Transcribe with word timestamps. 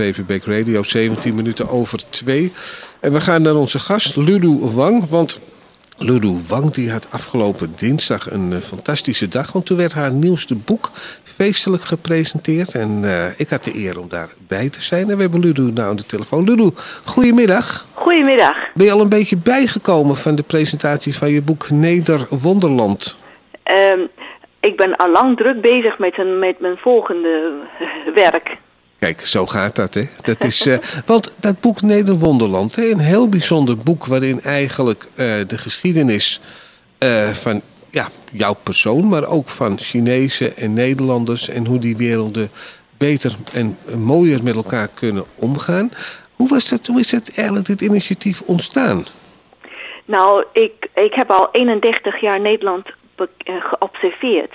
PVB 0.00 0.44
Radio, 0.44 0.82
17 0.82 1.34
minuten 1.34 1.68
over 1.68 2.10
2. 2.10 2.52
En 3.00 3.12
we 3.12 3.20
gaan 3.20 3.42
naar 3.42 3.54
onze 3.54 3.78
gast, 3.78 4.16
Lulu 4.16 4.58
Wang. 4.60 5.08
Want 5.08 5.40
Lulu 5.98 6.40
Wang 6.48 6.70
die 6.70 6.90
had 6.90 7.06
afgelopen 7.10 7.72
dinsdag 7.76 8.30
een 8.30 8.50
uh, 8.50 8.58
fantastische 8.58 9.28
dag. 9.28 9.52
Want 9.52 9.66
toen 9.66 9.76
werd 9.76 9.92
haar 9.92 10.10
nieuwste 10.10 10.54
boek 10.54 10.90
feestelijk 11.22 11.82
gepresenteerd. 11.82 12.74
En 12.74 13.00
uh, 13.04 13.40
ik 13.40 13.48
had 13.48 13.64
de 13.64 13.74
eer 13.74 13.98
om 13.98 14.08
daarbij 14.08 14.70
te 14.70 14.82
zijn. 14.82 15.10
En 15.10 15.16
we 15.16 15.22
hebben 15.22 15.40
Lulu 15.40 15.72
nou 15.72 15.88
aan 15.88 15.96
de 15.96 16.06
telefoon. 16.06 16.44
Lulu, 16.44 16.70
goedemiddag. 17.04 17.86
Goedemiddag. 17.92 18.56
Ben 18.74 18.86
je 18.86 18.92
al 18.92 19.00
een 19.00 19.08
beetje 19.08 19.36
bijgekomen 19.36 20.16
van 20.16 20.34
de 20.34 20.42
presentatie 20.42 21.16
van 21.16 21.30
je 21.30 21.42
boek 21.42 21.70
Neder 21.70 22.26
Wonderland? 22.30 23.16
Um, 23.96 24.08
ik 24.60 24.76
ben 24.76 24.96
al 24.96 25.10
lang 25.10 25.36
druk 25.36 25.60
bezig 25.60 25.98
met, 25.98 26.18
een, 26.18 26.38
met 26.38 26.60
mijn 26.60 26.76
volgende 26.76 27.52
werk. 28.14 28.62
Kijk, 29.04 29.20
zo 29.20 29.46
gaat 29.46 29.76
dat, 29.76 29.94
hè? 29.94 30.02
Dat 30.22 30.44
is, 30.44 30.66
uh, 30.66 30.78
want 31.06 31.34
dat 31.40 31.60
boek 31.60 31.82
Nederwonderland, 31.82 32.76
hè, 32.76 32.90
een 32.90 32.98
heel 32.98 33.28
bijzonder 33.28 33.78
boek 33.78 34.06
waarin 34.06 34.40
eigenlijk 34.40 35.04
uh, 35.04 35.16
de 35.46 35.58
geschiedenis 35.58 36.40
uh, 36.98 37.28
van 37.28 37.60
ja, 37.90 38.08
jouw 38.32 38.54
persoon, 38.62 39.08
maar 39.08 39.26
ook 39.26 39.48
van 39.48 39.78
Chinezen 39.78 40.56
en 40.56 40.72
Nederlanders 40.72 41.48
en 41.48 41.66
hoe 41.66 41.78
die 41.78 41.96
werelden 41.96 42.50
beter 42.98 43.36
en 43.52 43.78
mooier 43.96 44.42
met 44.42 44.54
elkaar 44.54 44.88
kunnen 44.94 45.24
omgaan. 45.34 45.90
Hoe, 46.34 46.48
was 46.48 46.68
dat, 46.68 46.86
hoe 46.86 47.00
is 47.00 47.10
het 47.10 47.34
eigenlijk 47.34 47.66
dit 47.66 47.80
initiatief 47.80 48.40
ontstaan? 48.40 49.06
Nou, 50.04 50.44
ik, 50.52 50.88
ik 50.94 51.14
heb 51.14 51.30
al 51.30 51.48
31 51.52 52.20
jaar 52.20 52.40
Nederland 52.40 52.86
geobserveerd. 53.44 54.52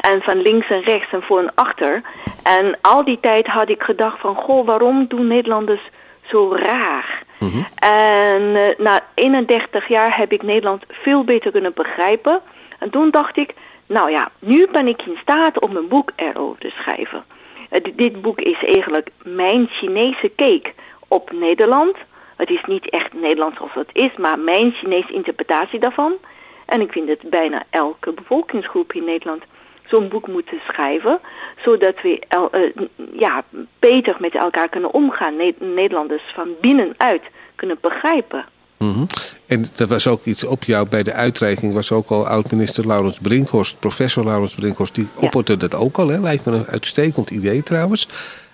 En 0.00 0.22
van 0.22 0.42
links 0.42 0.68
en 0.68 0.82
rechts 0.82 1.12
en 1.12 1.22
voor 1.22 1.38
en 1.38 1.54
achter. 1.54 2.02
En 2.42 2.78
al 2.80 3.04
die 3.04 3.18
tijd 3.20 3.46
had 3.46 3.68
ik 3.68 3.82
gedacht 3.82 4.20
van... 4.20 4.34
Goh, 4.34 4.66
waarom 4.66 5.06
doen 5.06 5.26
Nederlanders 5.26 5.88
zo 6.22 6.54
raar? 6.54 7.22
Mm 7.38 7.50
-hmm. 7.50 7.66
En 7.74 8.42
uh, 8.42 8.68
na 8.78 9.00
31 9.14 9.88
jaar 9.88 10.16
heb 10.16 10.32
ik 10.32 10.42
Nederland 10.42 10.84
veel 10.88 11.24
beter 11.24 11.50
kunnen 11.50 11.74
begrijpen. 11.74 12.40
En 12.78 12.90
toen 12.90 13.10
dacht 13.10 13.36
ik... 13.36 13.54
Nou 13.86 14.10
ja, 14.10 14.30
nu 14.38 14.66
ben 14.72 14.86
ik 14.86 15.02
in 15.02 15.18
staat 15.22 15.60
om 15.60 15.76
een 15.76 15.88
boek 15.88 16.10
erover 16.16 16.58
te 16.58 16.70
schrijven. 16.70 17.24
Uh, 17.70 17.94
dit 17.96 18.22
boek 18.22 18.40
is 18.40 18.64
eigenlijk 18.64 19.08
mijn 19.22 19.68
Chinese 19.68 20.32
cake 20.36 20.72
op 21.08 21.32
Nederland. 21.32 21.96
Het 22.36 22.50
is 22.50 22.62
niet 22.66 22.90
echt 22.90 23.12
Nederlands 23.12 23.56
zoals 23.56 23.74
het 23.74 23.90
is... 23.92 24.16
maar 24.16 24.38
mijn 24.38 24.72
Chinese 24.72 25.12
interpretatie 25.12 25.78
daarvan... 25.78 26.12
En 26.70 26.80
ik 26.80 26.92
vind 26.92 27.06
dat 27.06 27.30
bijna 27.30 27.62
elke 27.70 28.12
bevolkingsgroep 28.12 28.92
in 28.92 29.04
Nederland 29.04 29.42
zo'n 29.90 30.08
boek 30.08 30.28
moeten 30.28 30.60
schrijven, 30.68 31.20
zodat 31.64 31.94
we 32.02 32.22
el, 32.28 32.50
uh, 32.52 32.86
ja, 33.12 33.44
beter 33.78 34.16
met 34.18 34.34
elkaar 34.34 34.68
kunnen 34.68 34.94
omgaan, 34.94 35.36
ne 35.36 35.54
Nederlanders 35.58 36.32
van 36.34 36.48
binnenuit 36.60 37.22
kunnen 37.54 37.78
begrijpen. 37.80 38.44
Mm 38.78 38.92
-hmm. 38.92 39.06
En 39.46 39.64
er 39.76 39.86
was 39.86 40.06
ook 40.06 40.24
iets 40.24 40.44
op 40.44 40.64
jou 40.64 40.88
bij 40.88 41.02
de 41.02 41.12
uitreiking, 41.12 41.74
was 41.74 41.92
ook 41.92 42.08
al 42.08 42.26
oud-minister 42.26 42.86
Laurens 42.86 43.18
Brinkhorst, 43.18 43.78
professor 43.78 44.24
Laurens 44.24 44.54
Brinkhorst, 44.54 44.94
die 44.94 45.06
ja. 45.18 45.26
opperde 45.26 45.56
dat 45.56 45.74
ook 45.74 45.96
al, 45.98 46.08
hè? 46.08 46.18
lijkt 46.18 46.44
me 46.44 46.52
een 46.52 46.66
uitstekend 46.66 47.30
idee 47.30 47.62
trouwens. 47.62 48.08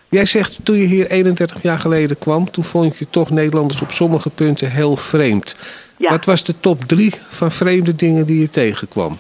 Jij 0.08 0.26
zegt, 0.26 0.58
toen 0.62 0.76
je 0.76 0.86
hier 0.86 1.10
31 1.10 1.62
jaar 1.62 1.78
geleden 1.78 2.18
kwam, 2.18 2.50
toen 2.50 2.64
vond 2.64 2.96
je 2.96 3.10
toch 3.10 3.30
Nederlanders 3.30 3.82
op 3.82 3.90
sommige 3.90 4.30
punten 4.30 4.70
heel 4.70 4.96
vreemd. 4.96 5.56
Ja. 5.96 6.10
Wat 6.10 6.24
was 6.24 6.44
de 6.44 6.60
top 6.60 6.84
drie 6.84 7.14
van 7.28 7.52
vreemde 7.52 7.96
dingen 7.96 8.26
die 8.26 8.40
je 8.40 8.50
tegenkwam? 8.50 9.18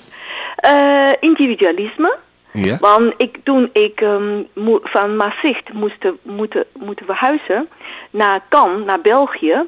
Uh, 0.64 1.12
individualisme. 1.20 2.16
Ja. 2.52 2.76
Want 2.80 3.14
ik, 3.16 3.36
toen 3.42 3.70
ik 3.72 4.00
um, 4.00 4.48
van 4.82 5.16
Maastricht 5.16 5.72
moest 5.72 6.04
moeten, 6.22 6.64
moeten 6.72 7.06
verhuizen 7.06 7.68
naar 8.10 8.40
Cannes, 8.48 8.84
naar 8.84 9.00
België. 9.00 9.62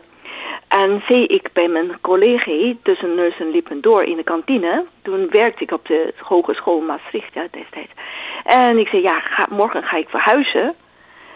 En 0.68 1.02
zie 1.08 1.26
ik 1.26 1.48
bij 1.52 1.68
mijn 1.68 1.98
collega 2.00 2.74
tussen 2.82 3.14
neus 3.14 3.38
en 3.38 3.50
lippen 3.50 3.80
door 3.80 4.02
in 4.02 4.16
de 4.16 4.22
kantine. 4.22 4.84
Toen 5.02 5.28
werkte 5.30 5.62
ik 5.62 5.72
op 5.72 5.86
de 5.86 6.14
Hogeschool 6.18 6.80
Maastricht 6.80 7.34
ja, 7.34 7.46
destijds. 7.50 7.92
En 8.44 8.78
ik 8.78 8.88
zei, 8.88 9.02
ja, 9.02 9.20
ga, 9.20 9.46
morgen 9.50 9.82
ga 9.82 9.96
ik 9.96 10.08
verhuizen. 10.08 10.74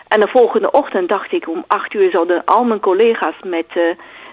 En 0.08 0.20
de 0.20 0.28
volgende 0.28 0.70
ochtend 0.70 1.08
dacht 1.08 1.32
ik 1.32 1.48
om 1.48 1.64
acht 1.66 1.94
uur 1.94 2.10
zouden 2.10 2.44
al 2.44 2.64
mijn 2.64 2.80
collega's 2.80 3.36
met... 3.42 3.66
Uh, 3.74 3.82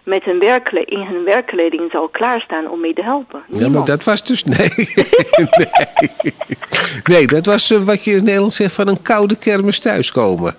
met 0.09 0.23
hun 0.23 0.39
werkkle 0.39 0.85
in 0.85 1.05
hun 1.05 1.23
werkkleding 1.23 1.91
zou 1.91 2.09
klaarstaan 2.11 2.69
om 2.69 2.79
mee 2.79 2.93
te 2.93 3.03
helpen. 3.03 3.43
Niemand. 3.47 3.71
Ja, 3.71 3.77
maar 3.77 3.87
dat 3.87 4.03
was 4.03 4.23
dus... 4.23 4.43
Nee, 4.57 4.69
nee. 5.57 6.33
nee 7.03 7.27
dat 7.27 7.45
was 7.45 7.71
uh, 7.71 7.83
wat 7.83 8.03
je 8.03 8.11
in 8.11 8.23
Nederland 8.23 8.53
zegt 8.53 8.73
van 8.73 8.87
een 8.87 9.01
koude 9.01 9.37
kermis 9.37 9.79
thuiskomen. 9.79 10.55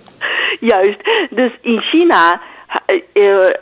Juist. 0.59 1.27
Dus 1.29 1.51
in 1.61 1.81
China 1.81 2.41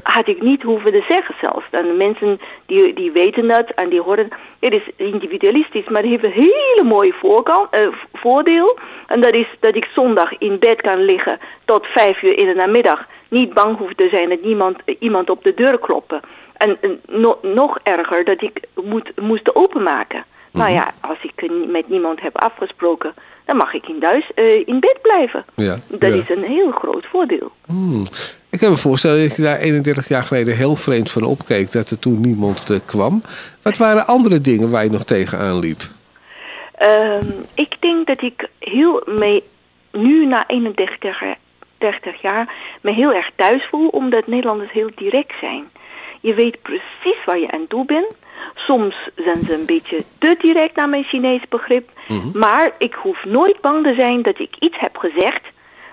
had 0.03 0.27
ik 0.27 0.41
niet 0.41 0.63
hoeven 0.63 0.91
te 0.91 1.05
zeggen 1.07 1.35
zelfs. 1.41 1.65
En 1.71 1.83
de 1.83 1.93
mensen 1.93 2.39
die, 2.65 2.93
die 2.93 3.11
weten 3.11 3.47
dat 3.47 3.69
en 3.69 3.89
die 3.89 4.01
horen... 4.01 4.29
Het 4.59 4.73
is 4.73 4.89
individualistisch, 4.95 5.87
maar 5.87 6.01
het 6.01 6.11
heeft 6.11 6.23
een 6.23 6.31
hele 6.31 6.83
mooie 6.83 7.13
voorkant, 7.13 7.75
uh, 7.75 7.93
voordeel. 8.13 8.77
En 9.07 9.21
dat 9.21 9.33
is 9.33 9.47
dat 9.59 9.75
ik 9.75 9.87
zondag 9.95 10.37
in 10.37 10.59
bed 10.59 10.81
kan 10.81 11.01
liggen 11.01 11.39
tot 11.65 11.85
vijf 11.85 12.21
uur 12.21 12.37
in 12.37 12.45
de 12.45 12.53
namiddag 12.53 13.07
niet 13.27 13.53
bang 13.53 13.77
hoef 13.77 13.93
te 13.95 14.09
zijn 14.11 14.29
dat 14.29 14.41
niemand, 14.41 14.77
iemand 14.99 15.29
op 15.29 15.43
de 15.43 15.53
deur 15.53 15.79
kloppen. 15.79 16.21
En, 16.53 16.77
no, 17.07 17.39
nog 17.41 17.79
erger, 17.83 18.25
dat 18.25 18.41
ik 18.41 18.59
moet, 18.83 19.11
moest 19.15 19.55
openmaken. 19.55 20.25
Nou 20.51 20.71
ja, 20.71 20.91
als 21.01 21.17
ik 21.21 21.51
met 21.67 21.89
niemand 21.89 22.21
heb 22.21 22.37
afgesproken, 22.41 23.13
dan 23.45 23.57
mag 23.57 23.73
ik 23.73 23.87
in 23.87 23.99
thuis 23.99 24.31
uh, 24.35 24.67
in 24.67 24.79
bed 24.79 24.99
blijven. 25.01 25.45
Ja, 25.55 25.77
dat 25.87 26.13
ja. 26.13 26.21
is 26.21 26.29
een 26.29 26.43
heel 26.43 26.71
groot 26.71 27.05
voordeel. 27.05 27.51
Hmm. 27.65 28.05
Ik 28.51 28.59
heb 28.59 28.69
me 28.69 28.77
voorstellen 28.77 29.27
dat 29.27 29.35
je 29.35 29.41
daar 29.41 29.57
31 29.57 30.07
jaar 30.07 30.23
geleden 30.23 30.55
heel 30.55 30.75
vreemd 30.75 31.11
van 31.11 31.23
opkeek 31.23 31.71
dat 31.71 31.89
er 31.89 31.99
toen 31.99 32.21
niemand 32.21 32.71
uh, 32.71 32.79
kwam. 32.85 33.21
Wat 33.61 33.77
waren 33.77 34.07
andere 34.07 34.41
dingen 34.41 34.69
waar 34.69 34.83
je 34.83 34.91
nog 34.91 35.03
tegenaan 35.03 35.59
liep? 35.59 35.81
Um, 36.81 37.45
ik 37.53 37.75
denk 37.79 38.07
dat 38.07 38.21
ik 38.21 38.49
heel 38.59 39.03
mee, 39.05 39.43
nu 39.91 40.25
na 40.25 40.43
31 40.47 41.19
jaar 41.19 41.37
30 41.77 42.21
jaar 42.21 42.53
me 42.81 42.93
heel 42.93 43.13
erg 43.13 43.29
thuis 43.35 43.67
voel, 43.69 43.87
omdat 43.87 44.27
Nederlanders 44.27 44.71
heel 44.71 44.91
direct 44.95 45.33
zijn. 45.39 45.63
Je 46.21 46.33
weet 46.33 46.61
precies 46.61 47.25
waar 47.25 47.39
je 47.39 47.51
aan 47.51 47.67
toe 47.67 47.85
bent. 47.85 48.11
Soms 48.55 49.09
zijn 49.15 49.43
ze 49.45 49.53
een 49.53 49.65
beetje 49.65 50.03
te 50.17 50.35
direct 50.41 50.75
naar 50.75 50.89
mijn 50.89 51.03
Chinees 51.03 51.41
begrip. 51.49 51.89
Mm 52.07 52.19
-hmm. 52.19 52.31
Maar 52.33 52.71
ik 52.77 52.93
hoef 52.93 53.25
nooit 53.25 53.61
bang 53.61 53.83
te 53.83 53.93
zijn 53.97 54.21
dat 54.21 54.39
ik 54.39 54.55
iets 54.59 54.79
heb 54.79 54.97
gezegd, 54.97 55.41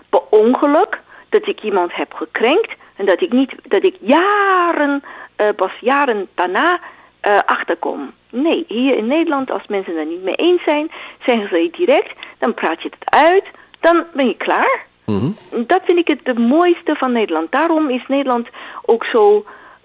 per 0.08 0.20
ongeluk, 0.30 1.00
dat 1.38 1.48
ik 1.48 1.62
iemand 1.62 1.94
heb 1.94 2.12
gekrenkt. 2.12 2.72
En 2.96 3.06
dat 3.06 3.20
ik, 3.20 3.32
niet, 3.32 3.52
dat 3.62 3.84
ik 3.84 3.96
jaren, 4.00 5.02
uh, 5.40 5.48
pas 5.56 5.72
jaren 5.80 6.28
daarna 6.34 6.80
uh, 7.28 7.38
achterkom. 7.46 8.12
Nee, 8.30 8.64
hier 8.68 8.96
in 8.96 9.06
Nederland, 9.06 9.50
als 9.50 9.66
mensen 9.66 9.96
er 9.96 10.06
niet 10.06 10.22
mee 10.22 10.34
eens 10.34 10.62
zijn, 10.62 10.90
zeggen 11.26 11.48
ze 11.48 11.68
direct, 11.72 12.12
dan 12.38 12.54
praat 12.54 12.82
je 12.82 12.88
het 12.88 13.10
uit, 13.14 13.44
dan 13.80 14.04
ben 14.14 14.26
je 14.26 14.36
klaar. 14.36 14.84
Mm 15.04 15.18
-hmm. 15.18 15.66
Dat 15.66 15.80
vind 15.84 15.98
ik 15.98 16.08
het 16.08 16.24
de 16.24 16.40
mooiste 16.40 16.94
van 16.94 17.12
Nederland. 17.12 17.52
Daarom 17.52 17.90
is 17.90 18.04
Nederland 18.08 18.48
ook 18.82 19.04
zo... 19.04 19.44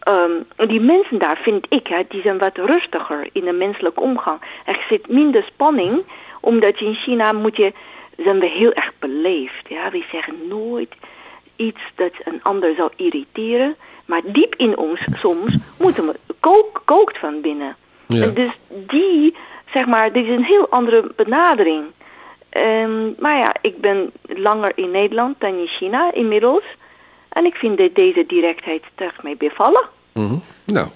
Um, 0.09 0.67
die 0.67 0.81
mensen 0.81 1.19
daar, 1.19 1.39
vind 1.41 1.65
ik, 1.69 1.87
hè, 1.87 2.03
die 2.07 2.21
zijn 2.21 2.37
wat 2.37 2.57
rustiger 2.57 3.29
in 3.31 3.45
de 3.45 3.51
menselijke 3.51 4.01
omgang. 4.01 4.39
Er 4.65 4.85
zit 4.89 5.07
minder 5.07 5.43
spanning, 5.43 6.03
omdat 6.39 6.79
je 6.79 6.85
in 6.85 6.95
China 6.95 7.31
moet 7.31 7.57
je... 7.57 7.73
zijn 8.17 8.39
we 8.39 8.47
heel 8.47 8.73
erg 8.73 8.91
beleefd. 8.99 9.67
Ja? 9.67 9.89
We 9.91 10.03
zeggen 10.11 10.47
nooit 10.47 10.93
iets 11.61 11.81
dat 11.95 12.11
een 12.23 12.43
ander 12.43 12.75
zou 12.75 12.91
irriteren. 12.95 13.75
Maar 14.05 14.21
diep 14.25 14.55
in 14.55 14.77
ons 14.77 14.99
soms 15.13 15.57
moeten 15.79 16.05
we 16.05 16.15
kook, 16.39 16.81
kookt 16.85 17.17
van 17.19 17.41
binnen. 17.41 17.75
Ja. 18.07 18.23
En 18.23 18.33
dus 18.33 18.51
die, 18.87 19.35
zeg 19.73 19.85
maar, 19.85 20.13
dit 20.13 20.25
is 20.25 20.35
een 20.35 20.43
heel 20.43 20.69
andere 20.69 21.11
benadering. 21.15 21.83
Um, 22.57 23.15
maar 23.19 23.37
ja, 23.37 23.55
ik 23.61 23.81
ben 23.81 24.11
langer 24.27 24.71
in 24.75 24.91
Nederland 24.91 25.39
dan 25.39 25.57
in 25.57 25.67
China 25.67 26.13
inmiddels. 26.13 26.63
En 27.29 27.45
ik 27.45 27.55
vind 27.55 27.77
dat 27.77 27.95
deze 27.95 28.23
directheid 28.27 28.83
terug 28.95 29.23
mee 29.23 29.37
bevallen. 29.37 29.83
Mm 30.13 30.27
-hmm. 30.27 30.41
Nou, 30.65 30.87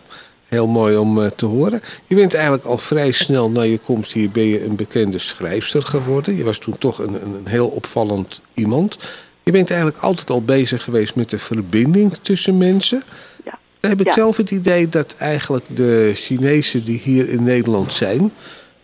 heel 0.47 0.67
mooi 0.67 0.97
om 0.97 1.17
uh, 1.17 1.25
te 1.25 1.45
horen. 1.45 1.81
Je 2.07 2.15
bent 2.15 2.33
eigenlijk 2.33 2.65
al 2.65 2.77
vrij 2.77 3.11
snel 3.11 3.49
na 3.49 3.61
je 3.61 3.79
komst 3.79 4.13
hier 4.13 4.29
ben 4.29 4.47
je 4.47 4.65
een 4.65 4.75
bekende 4.75 5.17
schrijfster 5.17 5.83
geworden. 5.83 6.35
Je 6.35 6.43
was 6.43 6.57
toen 6.57 6.77
toch 6.77 6.99
een, 6.99 7.13
een, 7.13 7.33
een 7.33 7.47
heel 7.47 7.67
opvallend 7.67 8.41
iemand. 8.53 8.97
Je 9.45 9.51
bent 9.51 9.69
eigenlijk 9.69 10.01
altijd 10.03 10.29
al 10.29 10.43
bezig 10.43 10.83
geweest 10.83 11.15
met 11.15 11.29
de 11.29 11.39
verbinding 11.39 12.13
tussen 12.13 12.57
mensen. 12.57 13.03
Ja. 13.43 13.57
Dan 13.79 13.91
heb 13.91 13.99
ik 13.99 14.05
ja. 14.05 14.13
zelf 14.13 14.37
het 14.37 14.51
idee 14.51 14.89
dat 14.89 15.15
eigenlijk 15.19 15.65
de 15.75 16.11
Chinezen 16.13 16.83
die 16.83 16.99
hier 16.99 17.29
in 17.29 17.43
Nederland 17.43 17.93
zijn 17.93 18.31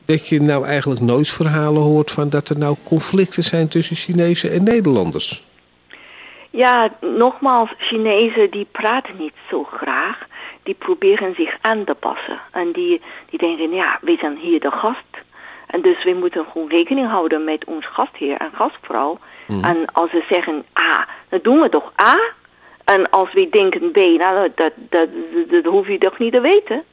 dat 0.06 0.28
je 0.28 0.42
nou 0.42 0.66
eigenlijk 0.66 1.02
nooit 1.02 1.30
verhalen 1.30 1.82
hoort 1.82 2.12
van 2.12 2.30
dat 2.30 2.50
er 2.50 2.58
nou 2.58 2.76
conflicten 2.84 3.44
zijn 3.44 3.68
tussen 3.68 3.96
Chinezen 3.96 4.52
en 4.52 4.64
Nederlanders. 4.64 5.44
Ja, 6.50 6.90
nogmaals, 7.00 7.74
Chinezen 7.78 8.52
die 8.52 8.68
praten 8.72 9.18
niet 9.18 9.34
zo 9.50 9.64
graag. 9.64 10.18
Die 10.64 10.74
proberen 10.74 11.36
zich 11.36 11.58
aan 11.62 11.84
te 11.84 11.94
passen. 11.94 12.40
En 12.52 12.72
die, 12.72 13.02
die 13.30 13.40
denken, 13.40 13.72
ja, 13.72 14.00
we 14.02 14.18
zijn 14.20 14.38
hier 14.38 14.60
de 14.60 14.72
gast. 14.72 15.12
En 15.68 15.82
dus 15.82 16.04
we 16.04 16.14
moeten 16.14 16.46
gewoon 16.52 16.70
rekening 16.70 17.08
houden 17.08 17.44
met 17.44 17.66
ons 17.66 17.88
gastheer 17.88 18.38
en 18.38 18.52
gastvrouw. 18.54 19.20
Mhm. 19.52 19.64
En 19.64 19.86
als 19.94 20.10
ze 20.12 20.24
zeggen 20.30 20.66
A, 20.92 21.08
dan 21.30 21.40
doen 21.44 21.60
we 21.60 21.70
toch 21.70 21.92
A. 22.02 22.18
En 22.86 23.10
als 23.10 23.34
we 23.34 23.50
denken 23.50 23.92
B, 23.92 23.96
nou, 23.96 24.52
dat, 24.56 24.72
dat, 24.76 25.08
dat, 25.50 25.66
hoef 25.66 25.88
je 25.88 25.98
toch 25.98 26.20
niet 26.20 26.34
te 26.34 26.42
weten. 26.42 26.84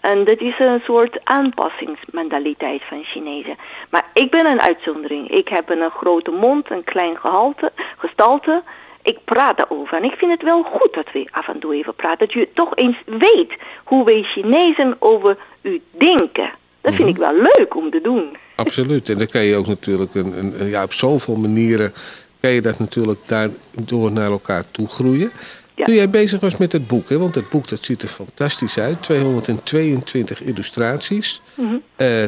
En 0.00 0.24
dat 0.24 0.40
is 0.40 0.58
een 0.58 0.80
soort 0.84 1.24
aanpassingsmentaliteit 1.24 2.82
van 2.88 3.04
Chinezen. 3.04 3.56
Maar 3.90 4.04
ik 4.12 4.30
ben 4.30 4.46
een 4.46 4.60
uitzondering. 4.60 5.30
Ik 5.30 5.48
heb 5.48 5.70
een 5.70 5.90
grote 5.90 6.30
mond, 6.30 6.70
een 6.70 6.84
klein 6.84 7.16
gehalte, 7.16 7.72
gestalte. 7.98 8.62
Ik 9.02 9.18
praat 9.24 9.56
daarover. 9.56 9.96
En 9.96 10.04
ik 10.04 10.14
vind 10.16 10.30
het 10.30 10.42
wel 10.42 10.62
goed 10.62 10.94
dat 10.94 11.12
we 11.12 11.28
af 11.30 11.48
en 11.48 11.58
toe 11.58 11.74
even 11.74 11.94
praten. 11.94 12.18
Dat 12.18 12.32
je 12.32 12.48
toch 12.54 12.76
eens 12.76 12.96
weet 13.04 13.52
hoe 13.84 14.04
wij 14.04 14.22
Chinezen 14.22 14.96
over 14.98 15.36
u 15.62 15.82
denken. 15.90 16.50
Dat 16.80 16.94
vind 16.94 17.08
mhm. 17.08 17.08
ik 17.08 17.16
wel 17.16 17.34
leuk 17.34 17.76
om 17.76 17.90
te 17.90 18.00
doen. 18.00 18.36
Absoluut. 18.58 19.08
En 19.08 19.18
dan 19.18 19.26
kan 19.26 19.44
je 19.44 19.56
ook 19.56 19.66
natuurlijk 19.66 20.14
een, 20.14 20.60
een, 20.60 20.68
ja, 20.68 20.82
op 20.82 20.92
zoveel 20.92 21.36
manieren 21.36 21.92
kan 22.40 22.50
je 22.50 22.60
dat 22.60 22.78
natuurlijk 22.78 23.20
daardoor 23.26 24.12
naar 24.12 24.30
elkaar 24.30 24.64
toe 24.70 24.88
groeien. 24.88 25.30
Toen 25.74 25.94
jij 25.94 26.10
bezig 26.10 26.40
was 26.40 26.56
met 26.56 26.72
het 26.72 26.86
boek, 26.86 27.08
hè, 27.08 27.18
want 27.18 27.34
het 27.34 27.48
boek 27.48 27.68
dat 27.68 27.84
ziet 27.84 28.02
er 28.02 28.08
fantastisch 28.08 28.78
uit. 28.78 29.02
222 29.02 30.42
illustraties, 30.42 31.40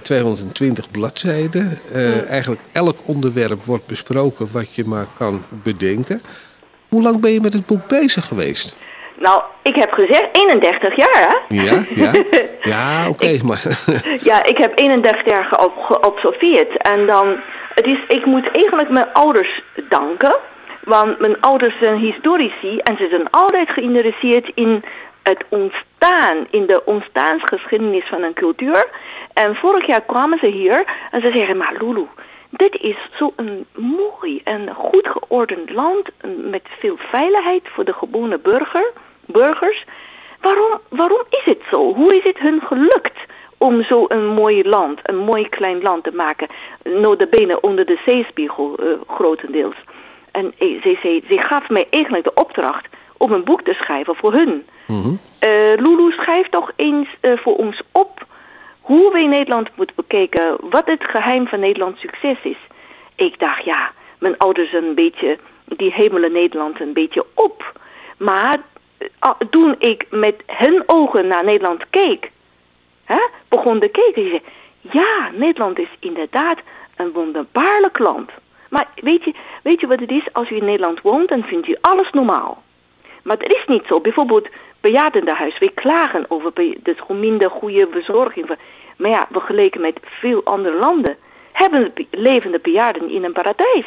220 0.03 0.85
mhm. 0.85 0.85
eh, 0.85 0.91
bladzijden. 0.91 1.79
Uh, 1.94 2.29
Eigenlijk 2.29 2.61
elk 2.73 2.99
onderwerp 3.05 3.65
wordt 3.65 3.87
besproken 3.87 4.49
wat 4.53 4.75
je 4.75 4.85
maar 4.85 5.06
kan 5.17 5.43
bedenken. 5.62 6.23
Hoe 6.88 7.03
lang 7.03 7.21
ben 7.21 7.31
je 7.31 7.41
met 7.41 7.53
het 7.53 7.67
boek 7.67 7.88
bezig 7.88 8.27
geweest? 8.27 8.77
Nou, 9.20 9.43
ik 9.62 9.76
heb 9.76 9.93
gezegd 9.93 10.28
31 10.32 10.96
jaar, 10.96 11.28
hè? 11.28 11.55
Ja, 11.56 11.84
ja. 11.94 12.12
Ja, 12.72 13.08
oké, 13.08 13.38
maar... 13.44 13.62
ja, 14.31 14.44
ik 14.44 14.58
heb 14.58 14.78
31 14.78 15.25
jaar 15.25 15.49
geobserveerd. 15.88 16.76
En 16.76 17.06
dan, 17.06 17.40
het 17.75 17.87
is, 17.87 18.17
ik 18.17 18.25
moet 18.25 18.50
eigenlijk 18.52 18.90
mijn 18.90 19.12
ouders 19.12 19.62
danken. 19.88 20.38
Want 20.84 21.19
mijn 21.19 21.40
ouders 21.40 21.78
zijn 21.81 21.99
historici 21.99 22.78
en 22.78 22.96
ze 22.96 23.08
zijn 23.11 23.31
altijd 23.31 23.70
geïnteresseerd 23.70 24.52
in 24.55 24.84
het 25.22 25.44
ontstaan, 25.49 26.46
in 26.50 26.67
de 26.67 26.82
ontstaansgeschiedenis 26.84 28.08
van 28.08 28.22
een 28.22 28.34
cultuur. 28.34 28.87
En 29.32 29.55
vorig 29.55 29.87
jaar 29.87 30.02
kwamen 30.02 30.38
ze 30.43 30.50
hier 30.50 30.84
en 31.11 31.20
ze 31.20 31.31
zeggen, 31.34 31.56
maar 31.56 31.75
Lulu, 31.78 32.06
dit 32.50 32.78
is 32.81 32.96
zo'n 33.19 33.67
mooi 33.75 34.40
en 34.44 34.75
goed 34.75 35.08
geordend 35.08 35.70
land 35.70 36.08
met 36.50 36.62
veel 36.78 36.96
veiligheid 37.11 37.62
voor 37.64 37.84
de 37.84 37.93
gewone 37.93 38.38
burger, 38.38 38.93
burgers. 39.31 39.85
Waarom, 40.41 40.81
waarom 40.88 41.23
is 41.31 41.44
het 41.44 41.61
zo? 41.71 41.94
Hoe 41.94 42.17
is 42.17 42.23
het 42.23 42.38
hun 42.38 42.61
gelukt 42.61 43.19
om 43.59 43.82
zo'n 43.82 44.27
mooi 44.27 44.69
land, 44.69 45.00
een 45.03 45.19
mooi 45.19 45.49
klein 45.49 45.82
land 45.82 46.05
te 46.05 46.12
maken? 46.15 46.49
Notabene 46.82 47.61
onder 47.61 47.87
de 47.87 48.00
zeespiegel 48.06 48.77
uh, 48.81 48.93
grotendeels. 49.09 49.77
En 50.31 50.55
ze, 50.59 50.99
ze, 51.03 51.23
ze 51.29 51.41
gaf 51.41 51.69
mij 51.69 51.87
eigenlijk 51.91 52.25
de 52.25 52.35
opdracht 52.35 52.87
om 53.17 53.32
een 53.32 53.44
boek 53.44 53.62
te 53.62 53.75
schrijven 53.75 54.17
voor 54.17 54.32
hun. 54.32 54.67
Mm 54.87 55.19
Lulu, 55.77 56.12
schrijf 56.12 56.49
toch 56.49 56.73
eens 56.77 57.09
uh, 57.23 57.38
voor 57.38 57.56
ons 57.56 57.82
op 57.93 58.27
hoe 58.81 59.12
we 59.12 59.21
in 59.21 59.29
Nederland 59.29 59.69
moeten 59.77 59.97
bekijken, 59.97 60.56
wat 60.71 60.87
het 60.87 61.05
geheim 61.05 61.47
van 61.47 61.61
Nederlands 61.61 62.00
succes 62.00 62.37
is. 62.43 62.56
Ik 63.15 63.38
dacht, 63.38 63.65
ja, 63.65 63.93
mijn 64.19 64.38
ouders 64.38 64.73
een 64.73 64.94
beetje, 64.94 65.38
die 65.65 65.93
hemelen 65.93 66.32
Nederland 66.32 66.81
een 66.81 66.93
beetje 66.93 67.27
op. 67.35 67.81
Maar 68.17 68.56
toen 69.50 69.75
ik 69.79 70.06
met 70.11 70.43
hun 70.47 70.82
ogen 70.87 71.26
naar 71.26 71.44
Nederland 71.44 71.85
keek, 71.91 72.31
hè, 73.05 73.20
begon 73.49 73.81
te 73.81 73.88
kijken, 73.88 74.23
zei, 74.23 74.43
ja, 74.81 75.31
Nederland 75.32 75.79
is 75.79 75.97
inderdaad 76.00 76.58
een 76.97 77.12
wonderbaarlijk 77.12 77.99
land. 77.99 78.31
Maar 78.69 78.88
weet 78.94 79.25
je, 79.25 79.35
weet 79.62 79.81
je 79.81 79.87
wat 79.87 80.00
het 80.00 80.11
is? 80.11 80.32
Als 80.32 80.50
u 80.50 80.56
in 80.56 80.64
Nederland 80.64 81.00
woont, 81.00 81.29
dan 81.29 81.43
vindt 81.43 81.69
u 81.69 81.76
alles 81.81 82.11
normaal. 82.11 82.62
Maar 83.23 83.37
het 83.37 83.55
is 83.55 83.64
niet 83.67 83.82
zo. 83.87 84.00
Bijvoorbeeld 84.00 84.49
bejaardenhuis. 84.81 85.58
We 85.58 85.70
klagen 85.75 86.25
over 86.29 86.55
de 86.55 86.96
minder 87.08 87.50
goede 87.50 87.88
verzorging. 87.91 88.56
Maar 88.96 89.11
ja, 89.11 89.26
vergeleken 89.31 89.81
met 89.81 89.99
veel 90.03 90.44
andere 90.44 90.76
landen... 90.79 91.17
hebben 91.53 91.93
levende 92.11 92.58
bejaarden 92.58 93.11
in 93.11 93.25
een 93.25 93.32
paradijs. 93.32 93.87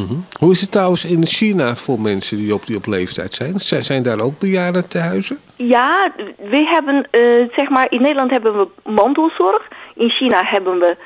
Mhm. 0.00 0.14
Hoe 0.38 0.52
is 0.52 0.60
het 0.60 0.72
trouwens 0.72 1.04
in 1.04 1.26
China 1.26 1.74
voor 1.76 2.00
mensen 2.00 2.36
die 2.36 2.54
op, 2.54 2.66
die 2.66 2.76
op 2.76 2.86
leeftijd 2.86 3.34
zijn? 3.34 3.58
Zijn 3.58 4.02
daar 4.02 4.20
ook 4.20 4.38
bejaarden 4.38 4.88
te 4.88 4.98
huizen? 4.98 5.38
Ja, 5.56 6.12
we 6.36 6.64
hebben, 6.64 6.94
uh, 6.96 7.48
zeg 7.56 7.68
maar, 7.68 7.86
in 7.90 8.02
Nederland 8.02 8.30
hebben 8.30 8.58
we 8.58 8.68
mantelzorg. 8.90 9.68
In 9.94 10.10
China 10.10 10.40
hebben 10.44 10.78
we 10.78 10.96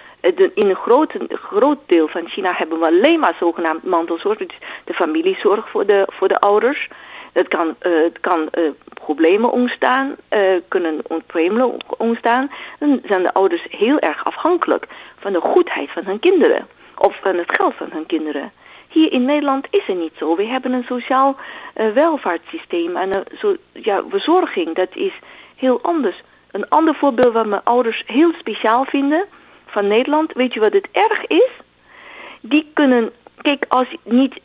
in 0.55 0.69
een 0.69 0.75
groot, 0.75 1.13
groot 1.29 1.79
deel 1.87 2.09
van 2.09 2.29
China 2.29 2.53
hebben 2.53 2.79
we 2.79 2.87
alleen 2.87 3.21
maar 3.21 3.37
zogenaamd 3.39 3.83
mantelzorg, 3.85 4.39
dus 4.39 4.59
de 4.85 4.95
familiezorg 4.95 5.71
voor 5.71 5.87
de, 5.87 6.07
voor 6.11 6.29
de 6.29 6.39
ouders. 6.39 6.89
Het 7.33 7.49
kan, 7.49 7.67
uh, 7.67 8.03
het 8.03 8.21
kan 8.21 8.49
uh, 8.53 8.71
problemen 8.95 9.53
ontstaan, 9.53 10.15
uh, 10.31 10.41
kunnen 10.69 11.03
problemen 11.27 11.77
ontstaan. 11.97 12.51
Dan 12.79 13.01
zijn 13.05 13.23
de 13.23 13.35
ouders 13.35 13.67
heel 13.71 13.99
erg 13.99 14.25
afhankelijk 14.25 14.87
van 15.19 15.33
de 15.33 15.41
goedheid 15.41 15.91
van 15.91 16.05
hun 16.05 16.21
kinderen. 16.21 16.67
Of 16.99 17.17
van 17.23 17.37
het 17.37 17.57
geld 17.57 17.75
van 17.75 17.89
hun 17.91 18.07
kinderen. 18.07 18.53
Hier 18.95 19.13
in 19.13 19.25
Nederland 19.25 19.67
is 19.71 19.87
het 19.87 19.99
niet 19.99 20.13
zo. 20.19 20.37
We 20.37 20.47
hebben 20.47 20.73
een 20.73 20.85
sociaal 20.85 21.37
welvaartssysteem 21.95 22.97
en 22.97 23.17
een 23.17 23.25
zo, 23.39 23.57
ja, 23.73 24.03
verzorging. 24.09 24.75
Dat 24.75 24.89
is 24.93 25.13
heel 25.57 25.79
anders. 25.83 26.23
Een 26.51 26.69
ander 26.69 26.95
voorbeeld 26.95 27.33
wat 27.33 27.47
mijn 27.47 27.65
ouders 27.65 28.03
heel 28.07 28.33
speciaal 28.39 28.85
vinden 28.85 29.25
van 29.67 29.87
Nederland, 29.87 30.33
weet 30.33 30.55
je 30.55 30.61
wat 30.61 30.73
het 30.73 30.89
erg 30.93 31.27
is? 31.27 31.51
Die 32.41 32.71
kunnen, 32.73 33.13
kijk, 33.43 33.65
als 33.69 33.89
niet, 34.03 34.41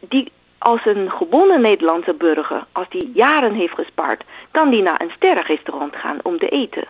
die, 0.00 0.32
als 0.58 0.80
een 0.84 1.10
gewone 1.10 1.58
Nederlandse 1.58 2.14
burger, 2.14 2.64
als 2.72 2.88
die 2.88 3.10
jaren 3.14 3.54
heeft 3.54 3.74
gespaard, 3.74 4.24
kan 4.50 4.70
die 4.70 4.82
naar 4.82 5.00
een 5.00 5.12
sterrenrestaurant 5.16 5.96
gaan 5.96 6.18
om 6.22 6.38
te 6.38 6.48
eten. 6.48 6.84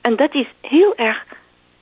En 0.00 0.16
dat 0.16 0.34
is 0.34 0.46
heel 0.60 0.94
erg, 0.96 1.24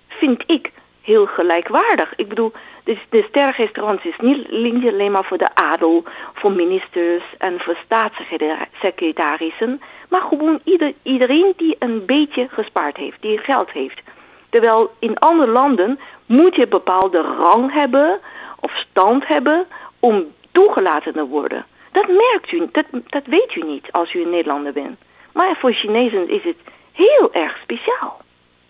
vind 0.09 0.43
ik, 0.47 0.71
heel 1.03 1.27
gelijkwaardig. 1.27 2.13
Ik 2.17 2.29
bedoel, 2.29 2.53
dus 2.85 2.99
de 3.09 3.25
sterrenrestaurant 3.29 4.05
is 4.05 4.17
niet, 4.19 4.51
niet 4.51 4.93
alleen 4.93 5.13
maar 5.13 5.25
voor 5.25 5.39
de 5.39 5.55
adel, 5.55 6.05
voor 6.35 6.53
ministers 6.53 7.23
en 7.39 7.61
voor 7.61 7.77
staatssecretarissen, 7.85 9.81
maar 10.09 10.21
gewoon 10.21 10.61
ieder, 10.65 10.93
iedereen 11.03 11.53
die 11.57 11.77
een 11.79 12.07
beetje 12.07 12.49
gespaard 12.49 12.97
heeft, 12.97 13.17
die 13.21 13.39
geld 13.39 13.71
heeft. 13.71 14.01
Terwijl 14.49 14.91
in 14.99 15.19
andere 15.19 15.51
landen 15.51 15.99
moet 16.27 16.55
je 16.55 16.69
bepaalde 16.69 17.21
rang 17.21 17.73
hebben 17.73 18.21
of 18.61 18.73
stand 18.91 19.27
hebben 19.27 19.67
om 20.01 20.25
toegelaten 20.53 21.13
te 21.13 21.27
worden. 21.27 21.67
Dat 21.93 22.07
merkt 22.07 22.53
u, 22.53 22.69
dat, 22.73 22.85
dat 23.07 23.27
weet 23.27 23.55
u 23.55 23.63
niet 23.63 23.89
als 23.91 24.15
u 24.15 24.23
een 24.23 24.31
Nederlander 24.31 24.73
bent. 24.73 24.99
Maar 25.33 25.57
voor 25.59 25.73
Chinezen 25.73 26.29
is 26.29 26.43
het 26.45 26.57
heel 26.93 27.33
erg 27.33 27.59
speciaal. 27.63 28.21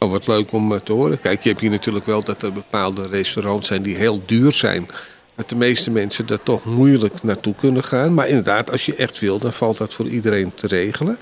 Oh, 0.02 0.11
wat 0.11 0.26
leuk 0.26 0.52
om 0.52 0.73
eh, 0.73 0.80
te 0.80 0.92
horen. 0.92 1.21
Kijk, 1.21 1.42
je 1.42 1.49
hebt 1.49 1.61
hier 1.61 1.71
natuurlijk 1.71 2.07
wel 2.07 2.25
dat 2.25 2.42
er 2.42 2.52
bepaalde 2.52 3.09
restaurants 3.09 3.69
zijn 3.69 3.83
die 3.83 3.97
heel 3.97 4.23
duur 4.26 4.52
zijn. 4.52 4.88
Dat 5.35 5.49
de 5.49 5.57
meeste 5.57 5.90
mensen 5.90 6.26
daar 6.26 6.42
toch 6.42 6.64
moeilijk 6.64 7.23
naartoe 7.23 7.54
kunnen 7.54 7.85
gaan. 7.85 8.14
Maar 8.14 8.28
inderdaad, 8.28 8.71
als 8.71 8.87
je 8.87 8.95
echt 8.95 9.19
wil, 9.19 9.38
dan 9.38 9.52
valt 9.52 9.78
dat 9.78 9.95
voor 9.95 10.07
iedereen 10.07 10.52
te 10.54 10.66
regelen. 10.66 11.19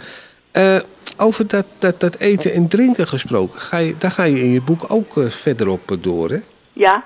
Uh, 0.53 0.79
over 1.17 1.49
dat, 1.49 1.67
dat, 1.79 2.01
dat 2.01 2.19
eten 2.19 2.53
en 2.53 2.69
drinken 2.69 3.09
gesproken, 3.09 3.61
ga 3.61 3.79
je, 3.79 3.95
daar 3.99 4.11
ga 4.11 4.25
je 4.25 4.41
in 4.41 4.53
je 4.53 4.63
boek 4.63 4.85
ook 4.89 5.17
uh, 5.17 5.31
verder 5.31 5.69
op 5.69 5.97
door, 6.01 6.31
hè? 6.31 6.39
Ja, 6.73 7.05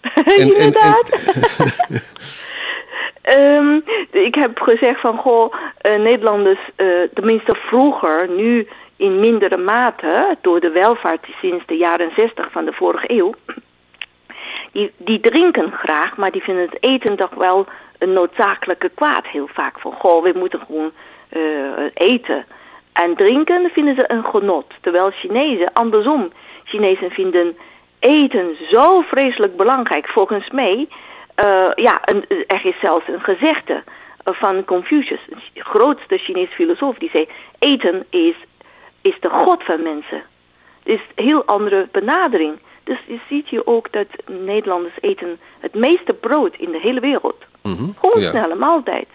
en, 0.00 0.56
inderdaad. 0.56 1.04
um, 3.38 3.84
ik 4.28 4.34
heb 4.34 4.58
gezegd 4.58 5.00
van, 5.00 5.18
goh, 5.18 5.54
uh, 5.82 5.96
Nederlanders, 5.96 6.70
tenminste 7.14 7.56
vroeger, 7.68 8.28
nu 8.36 8.68
in 8.98 9.20
mindere 9.20 9.56
mate, 9.56 10.36
door 10.40 10.60
de 10.60 10.70
welvaart 10.70 11.26
sinds 11.40 11.66
de 11.66 11.76
jaren 11.76 12.10
zestig 12.16 12.50
van 12.50 12.64
de 12.64 12.72
vorige 12.72 13.12
eeuw, 13.12 13.34
die, 14.72 14.92
die 14.96 15.20
drinken 15.20 15.72
graag, 15.72 16.16
maar 16.16 16.30
die 16.30 16.42
vinden 16.42 16.64
het 16.64 16.76
eten 16.80 17.16
toch 17.16 17.34
wel 17.34 17.66
een 17.98 18.12
noodzakelijke 18.12 18.90
kwaad 18.94 19.26
heel 19.26 19.48
vaak. 19.52 19.78
Van, 19.80 19.92
goh, 19.92 20.22
we 20.22 20.32
moeten 20.36 20.60
gewoon 20.66 20.92
eten. 21.94 22.46
En 22.92 23.16
drinken 23.16 23.70
vinden 23.70 23.94
ze 23.94 24.04
een 24.12 24.24
genot. 24.24 24.66
Terwijl 24.80 25.10
Chinezen 25.10 25.72
andersom. 25.72 26.32
Chinezen 26.64 27.10
vinden 27.10 27.56
eten 27.98 28.56
zo 28.70 29.00
vreselijk 29.00 29.56
belangrijk. 29.56 30.08
Volgens 30.08 30.50
mij, 30.50 30.88
uh, 31.44 31.70
ja, 31.74 31.98
een, 32.04 32.24
er 32.46 32.64
is 32.64 32.80
zelfs 32.80 33.08
een 33.08 33.20
gezegde 33.20 33.82
van 34.24 34.64
Confucius, 34.64 35.20
de 35.52 35.64
grootste 35.64 36.18
Chinese 36.18 36.52
filosoof, 36.52 36.98
die 36.98 37.10
zei: 37.12 37.28
eten 37.58 38.06
is, 38.10 38.34
is 39.08 39.20
de 39.20 39.28
god 39.28 39.64
van 39.64 39.82
mensen. 39.82 40.22
Het 40.82 40.92
is 40.92 41.00
een 41.14 41.24
heel 41.24 41.44
andere 41.44 41.88
benadering. 41.92 42.58
Dus 42.84 42.98
je 43.06 43.20
ziet 43.28 43.48
hier 43.48 43.66
ook 43.66 43.92
dat 43.92 44.06
Nederlanders 44.26 44.94
eten 45.00 45.38
het 45.58 45.74
meeste 45.74 46.14
brood 46.14 46.54
in 46.56 46.70
de 46.70 46.80
hele 46.80 47.00
wereld. 47.00 47.44
Mm 47.62 47.76
-hmm. 47.76 47.94
Gewoon 47.98 48.22
snelle 48.22 48.54
maaltijd. 48.54 49.08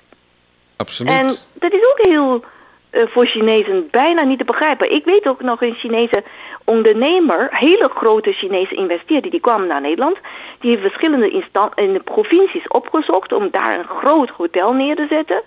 Absoluut. 0.75 1.11
En 1.11 1.25
dat 1.53 1.73
is 1.73 1.91
ook 1.91 1.99
heel 2.01 2.43
eh, 2.89 3.03
voor 3.07 3.25
Chinezen 3.25 3.87
bijna 3.91 4.23
niet 4.23 4.37
te 4.37 4.45
begrijpen. 4.45 4.91
Ik 4.91 5.05
weet 5.05 5.27
ook 5.27 5.41
nog 5.41 5.61
een 5.61 5.73
Chinese 5.73 6.23
ondernemer, 6.63 7.47
hele 7.51 7.89
grote 7.95 8.31
Chinese 8.31 8.75
investeerder, 8.75 9.31
die 9.31 9.39
kwam 9.39 9.67
naar 9.67 9.81
Nederland. 9.81 10.17
Die 10.59 10.69
heeft 10.69 10.81
verschillende 10.81 11.43
in 11.75 11.93
de 11.93 12.01
provincies 12.03 12.67
opgezocht 12.67 13.33
om 13.33 13.47
daar 13.51 13.79
een 13.79 13.87
groot 13.87 14.29
hotel 14.29 14.73
neer 14.73 14.95
te 14.95 15.05
zetten. 15.09 15.41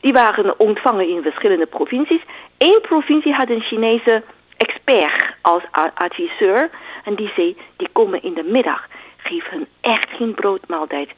Die 0.00 0.12
waren 0.12 0.60
ontvangen 0.60 1.08
in 1.08 1.22
verschillende 1.22 1.66
provincies. 1.66 2.22
Eén 2.58 2.78
provincie 2.80 3.32
had 3.32 3.50
een 3.50 3.60
Chinese 3.60 4.22
expert 4.56 5.34
als 5.40 5.62
adviseur. 5.94 6.70
En 7.04 7.14
die 7.14 7.30
zei, 7.36 7.56
die 7.76 7.88
komen 7.92 8.22
in 8.22 8.34
de 8.34 8.42
middag. 8.42 8.86
Geef 9.16 9.48
hun 9.48 9.66
echt 9.80 10.08
geen 10.10 10.34
broodmaaltijd. 10.34 11.10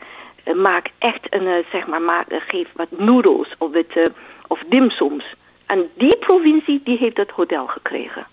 Eh, 0.44 0.54
maak 0.54 0.88
echt 0.98 1.26
een, 1.34 1.46
eh, 1.46 1.64
zeg 1.72 1.86
maar, 1.86 2.02
maak, 2.02 2.26
geef 2.28 2.68
wat 2.72 2.88
noedels 2.90 3.54
of, 3.58 3.70
of 4.46 4.62
dimsums. 4.66 5.24
En 5.66 5.90
die 5.94 6.16
provincie 6.16 6.80
die 6.84 6.98
heeft 6.98 7.16
het 7.16 7.30
hotel 7.30 7.66
gekregen. 7.66 8.26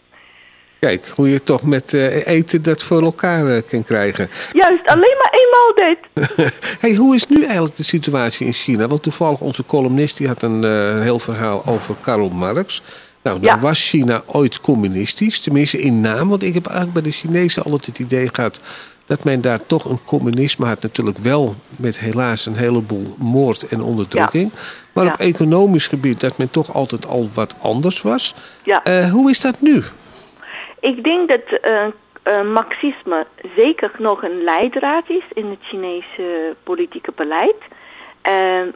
Kijk, 0.79 1.11
hoe 1.15 1.29
je 1.29 1.43
toch 1.43 1.61
met 1.61 1.93
uh, 1.93 2.27
eten 2.27 2.63
dat 2.63 2.83
voor 2.83 3.01
elkaar 3.01 3.45
uh, 3.45 3.61
kan 3.69 3.83
krijgen. 3.83 4.29
Juist, 4.53 4.85
alleen 4.85 5.15
maar 5.17 5.31
één 5.31 5.49
maaltijd. 5.51 5.97
hey, 6.81 6.95
hoe 6.95 7.15
is 7.15 7.27
nu 7.27 7.43
eigenlijk 7.43 7.75
de 7.75 7.83
situatie 7.83 8.45
in 8.45 8.53
China? 8.53 8.87
Want 8.87 9.03
toevallig 9.03 9.39
onze 9.39 9.65
columnist 9.65 10.17
die 10.17 10.27
had 10.27 10.41
een, 10.41 10.63
uh, 10.63 10.87
een 10.87 11.01
heel 11.01 11.19
verhaal 11.19 11.65
over 11.65 11.95
Karl 12.01 12.29
Marx. 12.29 12.81
Nou, 13.21 13.39
dan 13.39 13.55
ja. 13.55 13.59
was 13.59 13.89
China 13.89 14.23
ooit 14.25 14.61
communistisch, 14.61 15.39
tenminste 15.39 15.79
in 15.79 16.01
naam. 16.01 16.27
Want 16.29 16.43
ik 16.43 16.53
heb 16.53 16.65
eigenlijk 16.65 16.93
bij 16.93 17.11
de 17.11 17.17
Chinezen 17.17 17.63
altijd 17.63 17.85
het 17.85 17.99
idee 17.99 18.29
gehad 18.33 18.59
dat 19.05 19.23
men 19.23 19.41
daar 19.41 19.65
toch 19.65 19.85
een 19.85 19.99
communisme 20.05 20.65
had. 20.65 20.81
Natuurlijk 20.81 21.17
wel 21.17 21.55
met 21.75 21.99
helaas 21.99 22.45
een 22.45 22.55
heleboel 22.55 23.15
moord 23.17 23.67
en 23.67 23.81
onderdrukking. 23.81 24.51
Ja. 24.53 24.59
Maar 24.93 25.05
ja. 25.05 25.11
op 25.11 25.19
economisch 25.19 25.87
gebied 25.87 26.19
dat 26.19 26.37
men 26.37 26.51
toch 26.51 26.73
altijd 26.73 27.07
al 27.07 27.29
wat 27.33 27.55
anders 27.59 28.01
was. 28.01 28.35
Ja. 28.63 29.09
Hoe 29.09 29.29
is 29.29 29.41
dat 29.41 29.55
nu? 29.61 29.83
Ik 30.79 31.03
denk 31.03 31.29
dat 31.29 31.71
uh, 31.71 31.87
uh, 32.23 32.53
marxisme 32.53 33.25
zeker 33.55 33.91
nog 33.97 34.23
een 34.23 34.43
leidraad 34.43 35.09
is 35.09 35.23
in 35.33 35.45
het 35.45 35.59
Chinese 35.61 36.55
politieke 36.63 37.11
beleid. 37.15 37.55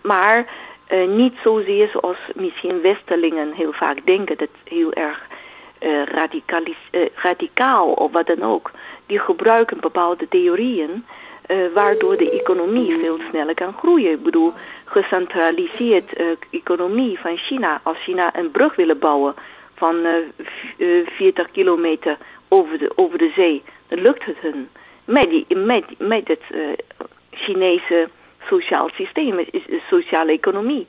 maar 0.01 0.45
niet 1.07 1.33
zozeer 1.43 1.89
zoals 1.89 2.17
misschien 2.35 2.81
Westerlingen 2.81 3.53
heel 3.53 3.73
vaak 3.73 4.05
denken, 4.05 4.37
dat 4.37 4.49
heel 4.63 4.93
erg 4.93 5.27
radicaal 7.15 7.91
of 7.91 8.11
wat 8.11 8.27
dan 8.27 8.43
ook 8.43 8.71
die 9.05 9.19
gebruiken 9.19 9.79
bepaalde 9.79 10.27
theorieën, 10.27 11.05
waardoor 11.73 12.17
de 12.17 12.31
economie 12.31 12.97
veel 12.97 13.17
sneller 13.29 13.53
kan 13.53 13.73
groeien. 13.73 14.11
Ik 14.11 14.23
bedoel, 14.23 14.53
gecentraliseerd 14.85 16.13
economie 16.49 17.19
van 17.19 17.37
China. 17.37 17.79
Als 17.83 17.97
China 18.03 18.35
een 18.35 18.51
brug 18.51 18.75
willen 18.75 18.99
bouwen 18.99 19.35
van 19.81 19.95
uh, 20.77 21.07
40 21.07 21.51
kilometer 21.51 22.17
over 22.47 22.77
de, 22.77 22.91
over 22.95 23.17
de 23.17 23.31
zee, 23.35 23.63
dan 23.87 24.01
lukt 24.01 24.25
het 24.25 24.37
hun. 24.39 24.69
Met, 25.05 25.29
die, 25.29 25.45
met, 25.55 25.85
met 25.97 26.27
het 26.27 26.43
Chinese 27.31 28.09
sociaal 28.49 28.89
systeem, 28.93 29.45
sociale 29.89 30.31
economie. 30.31 30.87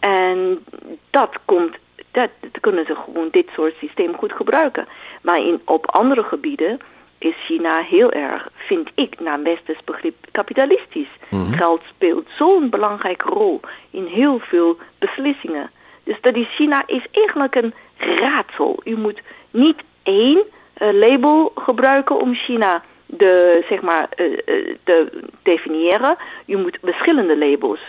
En 0.00 0.64
dat 1.10 1.38
komt 1.44 1.76
dat, 2.10 2.30
dat, 2.40 2.60
kunnen 2.60 2.86
ze 2.86 2.94
gewoon 2.94 3.28
dit 3.30 3.48
soort 3.54 3.74
systeem 3.78 4.14
goed 4.14 4.32
gebruiken. 4.32 4.88
Maar 5.22 5.38
in, 5.38 5.60
op 5.64 5.90
andere 5.90 6.22
gebieden 6.22 6.80
is 7.18 7.34
China 7.46 7.82
heel 7.82 8.10
erg, 8.10 8.48
vind 8.54 8.90
ik, 8.94 9.20
naar 9.20 9.42
westers 9.42 9.78
begrip 9.84 10.14
kapitalistisch. 10.30 11.12
Mm 11.30 11.52
Geld 11.52 11.82
speelt 11.88 12.26
zo'n 12.38 12.70
belangrijke 12.70 13.28
rol 13.28 13.60
in 13.90 14.06
heel 14.06 14.38
veel 14.38 14.78
beslissingen. 14.98 15.70
Dus 16.04 16.16
dat 16.20 16.34
is 16.34 16.54
China 16.56 16.82
is 16.86 17.06
eigenlijk 17.10 17.54
een 17.54 17.74
raadsel. 18.00 18.80
U 18.84 18.96
moet 18.96 19.20
niet 19.50 19.82
één 20.02 20.42
uh, 20.82 20.92
label 20.92 21.52
gebruiken 21.54 22.20
om 22.20 22.34
China 22.34 22.82
de, 23.06 23.64
zeg 23.68 23.80
maar, 23.80 24.08
uh, 24.16 24.26
uh, 24.26 24.74
te 24.84 25.22
definiëren. 25.42 26.16
U 26.46 26.56
moet 26.56 26.78
verschillende 26.82 27.38
labels. 27.38 27.80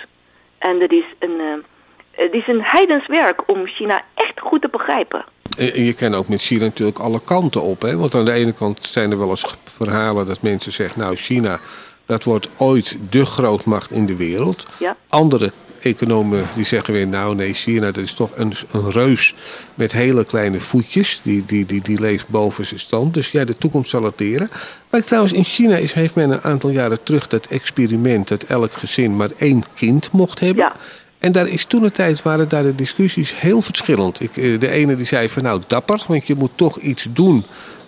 En 0.58 0.80
dat 0.80 0.92
is 0.92 1.06
een, 1.20 1.64
het 2.12 2.34
is 2.34 2.48
een 2.48 2.62
heidenswerk 2.64 3.50
om 3.50 3.68
China 3.68 4.02
echt 4.14 4.40
goed 4.40 4.62
te 4.62 4.70
begrijpen. 4.72 5.26
En 5.58 5.84
je 5.84 5.94
kan 5.94 6.16
ook 6.16 6.28
met 6.28 6.42
China 6.42 6.64
natuurlijk 6.64 7.00
alle 7.00 7.22
kanten 7.24 7.62
op. 7.62 7.82
Hè? 7.82 7.98
Want 7.98 8.16
aan 8.16 8.26
de 8.26 8.32
ene 8.32 8.54
kant 8.54 8.84
zijn 8.84 9.12
er 9.12 9.18
wel 9.18 9.30
eens 9.30 9.56
verhalen 9.64 10.26
dat 10.26 10.42
mensen 10.42 10.72
zeggen... 10.72 11.00
nou, 11.00 11.16
China, 11.16 11.60
dat 12.06 12.24
wordt 12.24 12.50
ooit 12.58 12.98
de 13.10 13.26
grootmacht 13.26 13.92
in 13.92 14.06
de 14.06 14.16
wereld. 14.16 14.68
Ja. 14.80 14.96
Andere 15.10 15.52
economen 15.82 16.46
die 16.56 16.66
zeggen 16.66 16.94
weer... 16.94 17.08
nou 17.08 17.36
nee, 17.36 17.54
China 17.54 17.92
dat 17.92 18.04
is 18.04 18.14
toch 18.14 18.30
een, 18.36 18.54
een 18.72 18.92
reus 18.92 19.36
met 19.74 19.92
hele 19.92 20.26
kleine 20.26 20.60
voetjes. 20.60 21.20
Die, 21.24 21.46
die, 21.46 21.66
die, 21.66 21.82
die 21.82 22.00
leeft 22.00 22.28
boven 22.28 22.66
zijn 22.66 22.80
stand. 22.80 23.14
Dus 23.14 23.32
ja, 23.32 23.46
de 23.46 23.58
toekomst 23.58 23.90
zal 23.90 24.04
het 24.04 24.20
leren. 24.20 24.50
Maar 24.90 25.02
trouwens, 25.02 25.34
in 25.34 25.44
China 25.44 25.76
is, 25.76 25.94
heeft 25.94 26.16
men 26.16 26.32
een 26.32 26.42
aantal 26.42 26.70
jaren 26.70 27.04
terug 27.04 27.28
dat 27.28 27.46
experiment... 27.46 28.28
dat 28.28 28.44
elk 28.44 28.74
gezin 28.74 29.16
maar 29.16 29.30
één 29.38 29.64
kind 29.76 30.12
mocht 30.12 30.40
hebben... 30.40 30.64
Ja. 30.64 30.76
En 31.20 31.32
daar 31.32 31.48
is 31.48 31.66
toen 31.66 31.82
de 31.82 31.92
tijd 31.92 32.22
waren 32.22 32.50
daar 32.50 32.64
de 32.64 32.76
discussies 32.76 33.40
heel 33.40 33.62
verschillend. 33.62 34.22
Ik, 34.22 34.38
eh, 34.38 34.60
de 34.60 34.72
ene 34.72 34.96
die 34.96 35.06
zei 35.06 35.30
van 35.30 35.44
nou 35.44 35.62
dapper, 35.68 36.04
want 36.08 36.28
je 36.28 36.36
moet 36.36 36.52
toch 36.56 36.78
iets 36.78 37.08
doen 37.10 37.44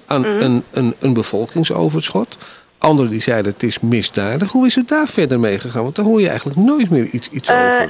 aan 0.05 0.21
Mhm. 0.21 0.43
een, 0.43 0.63
een, 0.71 0.93
een 1.00 1.13
bevolkingsoverschot. 1.13 2.38
Anderen 2.83 3.11
die 3.11 3.21
zeiden 3.21 3.51
het 3.51 3.63
is 3.63 3.79
misdadig. 3.79 4.51
Hoe 4.51 4.65
is 4.65 4.75
het 4.75 4.87
daar 4.87 5.07
verder 5.07 5.39
mee 5.39 5.59
gegaan? 5.59 5.83
Want 5.83 5.95
daar 5.95 6.05
hoor 6.05 6.21
je 6.21 6.27
eigenlijk 6.27 6.59
nooit 6.59 6.89
meer 6.89 7.05
iets, 7.05 7.29
iets 7.29 7.49
Uh, 7.49 7.55
over. 7.55 7.83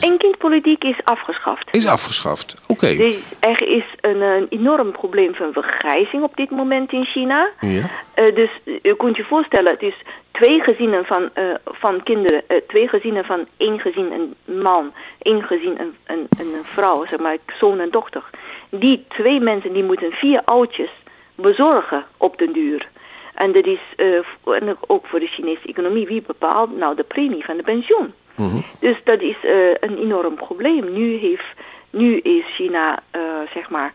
Is 0.79 0.97
afgeschaft. 1.03 1.67
Is 1.71 1.88
afgeschaft. 1.88 2.62
Oké. 2.67 2.95
Dus 2.95 3.15
er 3.39 3.67
is 3.67 3.83
een, 4.01 4.21
een 4.21 4.47
enorm 4.50 4.91
probleem 4.91 5.35
van 5.35 5.53
vergrijzing 5.53 6.23
op 6.23 6.35
dit 6.35 6.50
moment 6.50 6.91
in 6.91 7.05
China. 7.05 7.50
Ja. 7.59 7.69
Uh, 7.69 8.35
dus 8.35 8.50
u 8.81 8.93
kunt 8.95 9.17
je 9.17 9.23
voorstellen, 9.23 9.71
het 9.71 9.81
is 9.81 9.95
twee 10.31 10.62
gezinnen 10.62 11.05
van, 11.05 11.29
uh, 11.38 11.43
van 11.65 12.03
kinderen, 12.03 12.43
uh, 12.47 12.57
twee 12.67 12.88
gezinnen 12.88 13.25
van 13.25 13.45
één 13.57 13.79
gezin 13.79 14.12
een 14.12 14.62
man, 14.62 14.93
één 15.21 15.43
gezin 15.43 15.77
een, 15.79 15.95
een, 16.05 16.27
een 16.39 16.63
vrouw, 16.63 17.05
zeg 17.05 17.19
maar 17.19 17.38
zoon 17.59 17.79
en 17.79 17.91
dochter. 17.91 18.23
Die 18.69 19.05
twee 19.07 19.39
mensen 19.39 19.73
die 19.73 19.83
moeten 19.83 20.12
vier 20.12 20.41
oudjes 20.45 20.89
bezorgen 21.35 22.05
op 22.17 22.38
den 22.38 22.53
duur. 22.53 22.91
En 23.33 23.51
dat 23.51 23.65
is 23.65 23.79
uh, 23.97 24.17
en 24.43 24.77
ook 24.87 25.05
voor 25.05 25.19
de 25.19 25.27
Chinese 25.27 25.67
economie, 25.67 26.07
wie 26.07 26.21
bepaalt 26.21 26.77
nou 26.77 26.95
de 26.95 27.03
premie 27.03 27.45
van 27.45 27.57
de 27.57 27.63
pensioen? 27.63 28.13
Mm 28.35 28.49
-hmm. 28.49 28.63
Dus 28.79 28.97
dat 29.03 29.21
is 29.21 29.35
uh, 29.43 29.69
een 29.79 29.97
enorm 29.97 30.35
probleem. 30.35 30.93
Nu, 30.93 31.15
heeft, 31.15 31.45
nu 31.89 32.17
is 32.17 32.55
China, 32.55 32.99
uh, 33.15 33.21
zeg 33.53 33.69
maar, 33.69 33.93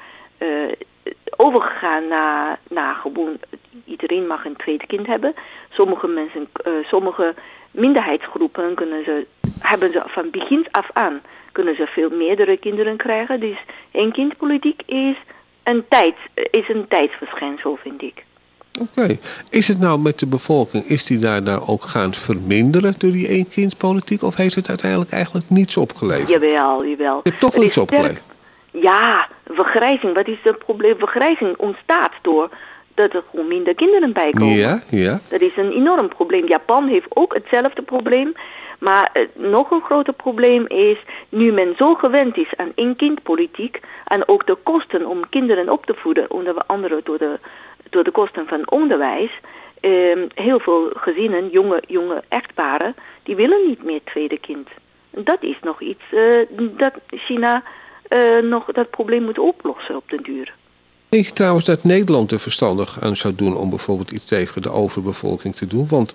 overgegaan 1.37 2.09
naar, 2.09 2.59
naar 2.68 2.95
gewoon, 2.95 3.38
iedereen 3.85 4.26
mag 4.26 4.45
een 4.45 4.57
tweede 4.57 4.87
kind 4.87 5.07
hebben. 5.07 5.35
Sommige 5.71 6.07
mensen, 6.07 6.49
sommige 6.83 7.35
minderheidsgroepen 7.71 8.75
kunnen 8.75 9.04
ze, 9.04 9.26
hebben 9.61 9.92
ze 9.92 10.02
van 10.07 10.30
begin 10.30 10.66
af 10.71 10.90
aan, 10.92 11.21
kunnen 11.52 11.76
ze 11.76 11.87
veel 11.87 12.11
meerdere 12.11 12.57
kinderen 12.57 12.97
krijgen. 12.97 13.40
Dus 13.40 13.59
één 13.90 14.12
kindpolitiek 14.12 14.83
is 14.87 15.16
een, 15.62 15.85
tijd, 15.88 16.16
is 16.35 16.68
een 16.68 16.88
tijdsverschijnsel, 16.88 17.76
vind 17.76 18.02
ik. 18.02 18.25
Oké. 18.81 19.01
Okay. 19.01 19.19
Is 19.51 19.69
het 19.69 19.81
nou 19.81 20.01
met 20.01 20.19
de 20.19 20.27
bevolking, 20.27 20.85
is 20.85 21.07
die 21.07 21.19
daar 21.19 21.43
nou 21.43 21.63
ook 21.67 21.83
gaan 21.83 22.15
verminderen 22.15 22.95
door 22.99 23.11
die 23.11 23.29
eenkindpolitiek? 23.29 24.23
Of 24.23 24.37
heeft 24.37 24.55
het 24.55 24.69
uiteindelijk 24.69 25.11
eigenlijk 25.11 25.51
niets 25.51 25.77
opgeleverd? 25.77 26.29
Jawel, 26.29 26.85
jawel. 26.85 27.21
Je 27.23 27.31
hebt 27.31 27.41
toch 27.41 27.55
wel 27.55 27.65
iets 27.65 27.79
opgeleverd? 27.79 28.23
Ja, 28.71 29.29
vergrijzing. 29.47 30.15
Wat 30.15 30.29
is 30.29 30.39
het 30.43 30.59
probleem? 30.59 30.95
Vergrijzing 30.99 31.57
ontstaat 31.57 32.13
door 32.23 32.51
dat 32.95 33.13
er 33.13 33.23
gewoon 33.31 33.49
minder 33.49 33.75
kinderen 33.75 34.13
bij 34.13 34.31
komen. 34.31 34.57
Ja, 34.57 34.81
ja. 34.89 35.21
Dat 35.29 35.41
is 35.41 35.57
een 35.57 35.73
enorm 35.73 36.09
probleem. 36.09 36.47
Japan 36.47 36.89
heeft 36.89 37.07
ook 37.09 37.35
hetzelfde 37.35 37.83
probleem. 37.83 38.33
Maar 38.79 39.11
uh, 39.15 39.51
nog 39.51 39.71
een 39.71 39.83
groter 39.83 40.13
probleem 40.13 40.67
is, 40.67 40.99
nu 41.29 41.53
men 41.53 41.75
zo 41.79 41.95
gewend 41.95 42.37
is 42.37 42.53
aan 42.57 42.73
één-kindpolitiek... 42.75 43.81
en 44.05 44.29
ook 44.29 44.47
de 44.47 44.57
kosten 44.63 45.07
om 45.07 45.29
kinderen 45.31 45.73
op 45.73 45.87
te 45.87 45.95
voeden, 45.97 46.31
onder 46.31 46.55
andere 46.67 47.01
door 47.05 47.19
de 47.19 47.39
door 47.90 48.04
de 48.04 48.11
kosten 48.11 48.47
van 48.47 48.71
onderwijs, 48.71 49.30
eh, 49.80 49.90
heel 50.35 50.61
veel 50.61 50.90
gezinnen, 50.95 51.49
jonge, 51.49 51.83
jonge 51.87 52.23
echtparen, 52.28 52.95
die 53.23 53.37
willen 53.37 53.66
niet 53.66 53.85
meer 53.85 54.00
tweede 54.04 54.38
kind. 54.38 54.68
Dat 55.11 55.42
is 55.42 55.57
nog 55.62 55.83
iets 55.83 56.02
uh, 56.11 56.47
dat 56.76 56.92
China 57.07 57.62
uh, 58.09 58.38
nog 58.38 58.64
dat 58.64 58.90
probleem 58.90 59.23
moet 59.23 59.38
oplossen 59.38 59.97
op 59.97 60.09
den 60.09 60.23
duur. 60.23 60.54
Denk 61.09 61.25
je 61.25 61.33
trouwens 61.33 61.64
dat 61.64 61.85
Nederland 61.85 62.33
er 62.33 62.40
verstandig 62.40 63.00
aan 63.00 63.16
zou 63.16 63.35
doen 63.35 63.57
om 63.57 63.71
bijvoorbeeld 63.71 64.11
iets 64.11 64.25
tegen 64.25 64.62
de 64.62 64.71
overbevolking 64.71 65.54
te 65.54 65.66
doen? 65.66 65.87
Want 65.88 66.14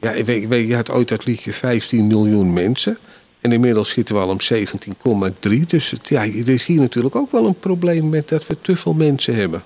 ja, 0.00 0.24
weet, 0.24 0.48
weet, 0.48 0.68
je 0.68 0.74
had 0.74 0.90
ooit 0.90 1.08
dat 1.08 1.26
liedje 1.26 1.52
15 1.52 2.06
miljoen 2.06 2.52
mensen. 2.52 2.98
En 3.40 3.52
inmiddels 3.52 3.90
zitten 3.90 4.14
we 4.14 4.20
al 4.20 4.28
om 4.28 4.38
17,3. 5.50 5.60
Dus 5.66 5.90
het, 5.90 6.08
ja, 6.08 6.22
er 6.22 6.48
is 6.48 6.66
hier 6.66 6.80
natuurlijk 6.80 7.16
ook 7.16 7.30
wel 7.30 7.46
een 7.46 7.58
probleem 7.58 8.08
met 8.08 8.28
dat 8.28 8.46
we 8.46 8.60
te 8.60 8.76
veel 8.76 8.94
mensen 8.94 9.34
hebben. 9.34 9.62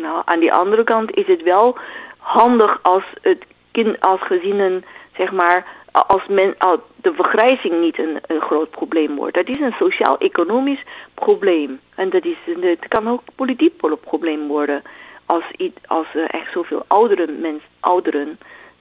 Nou, 0.00 0.22
aan 0.24 0.40
die 0.40 0.52
andere 0.52 0.84
kant 0.84 1.16
is 1.16 1.26
het 1.26 1.42
wel 1.42 1.78
handig 2.18 2.78
als 2.82 3.04
het 3.20 3.44
kind, 3.72 4.00
als 4.00 4.20
gezinnen, 4.20 4.84
zeg 5.16 5.32
maar, 5.32 5.66
als, 5.92 6.26
men, 6.28 6.54
als 6.58 6.78
de 6.96 7.12
vergrijzing 7.14 7.80
niet 7.80 7.98
een, 7.98 8.18
een 8.26 8.40
groot 8.40 8.70
probleem 8.70 9.16
wordt. 9.16 9.36
Dat 9.36 9.48
is 9.48 9.60
een 9.60 9.74
sociaal-economisch 9.78 10.82
probleem. 11.14 11.80
En 11.94 12.10
dat, 12.10 12.24
is, 12.24 12.36
het 12.60 12.88
kan 12.88 13.08
ook 13.08 13.22
politiek 13.34 13.76
probleem 14.00 14.46
worden. 14.46 14.82
Als, 15.26 15.44
als 15.86 16.06
er 16.14 16.30
echt 16.30 16.52
zoveel 16.52 16.84
oudere 16.86 17.32
mens, 17.40 17.62
ouderen 17.80 18.38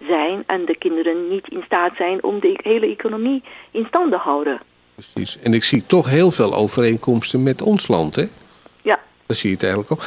zijn 0.08 0.44
en 0.48 0.66
de 0.66 0.78
kinderen 0.78 1.30
niet 1.30 1.48
in 1.48 1.64
staat 1.66 1.96
zijn 1.96 2.24
om 2.24 2.40
de 2.40 2.60
hele 2.64 2.88
economie 2.88 3.44
in 3.72 3.86
stand 3.88 4.12
te 4.12 4.18
houden. 4.18 4.60
Precies. 4.94 5.40
En 5.40 5.54
ik 5.54 5.64
zie 5.64 5.86
toch 5.86 6.10
heel 6.10 6.32
veel 6.32 6.56
overeenkomsten 6.56 7.44
met 7.44 7.62
ons 7.62 7.88
land, 7.88 8.16
hè? 8.16 8.26
Ja. 8.82 9.00
Dat 9.26 9.38
zie 9.38 9.50
je 9.50 9.56
het 9.56 9.64
eigenlijk 9.64 9.92
ook. 9.92 10.04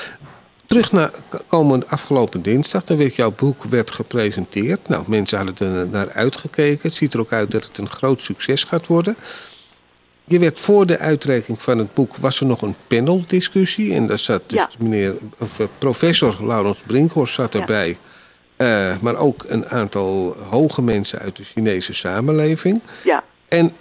Terug 0.69 0.93
naar 0.93 1.11
komende 1.47 1.87
afgelopen 1.87 2.43
dinsdag, 2.43 2.85
dan 2.85 2.97
werd 2.97 3.15
jouw 3.15 3.31
boek 3.31 3.65
werd 3.65 3.91
gepresenteerd. 3.91 4.89
Nou, 4.89 5.05
mensen 5.07 5.39
hadden 5.39 5.77
er 5.77 5.89
naar 5.89 6.11
uitgekeken. 6.11 6.79
Het 6.83 6.93
ziet 6.93 7.15
er 7.15 7.21
ook 7.21 7.33
uit 7.33 7.51
dat 7.51 7.65
het 7.65 7.79
een 7.79 7.89
groot 7.89 8.21
succes 8.21 8.65
gaat 8.65 8.87
worden. 8.87 9.17
Je 10.25 10.39
werd 10.39 10.61
voor 10.61 10.87
de 10.87 10.99
uitreiking 10.99 11.63
van 11.63 11.79
het 11.79 11.95
boek 11.95 12.17
was 12.17 12.41
er 12.41 12.47
nog 12.47 12.63
een 12.63 12.75
paneldiscussie. 12.87 13.95
En 13.95 14.07
daar 14.07 14.19
zat 14.19 14.43
dus 14.47 14.67
meneer, 14.79 15.15
of, 15.39 15.59
eh, 15.59 15.67
professor 15.79 16.37
Laurens 16.41 16.83
Brinkhorst 16.87 17.35
zat 17.35 17.55
erbij. 17.55 17.97
Uh, 18.57 18.99
maar 19.01 19.17
ook 19.17 19.45
een 19.49 19.69
aantal 19.69 20.37
hoge 20.51 20.83
mensen 20.83 21.19
uit 21.19 21.37
de 21.37 21.45
Chinese 21.45 21.93
samenleving. 21.93 22.81
Ja. 23.05 23.25
En 23.49 23.73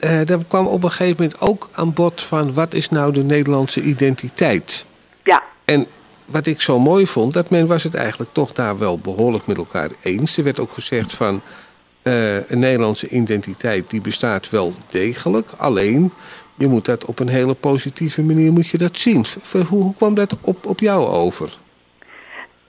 uh, 0.00 0.20
daar 0.24 0.44
kwam 0.48 0.66
op 0.66 0.82
een 0.82 0.90
gegeven 0.90 1.22
moment 1.22 1.40
ook 1.40 1.68
aan 1.72 1.92
bod 1.92 2.22
van 2.22 2.54
wat 2.54 2.74
is 2.74 2.90
nou 2.90 3.12
de 3.12 3.22
Nederlandse 3.22 3.80
identiteit? 3.80 4.84
Ja. 5.22 5.42
En 5.64 5.86
wat 6.24 6.46
ik 6.46 6.60
zo 6.60 6.78
mooi 6.78 7.06
vond, 7.06 7.34
dat 7.34 7.50
men 7.50 7.66
was 7.66 7.82
het 7.82 7.94
eigenlijk 7.94 8.30
toch 8.32 8.52
daar 8.52 8.78
wel 8.78 8.98
behoorlijk 8.98 9.46
met 9.46 9.56
elkaar 9.56 9.90
eens. 10.02 10.36
Er 10.36 10.44
werd 10.44 10.60
ook 10.60 10.72
gezegd 10.72 11.14
van 11.14 11.40
uh, 12.02 12.50
een 12.50 12.58
Nederlandse 12.58 13.08
identiteit 13.08 13.90
die 13.90 14.00
bestaat 14.00 14.50
wel 14.50 14.74
degelijk. 14.88 15.50
Alleen 15.56 16.12
je 16.54 16.66
moet 16.66 16.84
dat 16.84 17.04
op 17.04 17.18
een 17.18 17.28
hele 17.28 17.54
positieve 17.54 18.22
manier 18.22 18.52
moet 18.52 18.68
je 18.68 18.78
dat 18.78 18.98
zien. 18.98 19.26
Hoe, 19.50 19.62
hoe 19.62 19.94
kwam 19.94 20.14
dat 20.14 20.36
op, 20.40 20.66
op 20.66 20.80
jou 20.80 21.06
over? 21.06 21.58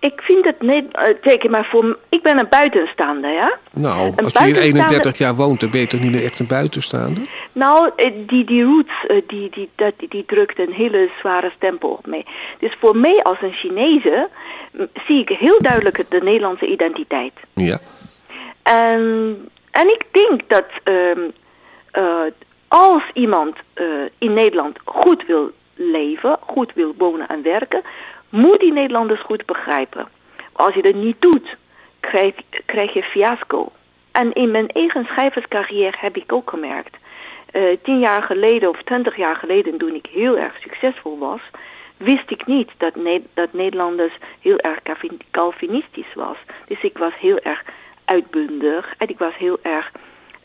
Ik 0.06 0.22
vind 0.22 0.46
het 0.46 0.62
niet, 0.62 0.86
uh, 1.44 1.52
maar 1.52 1.68
voor, 1.72 1.98
ik 2.10 2.22
ben 2.22 2.40
een 2.40 2.50
buitenstaander, 2.50 3.32
ja. 3.32 3.58
Nou, 3.72 4.14
als 4.24 4.34
je 4.34 4.44
hier 4.44 4.58
31 4.58 5.18
jaar 5.18 5.36
woont, 5.36 5.60
dan 5.60 5.70
ben 5.70 5.80
je 5.80 5.88
toch 5.88 6.00
niet 6.00 6.12
meer 6.12 6.24
echt 6.24 6.40
een 6.40 6.48
buitenstaander? 6.48 7.24
Nou, 7.52 7.92
eh, 7.96 8.12
die, 8.28 8.46
die 8.46 8.64
roots, 8.64 9.06
eh, 9.08 9.22
die, 9.28 9.50
die, 9.50 9.70
dat, 9.76 9.94
die 10.10 10.26
drukt 10.26 10.60
een 10.60 10.72
hele 10.72 11.10
zware 11.20 11.52
stempel 11.56 11.90
op 11.90 12.06
mij. 12.06 12.26
Dus 12.60 12.76
voor 12.80 12.98
mij 12.98 13.24
als 13.24 13.42
een 13.42 13.54
Chinese 13.54 14.30
zie 15.08 15.20
ik 15.20 15.30
heel 15.30 15.60
duidelijk 15.60 16.10
de 16.10 16.22
Nederlandse 16.24 16.68
identiteit. 16.68 17.34
Ja. 17.54 17.78
En, 18.64 19.36
en 19.72 19.88
ik 19.88 20.06
denk 20.12 20.42
dat 20.48 20.66
um, 20.84 21.32
uh, 22.00 22.32
als 22.68 23.04
iemand 23.14 23.56
uh, 23.76 23.86
in 24.18 24.34
Nederland 24.34 24.78
goed 24.84 25.26
wil 25.28 25.52
leven, 25.76 26.38
goed 26.40 26.74
wil 26.74 26.94
wonen 26.98 27.28
en 27.28 27.42
werken, 27.44 27.82
moet 28.36 28.60
die 28.60 28.74
Nederlanders 28.74 29.22
goed 29.22 29.46
begrijpen. 29.46 30.08
Als 30.52 30.74
je 30.74 30.82
dat 30.82 30.94
niet 30.94 31.22
doet, 31.22 31.56
krijg, 32.00 32.34
krijg 32.66 32.94
je 32.94 33.04
fiasco. 33.04 33.72
En 34.12 34.34
in 34.34 34.52
mijn 34.52 34.68
eigen 34.68 35.06
schrijverscarrière 35.06 35.98
heb 36.00 36.18
ik 36.18 36.34
ook 36.34 36.50
gemerkt. 36.50 36.96
Uh, 37.52 37.78
tien 37.84 38.00
jaar 38.00 38.24
geleden 38.24 38.70
of 38.70 38.84
twintig 38.84 39.16
jaar 39.16 39.36
geleden, 39.36 39.78
toen 39.78 39.94
ik 39.94 40.06
heel 40.12 40.38
erg 40.38 40.54
succesvol 40.62 41.18
was, 41.18 41.42
wist 41.98 42.32
ik 42.32 42.46
niet 42.46 42.72
dat, 42.78 42.94
dat 43.34 43.54
Nederlanders 43.54 44.14
heel 44.40 44.58
erg 44.58 44.80
Calvinistisch 45.32 46.14
was. 46.14 46.38
Dus 46.68 46.82
ik 46.82 46.98
was 46.98 47.14
heel 47.18 47.40
erg 47.40 47.64
uitbundig 48.06 48.94
en 48.98 49.10
ik 49.10 49.18
was 49.18 49.38
heel 49.38 49.60
erg 49.62 49.92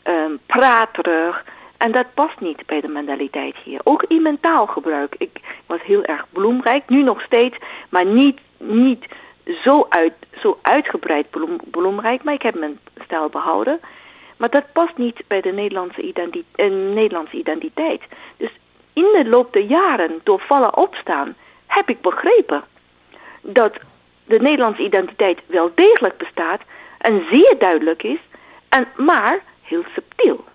um, 0.03 0.39
praterig. 0.45 1.43
En 1.81 1.91
dat 1.91 2.13
past 2.13 2.39
niet 2.39 2.65
bij 2.65 2.81
de 2.81 2.87
mentaliteit 2.87 3.55
hier. 3.63 3.79
Ook 3.83 4.03
in 4.07 4.21
mijn 4.21 4.39
taalgebruik. 4.39 5.15
Ik 5.17 5.39
was 5.65 5.81
heel 5.83 6.03
erg 6.03 6.25
bloemrijk, 6.29 6.89
nu 6.89 7.03
nog 7.03 7.21
steeds, 7.21 7.57
maar 7.89 8.05
niet, 8.05 8.39
niet 8.57 9.05
zo, 9.63 9.85
uit, 9.89 10.13
zo 10.41 10.59
uitgebreid 10.61 11.29
bloem, 11.29 11.57
bloemrijk. 11.71 12.23
Maar 12.23 12.33
ik 12.33 12.41
heb 12.41 12.55
mijn 12.55 12.79
stijl 13.03 13.29
behouden. 13.29 13.79
Maar 14.37 14.49
dat 14.49 14.71
past 14.73 14.97
niet 14.97 15.23
bij 15.27 15.41
de 15.41 15.51
Nederlandse, 15.51 16.13
Nederlandse 16.93 17.37
identiteit. 17.37 18.01
Dus 18.37 18.51
in 18.93 19.09
de 19.17 19.25
loop 19.25 19.53
der 19.53 19.65
jaren, 19.65 20.19
door 20.23 20.43
vallen 20.47 20.77
opstaan, 20.77 21.35
heb 21.67 21.89
ik 21.89 22.01
begrepen 22.01 22.63
dat 23.41 23.73
de 24.25 24.39
Nederlandse 24.39 24.83
identiteit 24.83 25.39
wel 25.45 25.71
degelijk 25.75 26.17
bestaat 26.17 26.61
en 26.97 27.25
zeer 27.31 27.55
duidelijk 27.59 28.03
is, 28.03 28.19
en, 28.69 28.87
maar 28.95 29.39
heel 29.61 29.83
subtiel 29.93 30.49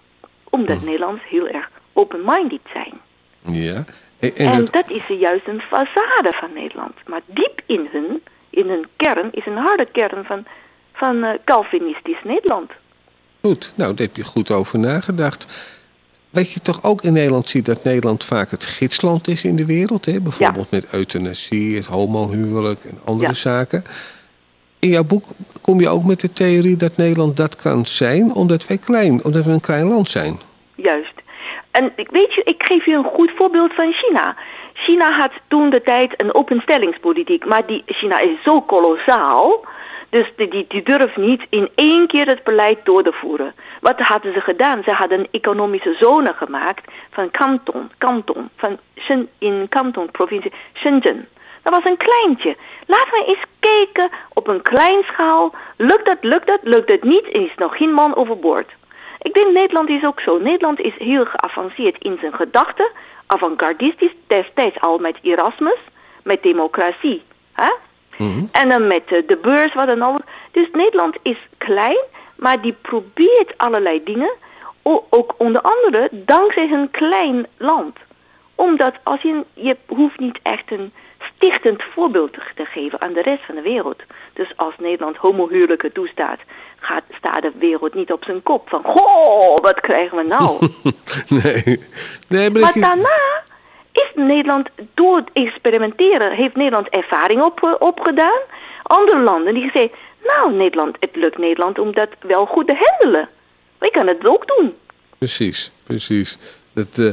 omdat 0.57 0.79
hm. 0.79 0.85
Nederlands 0.85 1.23
heel 1.29 1.49
erg 1.49 1.71
open-minded 1.93 2.61
zijn. 2.73 2.95
Ja. 3.43 3.85
En, 4.19 4.65
dat... 4.71 4.91
is 4.91 5.07
juist 5.19 5.47
een 5.47 5.63
façade 5.63 6.37
van 6.41 6.53
Nederland. 6.55 6.95
Maar 7.07 7.21
diep 7.27 7.63
in 7.67 7.89
hun, 7.93 8.23
in 8.51 8.69
hun 8.69 8.87
kern, 8.97 9.29
is 9.33 9.47
een 9.47 9.57
harde 9.57 9.87
kern 9.93 10.25
van, 10.25 10.45
van 10.93 11.17
uh, 11.17 11.31
Calvinistisch 11.45 12.23
Nederland. 12.25 12.71
Goed, 13.41 13.73
nou 13.77 13.95
daar 13.95 14.07
heb 14.07 14.17
je 14.17 14.25
goed 14.25 14.51
over 14.51 14.79
nagedacht. 14.79 15.47
Weet 16.31 16.53
je 16.53 16.61
toch 16.61 16.85
ook 16.85 17.03
in 17.03 17.13
Nederland 17.13 17.49
ziet 17.49 17.67
dat 17.67 17.85
Nederland 17.85 18.25
vaak 18.25 18.51
het 18.51 18.65
gidsland 18.65 19.29
is 19.29 19.45
in 19.45 19.57
de 19.57 19.65
wereld. 19.65 20.05
Hè? 20.05 20.21
Bijvoorbeeld 20.21 20.71
met 20.71 20.87
euthanasie, 20.91 21.77
het 21.77 21.87
homohuwelijk 21.87 22.85
en 22.85 22.99
andere 23.05 23.33
zaken. 23.33 23.85
In 24.79 24.89
jouw 24.89 25.05
boek 25.05 25.25
kom 25.67 25.81
je 25.81 25.89
ook 25.89 26.05
met 26.05 26.21
de 26.21 26.33
theorie 26.33 26.77
dat 26.77 26.97
Nederland 26.97 27.37
dat 27.37 27.57
kan 27.57 27.87
zijn 27.87 28.35
omdat 28.35 28.67
wij 28.67 28.79
klein, 28.79 29.25
omdat 29.25 29.45
we 29.45 29.51
een 29.51 29.69
klein 29.71 29.87
land 29.87 30.09
zijn. 30.09 30.39
Juist. 30.75 31.17
En 31.71 31.93
weet 31.97 32.35
je, 32.35 32.43
ik 32.45 32.63
geef 32.69 32.85
je 32.85 32.93
een 32.93 33.13
goed 33.17 33.33
voorbeeld 33.37 33.75
van 33.75 33.93
China. 33.93 34.37
China 34.75 35.13
had 35.13 35.33
toen 35.49 35.71
de 35.71 35.83
tijd 35.83 36.23
een 36.23 36.35
openstellingspolitiek, 36.35 37.45
maar 37.47 37.67
die 37.67 37.83
China 37.87 38.19
is 38.19 38.43
zo 38.45 38.61
kolossaal, 38.61 39.65
dus 40.11 40.33
die, 40.37 40.65
die, 40.69 40.83
durft 40.83 41.17
niet 41.17 41.43
in 41.49 41.69
één 41.75 42.07
keer 42.07 42.27
het 42.27 42.45
beleid 42.45 42.79
door 42.85 43.03
te 43.03 43.13
voeren. 43.13 43.55
Wat 43.81 43.99
hadden 43.99 44.33
ze 44.33 44.41
gedaan? 44.41 44.83
Ze 44.85 44.91
hadden 44.91 45.19
een 45.19 45.29
economische 45.31 45.97
zone 46.01 46.33
gemaakt 46.33 46.91
van 47.11 47.31
Kanton, 47.31 47.91
Kanton, 47.99 48.49
van 48.57 48.79
in 49.39 49.67
Kanton, 49.69 50.11
provincie 50.11 50.53
Shenzhen. 50.75 51.29
Dat 51.67 51.83
was 51.83 51.91
een 51.91 52.07
kleintje. 52.07 52.57
Laten 52.87 53.11
we 53.11 53.25
eens 53.27 53.45
kijken 53.61 54.11
op 54.33 54.49
een 54.49 54.63
klein 54.63 55.03
schaal. 55.03 55.55
Lukt 55.77 56.07
dat, 56.07 56.17
lukt 56.21 56.47
dat, 56.47 56.59
lukt 56.63 56.91
het 56.91 57.03
niet 57.03 57.27
is 57.29 57.51
nog 57.57 57.77
geen 57.77 57.93
man 57.93 58.17
overboord. 58.17 58.71
Ik 59.23 59.35
denk 59.35 59.53
Nederland 59.53 59.89
is 59.89 60.05
ook 60.05 60.21
zo. 60.21 60.39
Nederland 60.39 60.81
is 60.81 60.95
heel 60.99 61.25
geavanceerd 61.25 61.97
in 61.99 62.17
zijn 62.21 62.33
gedachten. 62.33 62.91
Avantgardistisch, 63.27 64.15
destijds 64.27 64.81
al 64.81 64.99
met 64.99 65.19
Erasmus, 65.23 65.79
met 66.23 66.43
democratie. 66.43 67.23
Hè? 67.53 67.73
Mhm. 68.17 68.45
En 68.53 68.69
dan 68.69 68.87
met 68.87 69.09
de 69.09 69.39
beurs, 69.43 69.75
wat 69.75 69.91
dan 69.91 70.03
ook. 70.03 70.21
Dus 70.51 70.69
Nederland 70.73 71.17
is 71.23 71.39
klein, 71.59 72.05
maar 72.37 72.61
die 72.61 72.77
probeert 72.83 73.53
allerlei 73.57 74.05
dingen. 74.05 74.33
Ook 75.11 75.35
onder 75.37 75.63
andere 75.63 76.09
dankzij 76.11 76.71
een 76.71 76.91
klein 76.91 77.47
land. 77.57 77.97
Omdat 78.55 78.93
als 79.03 79.23
je, 79.23 79.45
je 79.55 79.77
hoeft 79.87 80.19
niet 80.19 80.39
echt 80.43 80.71
een 80.71 80.93
stichtend 81.37 81.83
voorbeeld 81.95 82.33
te 82.33 82.65
geven 82.65 83.01
aan 83.01 83.13
de 83.13 83.23
rest 83.23 83.45
van 83.47 83.55
de 83.55 83.63
wereld. 83.63 84.03
Dus 84.33 84.53
als 84.57 84.75
Nederland 84.79 85.17
homohuwelijken 85.17 85.93
toestaat, 85.93 86.39
gaat, 86.79 87.03
staat 87.19 87.43
de 87.43 87.53
wereld 87.59 87.95
niet 87.95 88.13
op 88.13 88.25
zijn 88.25 88.43
kop 88.43 88.69
van... 88.69 88.83
Goh, 88.85 89.59
wat 89.59 89.81
krijgen 89.81 90.17
we 90.17 90.23
nou? 90.23 90.69
nee. 91.43 91.81
nee 92.29 92.51
maar, 92.51 92.73
daarna 92.75 93.45
is 93.93 94.11
Nederland, 94.15 94.69
door 94.95 95.17
het 95.17 95.31
experimenteren, 95.33 96.33
heeft 96.33 96.57
Nederland 96.57 96.89
ervaring 96.89 97.43
op, 97.43 97.65
eh, 97.65 97.75
opgedaan. 97.79 98.41
Andere 98.83 99.21
landen 99.21 99.55
die 99.55 99.71
zeggen, 99.73 99.91
nou 100.23 100.53
Nederland, 100.53 100.97
het 101.01 101.17
lukt 101.17 101.39
Nederland 101.39 101.79
om 101.79 101.95
dat 101.95 102.09
wel 102.21 102.47
goed 102.47 102.69
te 102.69 102.77
handelen. 102.79 103.29
Wij 103.79 103.91
kunnen 103.91 104.17
het 104.19 104.29
ook 104.29 104.47
doen. 104.47 104.75
Precies, 105.19 105.73
precies. 105.85 106.39
Dat, 106.73 106.99
uh, 106.99 107.13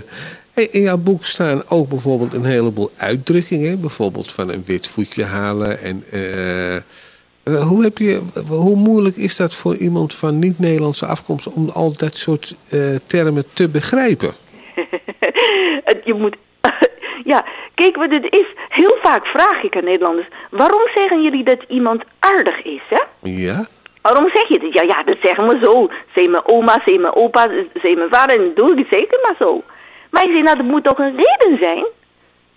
in 0.54 0.82
jouw 0.82 0.98
boek 0.98 1.26
staan 1.26 1.62
ook 1.70 1.90
bijvoorbeeld 1.90 2.34
een 2.34 2.46
heleboel 2.46 2.92
uitdrukkingen. 2.98 3.82
Bijvoorbeeld 3.82 4.32
van 4.32 4.50
een 4.50 4.64
wit 4.66 4.88
voetje 4.88 5.24
halen. 5.24 5.80
En, 5.80 6.04
uh, 6.14 7.62
hoe, 7.62 7.84
heb 7.84 7.98
je, 7.98 8.22
hoe 8.48 8.76
moeilijk 8.76 9.16
is 9.16 9.36
dat 9.36 9.56
voor 9.56 9.76
iemand 9.76 10.16
van 10.16 10.40
niet-Nederlandse 10.40 11.06
afkomst 11.06 11.54
om 11.54 11.70
al 11.70 11.94
dat 11.98 12.18
soort 12.18 12.56
uh, 12.74 12.96
termen 13.08 13.44
te 13.54 13.70
begrijpen? 13.70 14.34
je 16.06 16.14
moet. 16.14 16.36
ja, 17.32 17.46
kijk 17.74 17.96
wat 17.96 18.10
het 18.10 18.26
is. 18.30 18.46
Heel 18.70 18.98
vaak 19.02 19.26
vraag 19.26 19.64
ik 19.64 19.76
aan 19.76 19.84
Nederlanders: 19.84 20.28
waarom 20.50 20.90
zeggen 20.96 21.24
jullie 21.24 21.44
dat 21.44 21.64
iemand 21.68 22.04
aardig 22.20 22.64
is, 22.64 22.82
hè? 22.90 23.30
Ja. 23.30 23.66
Waarom 24.02 24.30
zeg 24.34 24.48
je 24.48 24.60
dit? 24.60 24.74
Ja, 24.74 24.82
ja, 24.82 25.04
dat 25.04 25.18
zeggen 25.22 25.48
we 25.48 25.60
zo. 25.62 25.90
Zei 26.16 26.28
mijn 26.28 26.48
oma, 26.48 26.82
zei 26.86 27.00
mijn 27.00 27.16
opa, 27.16 27.50
zei 27.82 27.96
mijn 27.96 28.10
vader 28.10 28.40
en 28.40 28.52
doe 28.56 28.76
ik 28.76 28.88
zeker 28.90 29.20
maar 29.22 29.36
zo. 29.40 29.64
Maar 30.14 30.24
ik 30.24 30.30
zei, 30.32 30.42
nou, 30.42 30.58
dat 30.58 30.66
moet 30.66 30.84
toch 30.84 30.98
een 31.00 31.16
reden 31.16 31.58
zijn? 31.62 31.86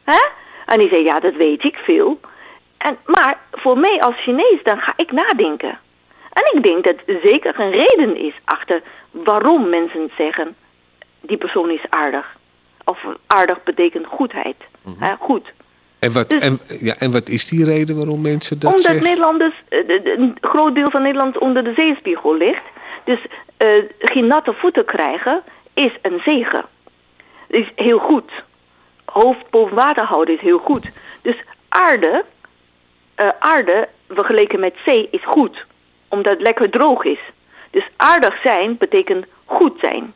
hè? 0.04 0.26
En 0.66 0.78
die 0.78 0.88
zei, 0.88 1.04
ja, 1.04 1.20
dat 1.20 1.34
weet 1.34 1.64
ik 1.64 1.76
veel. 1.76 2.20
En, 2.78 2.96
maar 3.06 3.38
voor 3.52 3.78
mij 3.78 4.00
als 4.00 4.14
Chinees, 4.22 4.60
dan 4.62 4.78
ga 4.80 4.92
ik 4.96 5.12
nadenken. 5.12 5.78
En 6.32 6.56
ik 6.56 6.62
denk 6.64 6.84
dat 6.84 6.94
er 7.06 7.20
zeker 7.22 7.60
een 7.60 7.70
reden 7.70 8.16
is 8.16 8.34
achter 8.44 8.82
waarom 9.10 9.68
mensen 9.68 10.10
zeggen 10.18 10.56
die 11.20 11.36
persoon 11.36 11.70
is 11.70 11.84
aardig. 11.88 12.36
Of 12.84 12.98
aardig 13.26 13.62
betekent 13.62 14.06
goedheid. 14.06 14.56
Hè, 14.98 15.14
goed. 15.18 15.52
En 15.98 16.12
wat, 16.12 16.30
Dus- 16.30 16.40
en, 16.42 16.58
ja, 16.80 16.94
en 16.98 17.12
wat 17.12 17.28
is 17.28 17.44
die 17.48 17.64
reden 17.64 17.96
waarom 17.96 18.20
mensen 18.20 18.58
dat 18.60 18.70
Omdat 18.70 18.86
zeggen? 18.86 19.04
Nederlanders, 19.04 19.54
eh, 19.68 19.86
de- 19.86 20.02
de- 20.02 20.16
een 20.18 20.36
groot 20.40 20.74
deel 20.74 20.90
van 20.90 21.02
Nederland 21.02 21.38
onder 21.38 21.64
de 21.64 21.72
zeespiegel 21.76 22.34
ligt. 22.36 22.62
Dus 23.04 23.18
eh, 23.56 23.68
geen 23.98 24.26
natte 24.26 24.52
voeten 24.52 24.84
krijgen 24.84 25.42
is 25.74 25.92
een 26.02 26.20
zegen. 26.24 26.64
Is 27.48 27.72
heel 27.76 27.98
goed. 27.98 28.30
Hoofd 29.04 29.50
boven 29.50 29.76
water 29.76 30.04
houden 30.04 30.34
is 30.34 30.40
heel 30.40 30.58
goed. 30.58 30.86
Dus 31.22 31.36
aarde, 31.68 32.24
eh, 33.14 33.28
aarde 33.38 33.88
vergeleken 34.08 34.60
met 34.60 34.74
zee 34.84 35.08
is 35.10 35.24
goed. 35.24 35.64
Omdat 36.08 36.32
het 36.32 36.42
lekker 36.42 36.70
droog 36.70 37.04
is. 37.04 37.18
Dus 37.70 37.88
aardig 37.96 38.40
zijn 38.42 38.76
betekent 38.78 39.26
goed 39.44 39.72
zijn. 39.80 40.12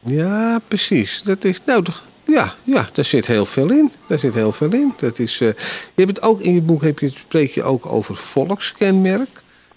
Ja, 0.00 0.58
precies. 0.68 1.22
Dat 1.22 1.44
is, 1.44 1.64
nou, 1.64 1.84
ja, 2.26 2.52
ja, 2.64 2.86
daar 2.92 3.04
zit 3.04 3.26
heel 3.26 3.46
veel 3.46 3.70
in. 3.70 3.92
Daar 4.06 4.18
zit 4.18 4.34
heel 4.34 4.52
veel 4.52 4.72
in. 4.72 4.94
Dat 4.96 5.18
is, 5.18 5.40
eh, 5.40 5.48
je 5.94 6.02
hebt 6.04 6.08
het 6.16 6.22
ook 6.22 6.40
in 6.40 6.54
je 6.54 6.60
boek 6.60 6.82
heb 6.82 6.98
je, 6.98 7.08
spreek 7.08 7.50
je 7.50 7.62
ook 7.62 7.86
over 7.86 8.16
volkskenmerk. 8.16 9.28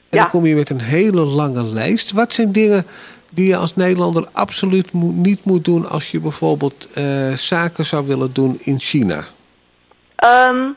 En 0.10 0.18
Ja. 0.18 0.22
dan 0.22 0.30
kom 0.30 0.46
je 0.46 0.56
met 0.56 0.70
een 0.70 0.82
hele 0.82 1.26
lange 1.26 1.64
lijst. 1.64 2.12
Wat 2.12 2.34
zijn 2.34 2.52
dingen 2.52 2.86
die 3.34 3.48
je 3.48 3.58
als 3.58 3.76
Nederlander 3.76 4.28
absoluut 4.34 4.94
niet 4.94 5.44
moet 5.44 5.66
doen 5.66 5.88
als 5.88 6.12
je 6.12 6.20
bijvoorbeeld 6.20 6.92
eh, 6.94 7.32
zaken 7.32 7.86
zou 7.86 8.08
willen 8.08 8.34
doen 8.34 8.58
in 8.60 8.80
China? 8.80 9.26
Ehm 10.16 10.72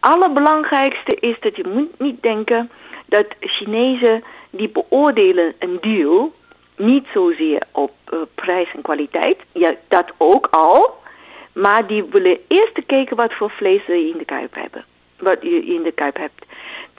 allerbelangrijkste 0.00 1.16
is 1.20 1.36
dat 1.40 1.56
je 1.56 1.64
moet 1.74 1.98
niet 1.98 2.22
denken 2.22 2.70
dat 3.06 3.26
Chinezen 3.40 4.24
die 4.50 4.68
beoordelen 4.68 5.54
een 5.58 5.78
deal 5.80 6.32
niet 6.76 7.06
zozeer 7.14 7.62
op 7.72 7.92
eh, 8.04 8.18
prijs 8.34 8.68
en 8.74 8.82
kwaliteit. 8.82 9.38
Ja, 9.52 9.74
dat 9.88 10.12
ook 10.16 10.48
al. 10.50 10.96
Maar 11.52 11.86
die 11.86 12.04
willen 12.10 12.38
eerst 12.48 12.86
kijken 12.86 13.16
wat 13.16 13.34
voor 13.34 13.50
vlees 13.50 13.84
ze 13.84 14.08
in 14.08 14.18
de 14.18 14.24
kuip 14.24 14.54
hebben. 14.54 14.84
Wat 15.18 15.38
je 15.42 15.64
in 15.64 15.82
de 15.82 15.92
kuip 15.92 16.16
hebt. 16.16 16.44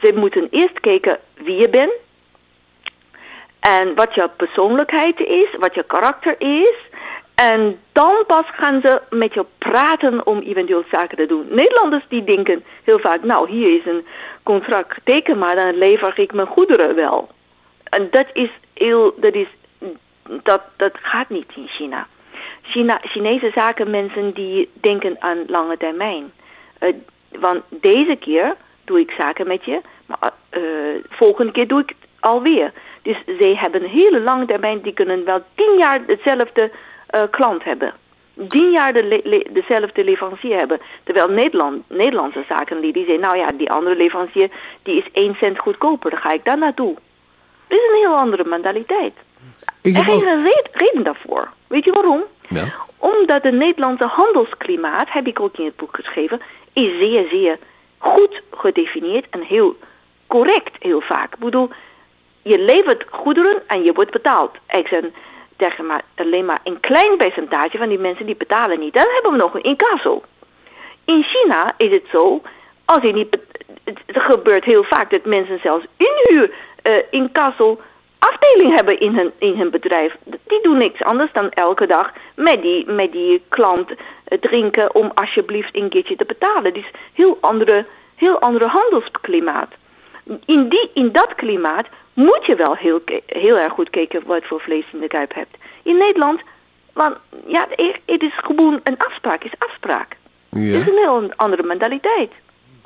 Ze 0.02 0.14
moeten 0.16 0.48
eerst 0.52 0.80
kijken 0.80 1.20
wie 1.34 1.56
je 1.56 1.70
bent. 1.70 1.94
En 3.60 3.96
wat 3.96 4.14
je 4.14 4.30
persoonlijkheid 4.38 5.20
is, 5.20 5.48
wat 5.60 5.76
je 5.76 5.84
karakter 5.84 6.36
is. 6.38 6.76
En 7.36 7.80
dan 7.92 8.24
pas 8.28 8.44
gaan 8.52 8.82
ze 8.84 9.02
met 9.10 9.34
je 9.34 9.46
praten 9.58 10.26
om 10.26 10.40
eventueel 10.40 10.84
zaken 10.92 11.18
te 11.18 11.26
doen. 11.26 11.46
Nederlanders 11.50 12.06
die 12.08 12.24
denken 12.24 12.64
heel 12.84 13.00
vaak, 13.00 13.24
nou 13.24 13.50
hier 13.50 13.80
is 13.80 13.86
een 13.86 14.06
contract 14.44 14.94
getekend, 14.94 15.38
maar 15.38 15.56
dan 15.56 15.78
lever 15.78 16.20
ik 16.20 16.34
mijn 16.34 16.48
goederen 16.48 16.96
wel. 16.96 17.30
En 17.84 18.08
dat 18.12 18.26
is 18.34 18.50
heel, 18.74 19.14
dat 19.18 19.34
is, 19.34 19.48
dat, 20.44 20.62
dat 20.76 20.92
gaat 21.02 21.30
niet 21.30 21.52
in 21.56 21.68
China. 21.68 22.08
China 22.62 23.00
Chinese 23.02 23.52
zakenmensen 23.56 24.34
die 24.34 24.70
denken 24.74 25.16
aan 25.20 25.44
lange 25.48 25.78
termijn. 25.78 26.32
Eh, 26.80 26.94
want 27.40 27.62
deze 27.70 28.16
keer 28.16 28.56
doe 28.86 29.00
ik 29.00 29.12
zaken 29.18 29.48
met 29.48 29.66
je, 29.66 29.82
maar 30.06 30.32
eh, 30.50 30.62
volgende 31.10 31.52
keer 31.52 31.68
doe 31.68 31.80
ik 31.82 31.96
alweer. 32.20 32.72
Dus 33.02 33.18
zij 33.40 33.56
hebben 33.56 33.84
een 33.84 33.90
hele 33.90 34.20
lange 34.22 34.46
termijn, 34.46 34.82
die 34.82 34.94
kunnen 34.94 35.26
wel 35.26 35.44
tien 35.56 35.78
jaar 35.78 36.00
hetzelfde 36.08 36.72
eh, 37.08 37.22
klant 37.32 37.64
hebben. 37.64 37.94
Tien 38.48 38.72
jaar 38.72 38.94
de 38.94 39.04
le- 39.04 39.22
le- 39.24 39.46
dezelfde 39.52 40.04
leverancier 40.04 40.58
hebben. 40.58 40.80
Terwijl 41.04 41.28
Nederland, 41.30 41.84
Nederlandse 41.90 42.44
zaken 42.48 42.82
die 42.82 42.94
zeggen, 42.94 43.20
nou 43.20 43.38
ja, 43.38 43.48
die 43.58 43.72
andere 43.72 43.96
leverancier 43.96 44.50
die 44.84 44.98
is 44.98 45.12
één 45.12 45.36
cent 45.36 45.60
goedkoper, 45.60 46.10
dan 46.10 46.20
ga 46.20 46.32
ik 46.32 46.46
daar 46.46 46.58
naartoe. 46.58 46.96
Dit 47.68 47.78
is 47.78 47.90
een 47.90 47.98
heel 48.10 48.18
andere 48.18 48.44
mentaliteit. 48.46 49.14
Ik 49.82 49.96
Er 49.98 50.08
is 50.08 50.22
een 50.22 50.44
red- 50.44 50.70
reden 50.72 51.04
daarvoor. 51.04 51.50
Weet 51.68 51.84
je 51.86 51.92
waarom? 51.92 52.24
Ja. 52.50 52.64
Omdat 52.98 53.44
het 53.44 53.54
Nederlandse 53.54 54.08
handelsklimaat, 54.08 55.08
heb 55.10 55.28
ik 55.28 55.40
ook 55.40 55.58
in 55.58 55.66
het 55.66 55.76
boek 55.76 55.96
geschreven, 55.96 56.42
is 56.74 56.92
zeer, 57.02 57.28
zeer 57.30 57.58
goed 57.98 58.42
gedefinieerd 58.52 59.26
en 59.30 59.42
heel 59.42 59.78
correct 60.28 60.72
heel 60.80 61.02
vaak. 61.02 61.34
Ik 61.34 61.40
bedoel, 61.40 61.70
je 62.42 62.60
levert 62.60 63.06
goederen 63.10 63.62
en 63.68 63.84
je 63.84 63.94
wordt 63.94 64.12
betaald. 64.12 64.52
Ik 64.68 64.88
zeg 65.58 65.78
maar 65.78 66.02
alleen 66.16 66.46
maar 66.46 66.60
een 66.64 66.80
klein 66.80 67.18
percentage 67.18 67.78
van 67.78 67.90
die 67.90 68.00
mensen 68.00 68.26
die 68.26 68.36
betalen 68.36 68.80
niet. 68.80 68.94
Dan 68.94 69.08
hebben 69.14 69.32
we 69.32 69.38
nog 69.38 69.54
een 69.54 69.64
incasso. 69.64 70.24
In 71.06 71.24
China 71.24 71.72
is 71.78 71.90
het 71.90 72.06
zo, 72.12 72.42
als 72.86 73.02
je 73.02 73.14
niet, 73.14 73.38
het, 73.84 74.00
gebeurt 74.08 74.66
heel 74.66 74.84
vaak 74.84 75.12
dat 75.12 75.26
mensen 75.26 75.60
zelfs 75.64 75.86
inhuur 75.98 76.52
eh 76.82 76.98
incasso 77.10 77.80
afdeling 78.20 78.76
hebben 78.76 79.00
in 79.00 79.16
hun, 79.18 79.32
in 79.38 79.58
hun 79.58 79.70
bedrijf. 79.70 80.16
Die 80.24 80.62
doen 80.62 80.78
niks 80.78 81.04
anders 81.04 81.32
dan 81.34 81.50
elke 81.50 81.88
dag 81.88 82.14
met 82.36 82.62
die, 82.62 82.92
met 82.92 83.12
die 83.12 83.44
klant 83.50 83.90
eh, 84.24 84.40
drinken 84.40 84.96
om 84.96 85.12
alsjeblieft 85.14 85.76
een 85.76 85.90
keertje 85.90 86.16
te 86.16 86.26
betalen. 86.26 86.74
Dus 86.74 86.92
heel 87.14 87.38
andere, 87.42 87.86
heel 88.16 88.40
andere 88.40 88.68
handelsklimaat. 88.68 89.70
In, 90.46 90.70
die, 90.70 90.90
in 90.94 91.12
dat 91.12 91.36
klimaat 91.36 91.86
moet 92.14 92.46
je 92.46 92.56
wel 92.56 92.76
heel, 92.76 93.02
heel 93.26 93.58
erg 93.58 93.74
goed 93.74 93.90
kijken 93.90 94.22
wat 94.26 94.46
voor 94.46 94.60
vlees 94.62 94.86
je 94.92 94.98
in 94.98 95.00
de 95.00 95.08
kuip 95.08 95.34
hebt. 95.34 95.58
In 95.84 95.98
Nederland, 95.98 96.42
want 96.94 97.16
ja, 97.48 97.66
het 98.06 98.22
is 98.22 98.38
gewoon 98.38 98.80
een 98.84 98.98
afspraak, 98.98 99.44
is 99.44 99.54
afspraak. 99.58 100.18
ja. 100.50 100.60
Het 100.60 100.82
is 100.82 100.88
een 100.88 101.00
heel 101.00 101.32
andere 101.36 101.64
mentaliteit. 101.64 102.32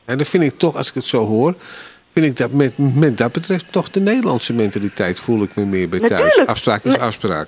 En 0.06 0.18
dan 0.18 0.26
vind 0.26 0.44
ik 0.44 0.58
toch, 0.58 0.76
als 0.76 0.88
ik 0.90 0.94
het 0.94 1.06
zo 1.06 1.26
hoor, 1.26 1.54
vind 2.12 2.26
ik 2.26 2.38
dat 2.38 2.52
met, 2.52 2.74
met 2.78 3.18
dat 3.18 3.32
betreft 3.32 3.72
toch 3.72 3.90
de 3.90 4.00
Nederlandse 4.00 4.54
mentaliteit 4.54 5.20
voel 5.20 5.44
ik 5.44 5.56
me 5.56 5.66
meer 5.66 5.90
bij 5.90 6.00
thuis. 6.00 6.24
Natuurlijk. 6.24 6.50
Afspraak 6.50 6.84
is 6.84 6.98
afspraak. 6.98 7.48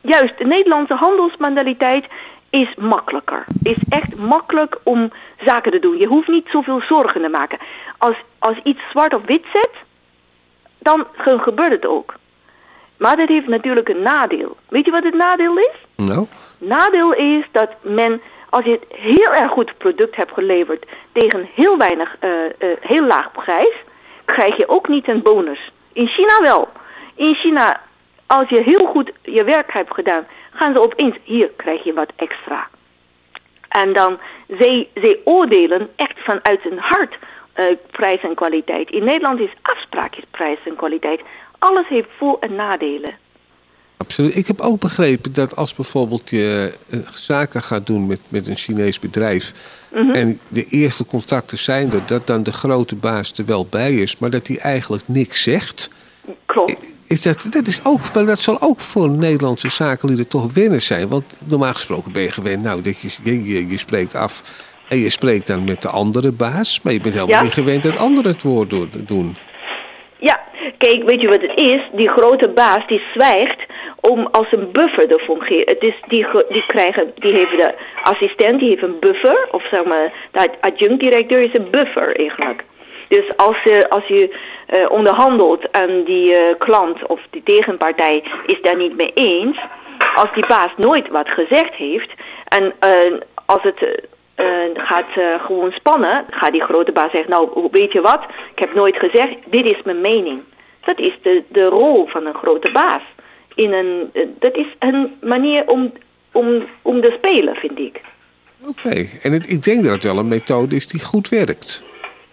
Juist, 0.00 0.38
de 0.38 0.44
Nederlandse 0.44 0.94
handelsmentaliteit 0.94 2.04
is 2.50 2.74
makkelijker. 2.78 3.44
Is 3.62 3.76
echt 3.88 4.16
makkelijk 4.16 4.78
om 4.82 5.12
zaken 5.44 5.72
te 5.72 5.78
doen. 5.78 5.98
Je 5.98 6.06
hoeft 6.06 6.28
niet 6.28 6.46
zoveel 6.50 6.80
zorgen 6.88 7.22
te 7.22 7.28
maken. 7.28 7.58
Als, 7.98 8.16
als 8.38 8.56
iets 8.62 8.80
zwart 8.90 9.14
op 9.14 9.26
wit 9.26 9.44
zet, 9.52 9.70
dan 10.78 11.06
ge- 11.16 11.38
gebeurt 11.38 11.70
het 11.72 11.86
ook. 11.86 12.14
Maar 12.96 13.16
dat 13.16 13.28
heeft 13.28 13.46
natuurlijk 13.48 13.88
een 13.88 14.02
nadeel. 14.02 14.56
Weet 14.68 14.84
je 14.84 14.90
wat 14.90 15.04
het 15.04 15.14
nadeel 15.14 15.58
is? 15.58 15.74
Nou, 15.96 16.26
Nadeel 16.58 17.14
is 17.14 17.44
dat 17.52 17.70
men, 17.82 18.20
als 18.50 18.64
je 18.64 18.70
een 18.72 18.98
heel 19.00 19.32
erg 19.32 19.50
goed 19.50 19.78
product 19.78 20.16
hebt 20.16 20.32
geleverd 20.32 20.86
tegen 21.12 21.48
heel 21.54 21.76
weinig, 21.76 22.16
eh, 22.20 22.44
eh, 22.44 22.50
heel 22.80 23.04
laag 23.06 23.32
prijs, 23.32 23.72
krijg 24.24 24.56
je 24.56 24.68
ook 24.68 24.88
niet 24.88 25.08
een 25.08 25.22
bonus. 25.22 25.70
In 25.92 26.06
China 26.08 26.40
wel. 26.40 26.68
In 27.14 27.34
China, 27.36 27.80
als 28.26 28.48
je 28.48 28.62
heel 28.62 28.86
goed 28.86 29.12
je 29.22 29.44
werk 29.44 29.72
hebt 29.72 29.94
gedaan, 29.94 30.26
gaan 30.52 30.72
ze 30.76 30.82
opeens, 30.82 31.16
hier 31.22 31.50
krijg 31.56 31.84
je 31.84 31.92
wat 31.92 32.10
extra. 32.16 32.68
En 33.68 33.92
dan, 33.92 34.18
zij, 34.58 34.88
zij 34.94 35.18
oordelen 35.24 35.88
echt 35.96 36.18
vanuit 36.24 36.62
hun 36.62 36.78
hart 36.78 37.18
eh, 37.52 37.64
prijs 37.90 38.22
en 38.22 38.34
kwaliteit. 38.34 38.90
In 38.90 39.04
Nederland 39.04 39.40
is 39.40 39.52
afspraak 39.62 40.16
is 40.16 40.24
prijs 40.30 40.58
en 40.64 40.76
kwaliteit. 40.76 41.20
Alles 41.58 41.88
heeft 41.88 42.08
voor- 42.18 42.36
en 42.40 42.54
nadelen. 42.54 43.14
absoluut. 43.96 44.36
Ik 44.36 44.46
heb 44.46 44.60
ook 44.60 44.80
begrepen 44.80 45.32
dat 45.32 45.56
als 45.56 45.74
bijvoorbeeld 45.74 46.30
je 46.30 46.72
eh, 46.90 46.98
zaken 47.14 47.62
gaat 47.62 47.86
doen 47.86 48.06
met, 48.06 48.20
met 48.28 48.46
een 48.46 48.56
Chinees 48.56 48.98
bedrijf. 49.00 49.52
Mhm. 49.92 50.10
en 50.10 50.40
de 50.48 50.64
eerste 50.64 51.06
contacten 51.06 51.58
zijn 51.58 51.92
er, 51.92 52.02
dat 52.06 52.26
dan 52.26 52.42
de 52.42 52.52
grote 52.52 52.94
baas 52.94 53.32
er 53.32 53.44
wel 53.46 53.66
bij 53.70 53.94
is, 53.94 54.18
maar 54.18 54.30
dat 54.30 54.46
hij 54.46 54.56
eigenlijk 54.58 55.02
niks 55.06 55.42
zegt. 55.42 55.90
Klopt. 56.46 56.80
Is 57.08 57.22
dat, 57.22 57.46
dat 57.50 57.66
is 57.66 57.84
ook, 57.86 58.00
maar 58.14 58.26
dat 58.26 58.38
zal 58.38 58.56
ook 58.60 58.80
voor 58.80 59.08
Nederlandse 59.08 59.68
zakenlieden 59.68 60.28
toch 60.28 60.52
wennen 60.52 60.80
zijn. 60.80 61.08
Want 61.08 61.36
normaal 61.44 61.74
gesproken 61.74 62.12
ben 62.12 62.22
je 62.22 62.30
gewend, 62.32 62.62
nou, 62.62 62.82
dat 62.82 63.00
je, 63.00 63.08
je, 63.22 63.44
je, 63.44 63.68
je 63.68 63.76
spreekt 63.78 64.14
af 64.14 64.42
en 64.88 64.98
je 64.98 65.10
spreekt 65.10 65.46
dan 65.46 65.64
met 65.64 65.82
de 65.82 65.88
andere 65.88 66.32
baas. 66.32 66.80
Maar 66.82 66.92
je 66.92 67.00
bent 67.00 67.14
helemaal 67.14 67.36
Ja. 67.36 67.42
niet 67.42 67.52
gewend 67.52 67.82
dat 67.82 67.96
anderen 67.96 68.32
het 68.32 68.42
woord 68.42 68.70
door- 68.70 68.86
doen. 68.96 69.36
Ja, 70.18 70.40
kijk, 70.78 71.02
weet 71.04 71.20
je 71.20 71.28
wat 71.28 71.40
het 71.40 71.58
is? 71.60 71.80
Die 71.92 72.08
grote 72.08 72.48
baas 72.48 72.86
die 72.86 73.02
zwijgt 73.14 73.60
om 74.00 74.26
als 74.32 74.46
een 74.50 74.68
buffer 74.72 75.08
te 75.08 75.22
fungeren. 75.26 75.68
Het 75.74 75.82
is 75.82 75.94
die, 76.08 76.26
die 76.48 76.66
krijgen, 76.66 77.12
die 77.14 77.32
heeft 77.34 77.56
de 77.58 77.74
assistent, 78.02 78.58
die 78.60 78.68
heeft 78.68 78.82
een 78.82 78.96
buffer, 79.00 79.48
of 79.50 79.62
zeg 79.70 79.84
maar, 79.84 80.12
de 80.32 80.50
adjunct-directeur 80.60 81.44
is 81.44 81.58
een 81.58 81.70
buffer 81.70 82.16
eigenlijk. 82.16 82.64
Dus 83.08 83.36
als, 83.36 83.62
je 83.64 83.90
als 83.90 84.06
je 84.06 84.36
eh, 84.66 84.86
onderhandelt 84.88 85.70
en 85.70 86.04
die 86.04 86.34
eh, 86.34 86.58
klant 86.58 87.06
of 87.06 87.20
die 87.30 87.42
tegenpartij 87.44 88.24
is 88.46 88.62
daar 88.62 88.76
niet 88.76 88.96
mee 88.96 89.12
eens, 89.14 89.58
als 90.14 90.28
die 90.34 90.46
baas 90.46 90.70
nooit 90.76 91.08
wat 91.08 91.28
gezegd 91.28 91.74
heeft 91.74 92.10
en 92.44 92.74
eh, 92.78 93.20
als 93.46 93.62
het 93.62 94.06
gaat 94.74 95.40
gewoon 95.46 95.70
spannen, 95.70 96.24
gaat 96.30 96.52
die 96.52 96.62
grote 96.62 96.92
baas 96.92 97.10
zeggen, 97.10 97.30
nou 97.30 97.68
weet 97.70 97.92
je 97.92 98.00
wat, 98.00 98.20
ik 98.54 98.58
heb 98.58 98.74
nooit 98.74 98.96
gezegd, 98.96 99.36
dit 99.46 99.64
is 99.64 99.82
mijn 99.84 100.00
mening. 100.00 100.40
Dat 100.84 100.98
is 100.98 101.18
de, 101.22 101.42
de 101.48 101.64
rol 101.64 102.06
van 102.06 102.26
een 102.26 102.34
grote 102.34 102.72
baas. 102.72 103.02
In 103.54 103.72
een, 103.72 104.10
dat 104.38 104.56
is 104.56 104.66
een 104.78 105.16
manier 105.20 105.62
om, 105.66 105.92
om, 106.32 106.66
om 106.82 107.02
te 107.02 107.14
spelen, 107.16 107.54
vind 107.54 107.78
ik. 107.78 108.00
Oké, 108.66 109.06
en 109.22 109.32
ik 109.32 109.62
denk 109.62 109.84
dat 109.84 109.92
het 109.92 110.02
wel 110.04 110.18
een 110.18 110.28
methode 110.28 110.74
is 110.74 110.86
die 110.86 111.04
goed 111.04 111.28
werkt. 111.28 111.82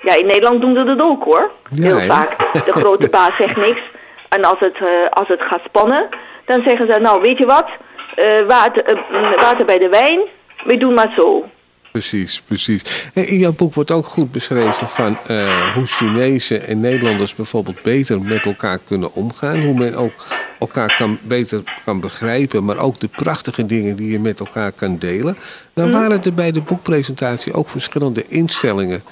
Ja, 0.02 0.16
in 0.16 0.26
Nederland 0.26 0.62
doen 0.62 0.80
ze 0.80 0.86
dat 0.86 1.02
ook 1.02 1.24
hoor. 1.24 1.52
Heel 1.76 2.00
vaak. 2.00 2.38
De 2.54 2.72
grote 2.72 3.10
baas 3.10 3.36
zegt 3.42 3.58
niks. 3.58 3.82
En 4.30 4.44
als 4.44 4.60
het, 4.60 4.76
eh, 4.76 5.10
als 5.10 5.28
het 5.28 5.42
gaat 5.42 5.62
spannen, 5.66 6.10
Dan 6.46 6.62
zeggen 6.66 6.92
ze, 6.92 7.00
nou 7.00 7.22
weet 7.22 7.38
je 7.38 7.46
wat, 7.46 7.68
uh, 8.16 8.48
water, 8.48 8.98
uh, 9.12 9.42
water 9.42 9.66
bij 9.66 9.80
de 9.80 9.90
wijn, 9.90 10.20
we 10.66 10.78
doen 10.78 10.94
maar 10.94 11.14
zo. 11.16 11.46
Precies, 11.92 12.42
precies. 12.42 13.10
In 13.14 13.38
jouw 13.38 13.54
boek 13.54 13.74
wordt 13.74 13.92
ook 13.92 14.06
goed 14.06 14.32
beschreven 14.32 14.88
van 14.88 15.18
uh, 15.32 15.74
hoe 15.74 15.86
Chinezen 15.86 16.68
en 16.68 16.80
Nederlanders 16.80 17.36
bijvoorbeeld 17.36 17.82
beter 17.82 18.22
met 18.22 18.46
elkaar 18.46 18.80
kunnen 18.88 19.14
omgaan. 19.14 19.62
Hoe 19.62 19.74
men 19.74 19.96
ook 19.96 20.14
elkaar 20.60 20.96
kan, 20.98 21.18
beter 21.22 21.64
kan 21.86 22.00
begrijpen, 22.00 22.66
maar 22.66 22.78
ook 22.78 23.00
de 23.00 23.08
prachtige 23.08 23.66
dingen 23.66 23.96
die 23.96 24.12
je 24.12 24.20
met 24.20 24.40
elkaar 24.40 24.72
kan 24.72 24.98
delen. 24.98 25.38
Dan 25.74 25.90
nou 25.90 26.02
waren 26.02 26.24
er 26.24 26.34
bij 26.34 26.52
de 26.52 26.62
boekpresentatie 26.62 27.54
ook 27.54 27.70
verschillende 27.70 28.26
instellingen 28.28 29.04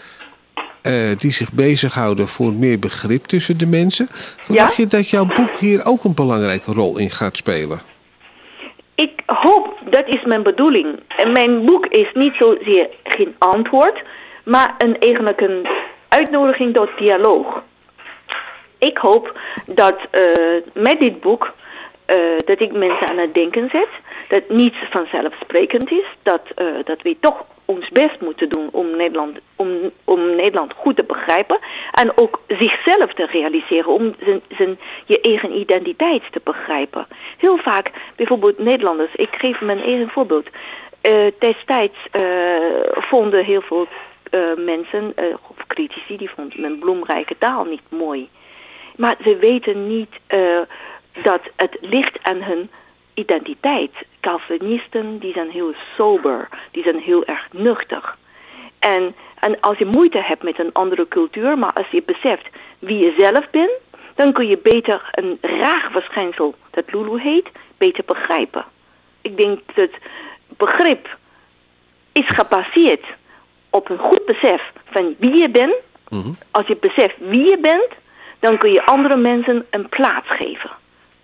uh, 0.83 1.17
die 1.17 1.31
zich 1.31 1.51
bezighouden 1.51 2.27
voor 2.27 2.53
meer 2.53 2.79
begrip 2.79 3.23
tussen 3.25 3.57
de 3.57 3.65
mensen. 3.65 4.07
Verwacht 4.09 4.75
je 4.75 4.87
dat 4.87 5.09
jouw 5.09 5.25
boek 5.25 5.55
hier 5.59 5.85
ook 5.85 6.03
een 6.03 6.15
belangrijke 6.15 6.71
rol 6.71 6.97
in 6.97 7.09
gaat 7.09 7.37
spelen? 7.37 7.79
Ik 8.95 9.21
hoop, 9.25 9.77
dat 9.89 10.07
is 10.07 10.23
mijn 10.25 10.43
bedoeling. 10.43 10.99
En 11.07 11.31
mijn 11.31 11.65
boek 11.65 11.85
is 11.85 12.09
niet 12.13 12.33
zozeer 12.39 12.89
geen 13.03 13.35
antwoord, 13.37 14.03
maar 14.43 14.75
een, 14.77 14.99
eigenlijk 14.99 15.41
een 15.41 15.67
uitnodiging 16.07 16.73
tot 16.73 16.89
dialoog. 16.97 17.63
Ik 18.77 18.97
hoop 18.97 19.39
dat 19.65 19.95
uh, 20.11 20.61
met 20.73 20.99
dit 20.99 21.21
boek 21.21 21.53
uh, 22.07 22.17
dat 22.45 22.59
ik 22.59 22.71
mensen 22.71 23.09
aan 23.09 23.17
het 23.17 23.33
denken 23.33 23.69
zet. 23.71 23.89
Dat 24.29 24.49
niets 24.49 24.77
vanzelfsprekend 24.91 25.91
is. 25.91 26.05
Dat, 26.23 26.41
uh, 26.55 26.65
dat 26.83 27.01
we 27.01 27.17
toch 27.19 27.45
ons 27.65 27.89
best 27.89 28.21
moeten 28.21 28.49
doen 28.49 28.69
om 28.71 28.95
Nederland, 28.95 29.37
om, 29.55 29.91
om 30.03 30.35
Nederland 30.35 30.73
goed 30.75 30.97
te 30.97 31.03
begrijpen. 31.03 31.59
En 31.91 32.17
ook 32.17 32.41
zichzelf 32.47 33.13
te 33.13 33.25
realiseren 33.25 33.91
om 33.91 34.15
zijn, 34.23 34.41
zijn, 34.57 34.79
je 35.05 35.21
eigen 35.21 35.59
identiteit 35.59 36.23
te 36.31 36.41
begrijpen. 36.43 37.07
Heel 37.37 37.57
vaak, 37.57 37.91
bijvoorbeeld 38.15 38.57
Nederlanders, 38.57 39.15
ik 39.15 39.29
geef 39.31 39.61
mijn 39.61 39.81
eigen 39.81 40.09
voorbeeld. 40.09 40.47
Uh, 41.01 41.31
destijds 41.39 41.97
uh, 42.11 42.21
vonden 42.93 43.45
heel 43.45 43.61
veel 43.61 43.87
uh, 44.31 44.41
mensen, 44.55 45.13
of 45.49 45.67
critici, 45.67 46.17
die 46.17 46.29
vonden 46.29 46.61
mijn 46.61 46.79
bloemrijke 46.79 47.35
taal 47.37 47.63
niet 47.63 47.81
mooi. 47.89 48.29
Maar 48.95 49.15
ze 49.25 49.37
weten 49.37 49.87
niet 49.87 50.15
dat 51.23 51.41
het 51.55 51.77
ligt 51.81 52.17
aan 52.21 52.41
hun 52.41 52.69
identiteit. 53.13 53.91
Calvinisten 54.23 55.19
die 55.19 55.33
zijn 55.33 55.49
heel 55.49 55.73
sober, 55.97 56.49
die 56.71 56.83
zijn 56.83 56.99
heel 56.99 57.25
erg 57.25 57.47
nuchter. 57.51 58.15
En, 58.79 59.15
en 59.39 59.59
als 59.59 59.77
je 59.77 59.85
moeite 59.85 60.21
hebt 60.21 60.43
met 60.43 60.59
een 60.59 60.73
andere 60.73 61.07
cultuur, 61.07 61.57
maar 61.57 61.73
als 61.73 61.87
je 61.91 62.03
beseft 62.05 62.47
wie 62.79 62.97
je 62.97 63.13
zelf 63.17 63.49
bent, 63.49 63.71
dan 64.15 64.31
kun 64.31 64.47
je 64.47 64.59
beter 64.63 65.09
een 65.11 65.37
raar 65.41 65.89
verschijnsel, 65.91 66.55
dat 66.69 66.93
Lulu 66.93 67.21
heet, 67.21 67.47
beter 67.77 68.03
begrijpen. 68.05 68.65
Ik 69.21 69.37
denk 69.37 69.59
dat 69.75 69.89
begrip 70.57 71.17
is 72.11 72.27
gebaseerd 72.27 73.05
op 73.69 73.89
een 73.89 73.97
goed 73.97 74.25
besef 74.25 74.61
van 74.85 75.15
wie 75.19 75.37
je 75.37 75.49
bent. 75.49 75.75
Mm 76.09 76.37
Als 76.51 76.67
je 76.67 76.77
beseft 76.79 77.15
wie 77.17 77.49
je 77.49 77.57
bent, 77.61 77.89
dan 78.39 78.57
kun 78.57 78.71
je 78.71 78.85
andere 78.85 79.17
mensen 79.17 79.65
een 79.69 79.89
plaats 79.89 80.27
geven. 80.27 80.71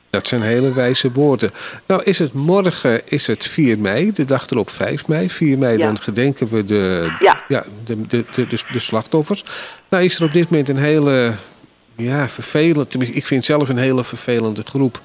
Dat 0.09 0.27
zijn 0.27 0.41
hele 0.41 0.73
wijze 0.73 1.11
woorden. 1.11 1.51
Nou 1.85 2.03
is 2.03 2.19
het 2.19 2.33
morgen 2.33 3.01
is 3.05 3.27
het 3.27 3.45
4 3.45 3.77
mei, 3.77 4.11
de 4.11 4.25
dag 4.25 4.49
erop 4.49 4.69
5 4.69 5.07
mei. 5.07 5.29
4 5.29 5.57
mei 5.57 5.77
dan 5.77 5.99
gedenken 5.99 6.49
we 6.49 6.65
de, 6.65 7.13
ja. 7.19 7.43
ja 7.47 7.65
de, 7.85 8.07
de, 8.07 8.25
de, 8.31 8.47
de, 8.71 8.79
slachtoffers. 8.79 9.45
Nou 9.89 10.03
is 10.03 10.17
er 10.17 10.23
op 10.23 10.33
dit 10.33 10.49
moment 10.49 10.69
een 10.69 10.77
hele 10.77 11.33
ja, 11.95 12.29
vervelend, 12.29 12.89
tenminste 12.89 13.17
ik 13.17 13.27
vind 13.27 13.45
zelf 13.45 13.69
een 13.69 13.77
hele 13.77 14.03
vervelende 14.03 14.63
groep 14.63 15.01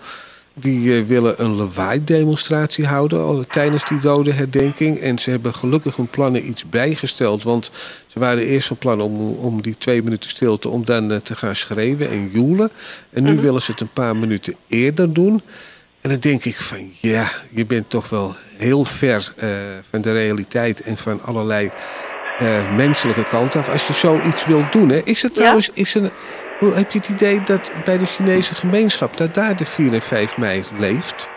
die 0.55 1.01
uh, 1.01 1.07
willen 1.07 1.43
een 1.43 1.55
lawaai-demonstratie 1.55 2.87
houden 2.87 3.49
tijdens 3.49 3.85
die 3.85 3.99
dodenherdenking. 3.99 4.99
En 4.99 5.19
ze 5.19 5.31
hebben 5.31 5.55
gelukkig 5.55 5.97
hun 5.97 6.07
plannen 6.07 6.49
iets 6.49 6.65
bijgesteld. 6.65 7.43
Want 7.43 7.71
ze 8.07 8.19
waren 8.19 8.47
eerst 8.47 8.67
van 8.67 8.77
plan 8.77 9.01
om, 9.01 9.31
om 9.31 9.63
die 9.63 9.77
twee 9.79 10.03
minuten 10.03 10.31
stilte... 10.31 10.69
om 10.69 10.85
dan 10.85 11.13
uh, 11.13 11.17
te 11.17 11.35
gaan 11.35 11.57
schreeuwen 11.57 12.11
en 12.11 12.31
joelen. 12.33 12.71
En 13.11 13.23
nu 13.23 13.33
mhm. 13.33 13.43
willen 13.43 13.63
ze 13.63 13.71
het 13.71 13.81
een 13.81 13.93
paar 13.93 14.17
minuten 14.17 14.55
eerder 14.69 15.13
doen. 15.13 15.43
En 16.01 16.11
dan 16.11 16.19
denk 16.19 16.45
ik 16.45 16.61
van 16.61 16.91
ja, 17.01 17.31
je 17.51 17.67
bent 17.67 17.91
toch 17.91 18.09
wel 18.09 18.35
heel 18.57 18.85
ver 18.85 19.33
uh, 19.43 19.49
van 19.91 20.01
de 20.01 20.13
realiteit... 20.13 20.81
en 20.81 20.97
van 20.97 21.23
allerlei 21.23 21.71
menselijke 22.77 23.25
kant 23.25 23.57
af 23.57 23.69
als 23.69 23.87
je 23.87 23.93
zoiets 23.93 24.47
wilt 24.47 24.73
doen. 24.73 24.89
Hè. 24.89 25.01
Is 25.05 25.23
het 25.23 25.35
trouwens... 25.35 25.71
Is 25.73 25.95
er, 25.95 26.11
hoe 26.59 26.75
heb 26.75 26.91
je 26.91 26.99
het 26.99 27.09
idee 27.09 27.43
dat 27.45 27.71
bij 27.85 27.99
de 27.99 28.07
Chinese 28.07 28.55
gemeenschap... 28.55 29.17
dat 29.17 29.35
daar 29.35 29.57
de 29.57 29.65
4 29.65 29.93
en 29.93 30.01
5 30.01 30.37
mei 30.37 30.63
leeft? 30.79 31.29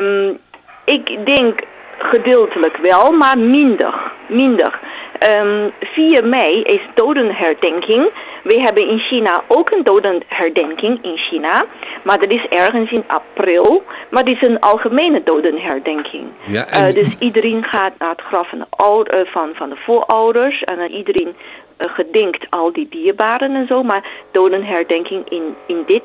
Um, 0.00 0.38
ik 0.84 1.26
denk 1.26 1.60
gedeeltelijk 1.98 2.76
wel, 2.76 3.12
maar 3.12 3.38
minder. 3.38 4.12
minder. 4.28 4.80
Um, 5.22 5.28
ehm, 5.28 5.70
4 5.80 6.26
mei 6.26 6.62
is 6.62 6.80
dodenherdenking. 6.94 8.10
We 8.42 8.60
hebben 8.60 8.88
in 8.88 8.98
China 8.98 9.44
ook 9.48 9.70
een 9.70 9.84
dodenherdenking 9.84 11.02
in 11.02 11.16
China. 11.16 11.64
Maar 12.04 12.18
dat 12.18 12.32
is 12.32 12.46
ergens 12.48 12.90
in 12.90 13.04
april. 13.06 13.82
Maar 14.10 14.24
het 14.24 14.34
is 14.42 14.48
een 14.48 14.60
algemene 14.60 15.22
dodenherdenking. 15.24 16.24
Ja, 16.44 16.66
en... 16.66 16.88
uh, 16.88 16.94
dus 16.94 17.18
iedereen 17.18 17.64
gaat 17.64 17.92
naar 17.98 18.10
het 18.10 18.20
graf 18.20 18.48
van 18.48 18.58
de, 18.58 18.66
oude, 18.70 19.20
uh, 19.24 19.32
van, 19.32 19.50
van 19.54 19.68
de 19.68 19.76
voorouders. 19.76 20.62
En 20.62 20.78
uh, 20.78 20.96
iedereen 20.96 21.28
uh, 21.28 21.94
gedenkt 21.94 22.46
al 22.50 22.72
die 22.72 22.88
dierbaren 22.90 23.54
en 23.54 23.66
zo. 23.66 23.82
Maar 23.82 24.06
dodenherdenking 24.32 25.28
in, 25.28 25.54
in 25.66 25.82
dit 25.86 26.02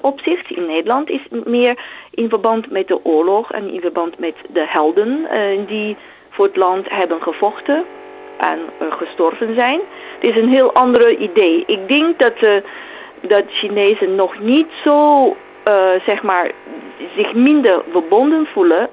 opzicht 0.00 0.50
in 0.50 0.66
Nederland 0.66 1.10
is 1.10 1.26
meer 1.44 1.78
in 2.10 2.28
verband 2.28 2.70
met 2.70 2.88
de 2.88 3.04
oorlog. 3.04 3.52
En 3.52 3.72
in 3.72 3.80
verband 3.80 4.18
met 4.18 4.34
de 4.52 4.64
helden 4.68 5.28
die 5.66 5.96
voor 6.30 6.46
het 6.46 6.56
land 6.56 6.88
hebben 6.88 7.22
gevochten 7.22 7.84
en 8.38 8.58
uh, 8.82 8.92
gestorven 8.92 9.58
zijn. 9.58 9.80
Het 10.18 10.30
is 10.30 10.42
een 10.42 10.52
heel 10.52 10.72
ander 10.72 11.16
idee. 11.16 11.64
Ik 11.66 11.88
denk 11.88 12.18
dat, 12.18 12.32
uh, 12.40 12.50
dat 13.20 13.44
Chinezen 13.48 14.14
nog 14.14 14.40
niet 14.40 14.66
zo, 14.84 15.24
uh, 15.24 15.34
zeg 16.06 16.22
maar, 16.22 16.50
zich 17.16 17.34
minder 17.34 17.82
verbonden 17.90 18.46
voelen 18.52 18.88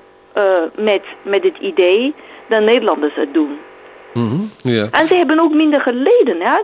met, 0.76 1.02
met 1.22 1.44
het 1.44 1.58
idee 1.58 2.14
dan 2.48 2.64
Nederlanders 2.64 3.16
het 3.16 3.34
doen. 3.34 3.58
Mm 4.14 4.30
-hmm, 4.30 4.52
yeah. 4.64 4.88
En 4.92 5.08
ze 5.08 5.14
hebben 5.14 5.40
ook 5.40 5.54
minder 5.54 5.82
geleden. 5.82 6.42
Hè? 6.42 6.58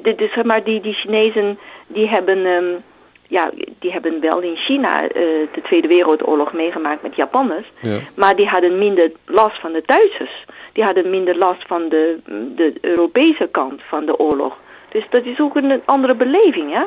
De, 0.00 0.30
zeg 0.34 0.44
maar, 0.44 0.64
die, 0.64 0.80
die 0.80 0.94
Chinezen 0.94 1.58
die 1.86 2.08
hebben, 2.08 2.46
um, 2.46 2.84
ja, 3.26 3.50
die 3.78 3.92
hebben 3.92 4.20
wel 4.20 4.40
in 4.40 4.56
China 4.56 5.08
de 5.08 5.60
Tweede 5.62 5.88
Wereldoorlog 5.88 6.52
meegemaakt 6.52 7.02
met 7.02 7.16
Japanners. 7.16 7.72
Maar 8.16 8.36
die 8.36 8.46
hadden 8.46 8.78
minder 8.78 9.12
last 9.26 9.60
van 9.60 9.72
de 9.72 9.82
Duitsers 9.86 10.44
die 10.78 10.86
hadden 10.86 11.10
minder 11.10 11.38
last 11.38 11.66
van 11.66 11.88
de, 11.88 12.18
de 12.56 12.72
Europese 12.80 13.48
kant 13.50 13.80
van 13.88 14.06
de 14.06 14.18
oorlog. 14.18 14.56
Dus 14.88 15.06
dat 15.10 15.24
is 15.24 15.40
ook 15.40 15.56
een 15.56 15.82
andere 15.84 16.14
beleving, 16.14 16.70
ja? 16.70 16.86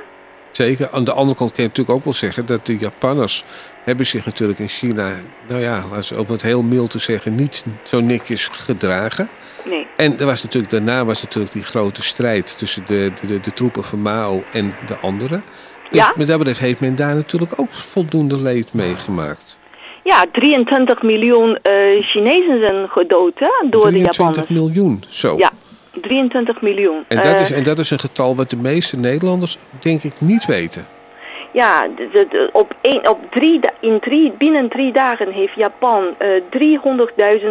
Zeker. 0.52 0.90
Aan 0.90 1.04
de 1.04 1.12
andere 1.12 1.38
kant 1.38 1.52
kan 1.52 1.64
je 1.64 1.70
natuurlijk 1.70 1.98
ook 1.98 2.04
wel 2.04 2.14
zeggen 2.14 2.46
dat 2.46 2.66
de 2.66 2.78
Japanners 2.78 3.44
hebben 3.84 4.06
zich 4.06 4.26
natuurlijk 4.26 4.60
in 4.60 4.68
China, 4.68 5.12
nou 5.48 5.62
ja, 5.62 5.84
om 6.18 6.26
het 6.28 6.42
heel 6.42 6.62
mild 6.64 6.92
te 6.92 7.00
zeggen, 7.00 7.36
niet 7.36 7.66
zo 7.84 8.02
netjes 8.02 8.48
gedragen. 8.48 9.28
Nee. 9.66 9.88
En 9.98 10.20
er 10.20 10.26
was 10.26 10.44
natuurlijk, 10.44 10.72
daarna 10.72 11.06
was 11.06 11.24
natuurlijk 11.24 11.54
die 11.54 11.64
grote 11.64 12.04
strijd 12.04 12.58
tussen 12.58 12.84
de, 12.88 13.12
de, 13.28 13.40
de, 13.40 13.54
troepen 13.54 13.84
van 13.84 14.02
Mao 14.02 14.44
en 14.52 14.74
de 14.88 14.96
anderen. 14.96 15.44
Dus 15.90 16.00
ja? 16.00 16.14
met 16.16 16.28
dat 16.28 16.38
betreft 16.38 16.60
heeft 16.60 16.80
men 16.80 16.96
daar 16.96 17.16
natuurlijk 17.16 17.60
ook 17.60 17.72
voldoende 17.72 18.38
leed 18.38 18.74
meegemaakt. 18.74 19.60
Ja, 20.04 20.26
23 20.32 21.02
miljoen 21.02 21.50
uh, 21.50 22.04
Chinezen 22.04 22.60
zijn 22.60 22.90
gedood 22.90 23.34
hè, 23.40 23.70
door 23.70 23.92
de 23.92 23.98
Japanners. 23.98 24.46
23 24.46 24.50
miljoen, 24.50 25.04
zo. 25.08 25.38
Ja, 25.38 25.52
23 26.02 26.62
miljoen. 26.62 27.04
En 27.08 27.22
dat, 27.22 27.40
is, 27.40 27.52
en 27.52 27.64
dat 27.64 27.80
is 27.80 27.92
een 27.92 28.00
getal 28.00 28.36
wat 28.36 28.50
de 28.50 28.56
meeste 28.56 28.98
Nederlanders 28.98 29.58
denk 29.80 30.04
ik 30.04 30.14
niet 30.18 30.46
weten. 30.46 30.86
Ja, 31.54 31.88
de, 31.96 32.28
de, 32.30 32.50
op 32.52 32.76
een, 32.82 33.10
op 33.10 33.20
drie, 33.32 33.60
in 33.80 34.00
drie, 34.00 34.34
binnen 34.38 34.70
drie 34.70 34.92
dagen 34.92 35.32
heeft 35.32 35.56
Japan 35.56 36.16
uh, 36.20 36.42
300.000 37.42 37.48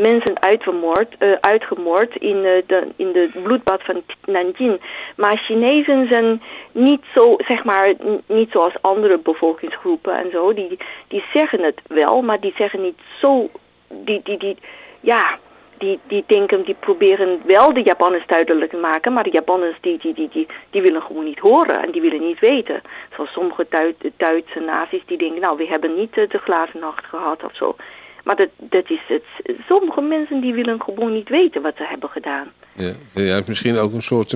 mensen 0.00 0.42
uitgemoord, 0.42 1.14
uh, 1.18 1.32
uitgemoord 1.40 2.16
in, 2.16 2.36
uh, 2.36 2.62
de, 2.66 2.86
in 2.96 3.12
de 3.12 3.30
bloedbad 3.42 3.82
van 3.82 4.02
Nanjing. 4.24 4.80
Maar 5.16 5.36
Chinezen 5.36 6.08
zijn 6.10 6.42
niet 6.72 7.02
zo, 7.14 7.36
zeg 7.38 7.64
maar, 7.64 7.92
niet 8.26 8.50
zoals 8.50 8.74
andere 8.80 9.18
bevolkingsgroepen 9.18 10.14
en 10.14 10.30
zo. 10.30 10.54
Die, 10.54 10.78
die 11.08 11.24
zeggen 11.34 11.62
het 11.62 11.80
wel, 11.86 12.22
maar 12.22 12.40
die 12.40 12.54
zeggen 12.56 12.82
niet 12.82 12.98
zo, 13.20 13.50
die, 13.88 14.20
die, 14.24 14.38
die, 14.38 14.56
ja, 15.00 15.38
die, 15.78 15.98
die 16.06 16.24
denken, 16.26 16.64
die 16.64 16.76
proberen 16.80 17.40
wel 17.44 17.72
de 17.72 17.82
Japanners 17.82 18.26
duidelijk 18.26 18.70
te 18.70 18.76
maken, 18.76 19.12
maar 19.12 19.24
de 19.24 19.30
Japanners 19.30 19.76
die, 19.80 19.98
die, 19.98 20.14
die, 20.14 20.28
die, 20.28 20.46
die 20.70 20.82
willen 20.82 21.02
gewoon 21.02 21.24
niet 21.24 21.38
horen 21.38 21.82
en 21.82 21.90
die 21.90 22.00
willen 22.00 22.26
niet 22.26 22.38
weten. 22.38 22.82
Zoals 23.14 23.32
sommige 23.32 23.66
Duitse 24.16 24.60
naties 24.60 25.02
die 25.06 25.18
denken, 25.18 25.40
nou, 25.40 25.56
we 25.56 25.66
hebben 25.66 25.94
niet 25.94 26.14
de 26.14 26.38
glazen 26.42 26.80
nacht 26.80 27.04
gehad 27.04 27.44
of 27.44 27.56
zo. 27.56 27.76
Maar 28.24 28.36
dat, 28.36 28.48
dat 28.56 28.90
is 28.90 29.00
het. 29.08 29.22
Sommige 29.68 30.00
mensen 30.00 30.40
die 30.40 30.52
willen 30.54 30.82
gewoon 30.82 31.12
niet 31.12 31.28
weten 31.28 31.62
wat 31.62 31.76
ze 31.76 31.84
hebben 31.88 32.08
gedaan. 32.08 32.48
Ja, 32.76 32.92
ja 33.14 33.40
misschien 33.46 33.78
ook 33.78 33.92
een 33.92 34.02
soort 34.02 34.34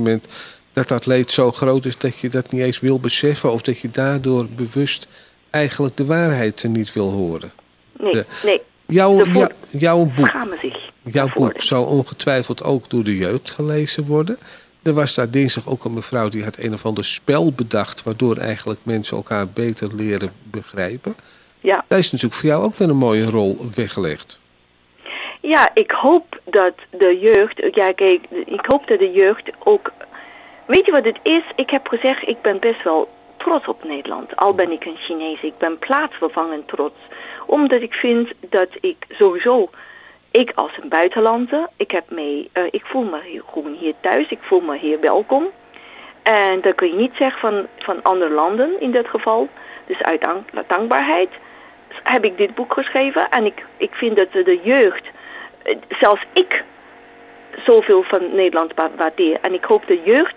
dat 0.74 0.88
dat 0.88 1.06
leed 1.06 1.30
zo 1.30 1.52
groot 1.52 1.84
is 1.84 1.98
dat 1.98 2.18
je 2.18 2.28
dat 2.28 2.52
niet 2.52 2.62
eens 2.62 2.80
wil 2.80 2.98
beseffen... 3.00 3.52
of 3.52 3.62
dat 3.62 3.78
je 3.78 3.90
daardoor 3.90 4.46
bewust 4.56 5.08
eigenlijk 5.50 5.96
de 5.96 6.04
waarheid 6.04 6.64
niet 6.68 6.92
wil 6.92 7.10
horen. 7.10 7.52
Nee, 7.98 8.12
De- 8.12 8.24
nee. 8.44 8.60
Jouw, 8.86 9.24
jou- 9.26 9.50
jouw 9.70 10.04
boek, 10.16 10.32
zich. 10.60 10.90
jouw 11.02 11.28
boek 11.34 11.62
zou 11.62 11.86
ongetwijfeld 11.86 12.62
ook 12.62 12.90
door 12.90 13.04
de 13.04 13.16
jeugd 13.16 13.50
gelezen 13.50 14.04
worden. 14.04 14.38
Er 14.82 14.92
was 14.92 15.14
daar 15.14 15.30
dinsdag 15.30 15.68
ook 15.68 15.84
een 15.84 15.92
mevrouw 15.94 16.28
die 16.28 16.44
had 16.44 16.56
een 16.58 16.72
of 16.72 16.86
ander 16.86 17.04
spel 17.04 17.52
bedacht... 17.52 18.02
waardoor 18.02 18.36
eigenlijk 18.36 18.80
mensen 18.82 19.16
elkaar 19.16 19.48
beter 19.48 19.94
leren 19.94 20.32
begrijpen. 20.42 21.14
Ja. 21.64 21.84
Daar 21.88 21.98
is 21.98 22.12
natuurlijk 22.12 22.40
voor 22.40 22.50
jou 22.50 22.64
ook 22.64 22.74
weer 22.74 22.88
een 22.88 22.96
mooie 22.96 23.30
rol 23.30 23.56
weggelegd. 23.74 24.40
Ja, 25.40 25.70
ik 25.74 25.90
hoop 25.90 26.40
dat 26.44 26.72
de 26.90 27.18
jeugd. 27.18 27.74
Ja, 27.74 27.92
kijk, 27.92 28.26
ik 28.46 28.64
hoop 28.66 28.86
dat 28.86 28.98
de 28.98 29.10
jeugd 29.12 29.50
ook. 29.58 29.92
Weet 30.66 30.86
je 30.86 30.92
wat 30.92 31.04
het 31.04 31.18
is? 31.22 31.42
Ik 31.56 31.70
heb 31.70 31.88
gezegd, 31.88 32.28
ik 32.28 32.42
ben 32.42 32.58
best 32.58 32.82
wel 32.82 33.08
trots 33.36 33.66
op 33.66 33.84
Nederland. 33.84 34.36
Al 34.36 34.54
ben 34.54 34.70
ik 34.70 34.84
een 34.84 34.96
Chinees, 34.96 35.42
ik 35.42 35.58
ben 35.58 35.78
plaatsvervangend 35.78 36.68
trots. 36.68 36.98
Omdat 37.46 37.80
ik 37.80 37.92
vind 37.94 38.32
dat 38.40 38.68
ik 38.80 39.06
sowieso. 39.08 39.70
Ik 40.30 40.52
als 40.54 40.72
een 40.82 40.88
buitenlander, 40.88 41.68
ik, 41.76 41.90
heb 41.90 42.10
mee, 42.10 42.48
eh, 42.52 42.62
ik 42.70 42.84
voel 42.84 43.02
me 43.02 43.20
hier, 43.26 43.42
gewoon 43.52 43.76
hier 43.80 43.94
thuis, 44.00 44.30
ik 44.30 44.38
voel 44.40 44.60
me 44.60 44.78
hier 44.78 45.00
welkom. 45.00 45.44
En 46.22 46.60
dat 46.60 46.74
kun 46.74 46.88
je 46.88 46.94
niet 46.94 47.14
zeggen 47.18 47.40
van, 47.40 47.66
van 47.78 48.02
andere 48.02 48.30
landen 48.30 48.80
in 48.80 48.90
dit 48.90 49.08
geval. 49.08 49.48
Dus 49.86 50.02
uit 50.02 50.22
dank- 50.22 50.68
dankbaarheid 50.68 51.28
heb 52.04 52.24
ik 52.24 52.36
dit 52.36 52.54
boek 52.54 52.72
geschreven. 52.72 53.28
En 53.28 53.44
ik, 53.44 53.64
ik 53.76 53.94
vind 53.94 54.16
dat 54.16 54.32
de 54.32 54.60
jeugd, 54.62 55.06
eh, 55.62 55.76
zelfs 56.00 56.22
ik, 56.32 56.62
zoveel 57.66 58.02
van 58.02 58.34
Nederland 58.34 58.72
wa- 58.74 58.90
waardeer. 58.96 59.38
En 59.40 59.54
ik 59.54 59.64
hoop 59.64 59.86
de 59.86 60.00
jeugd, 60.04 60.36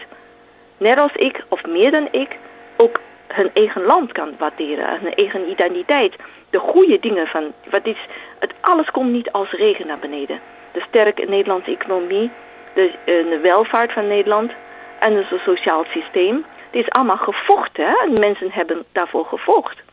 net 0.78 1.00
als 1.00 1.14
ik, 1.16 1.44
of 1.48 1.66
meer 1.66 1.92
dan 1.92 2.08
ik, 2.12 2.38
ook 2.78 3.00
hun 3.28 3.50
eigen 3.54 3.84
land 3.84 4.12
kan 4.12 4.36
waarderen. 4.38 5.00
Hun 5.02 5.14
eigen 5.14 5.50
identiteit. 5.50 6.16
De 6.50 6.60
goede 6.60 7.00
dingen 7.00 7.28
van, 7.28 7.54
wat 7.70 7.86
is, 7.86 7.98
het 8.40 8.54
alles 8.62 8.90
komt 8.92 9.12
niet 9.12 9.32
als 9.32 9.52
regen 9.52 9.88
naar 9.88 10.00
beneden. 10.00 10.40
De 10.72 10.84
sterke 10.88 11.26
Nederlandse 11.26 11.72
economie, 11.72 12.32
de, 12.74 12.82
eh, 13.06 13.30
de 13.30 13.40
welvaart 13.42 13.92
van 13.94 14.08
Nederland 14.08 14.52
en 15.00 15.14
het 15.16 15.26
sociaal 15.46 15.84
systeem. 15.90 16.46
Dit 16.72 16.82
is 16.84 16.90
allemaal 16.90 17.18
gevochten, 17.18 17.86
hè? 17.86 17.96
En 18.06 18.14
mensen 18.20 18.52
hebben 18.52 18.86
daarvoor 18.92 19.26
gevochten. 19.26 19.84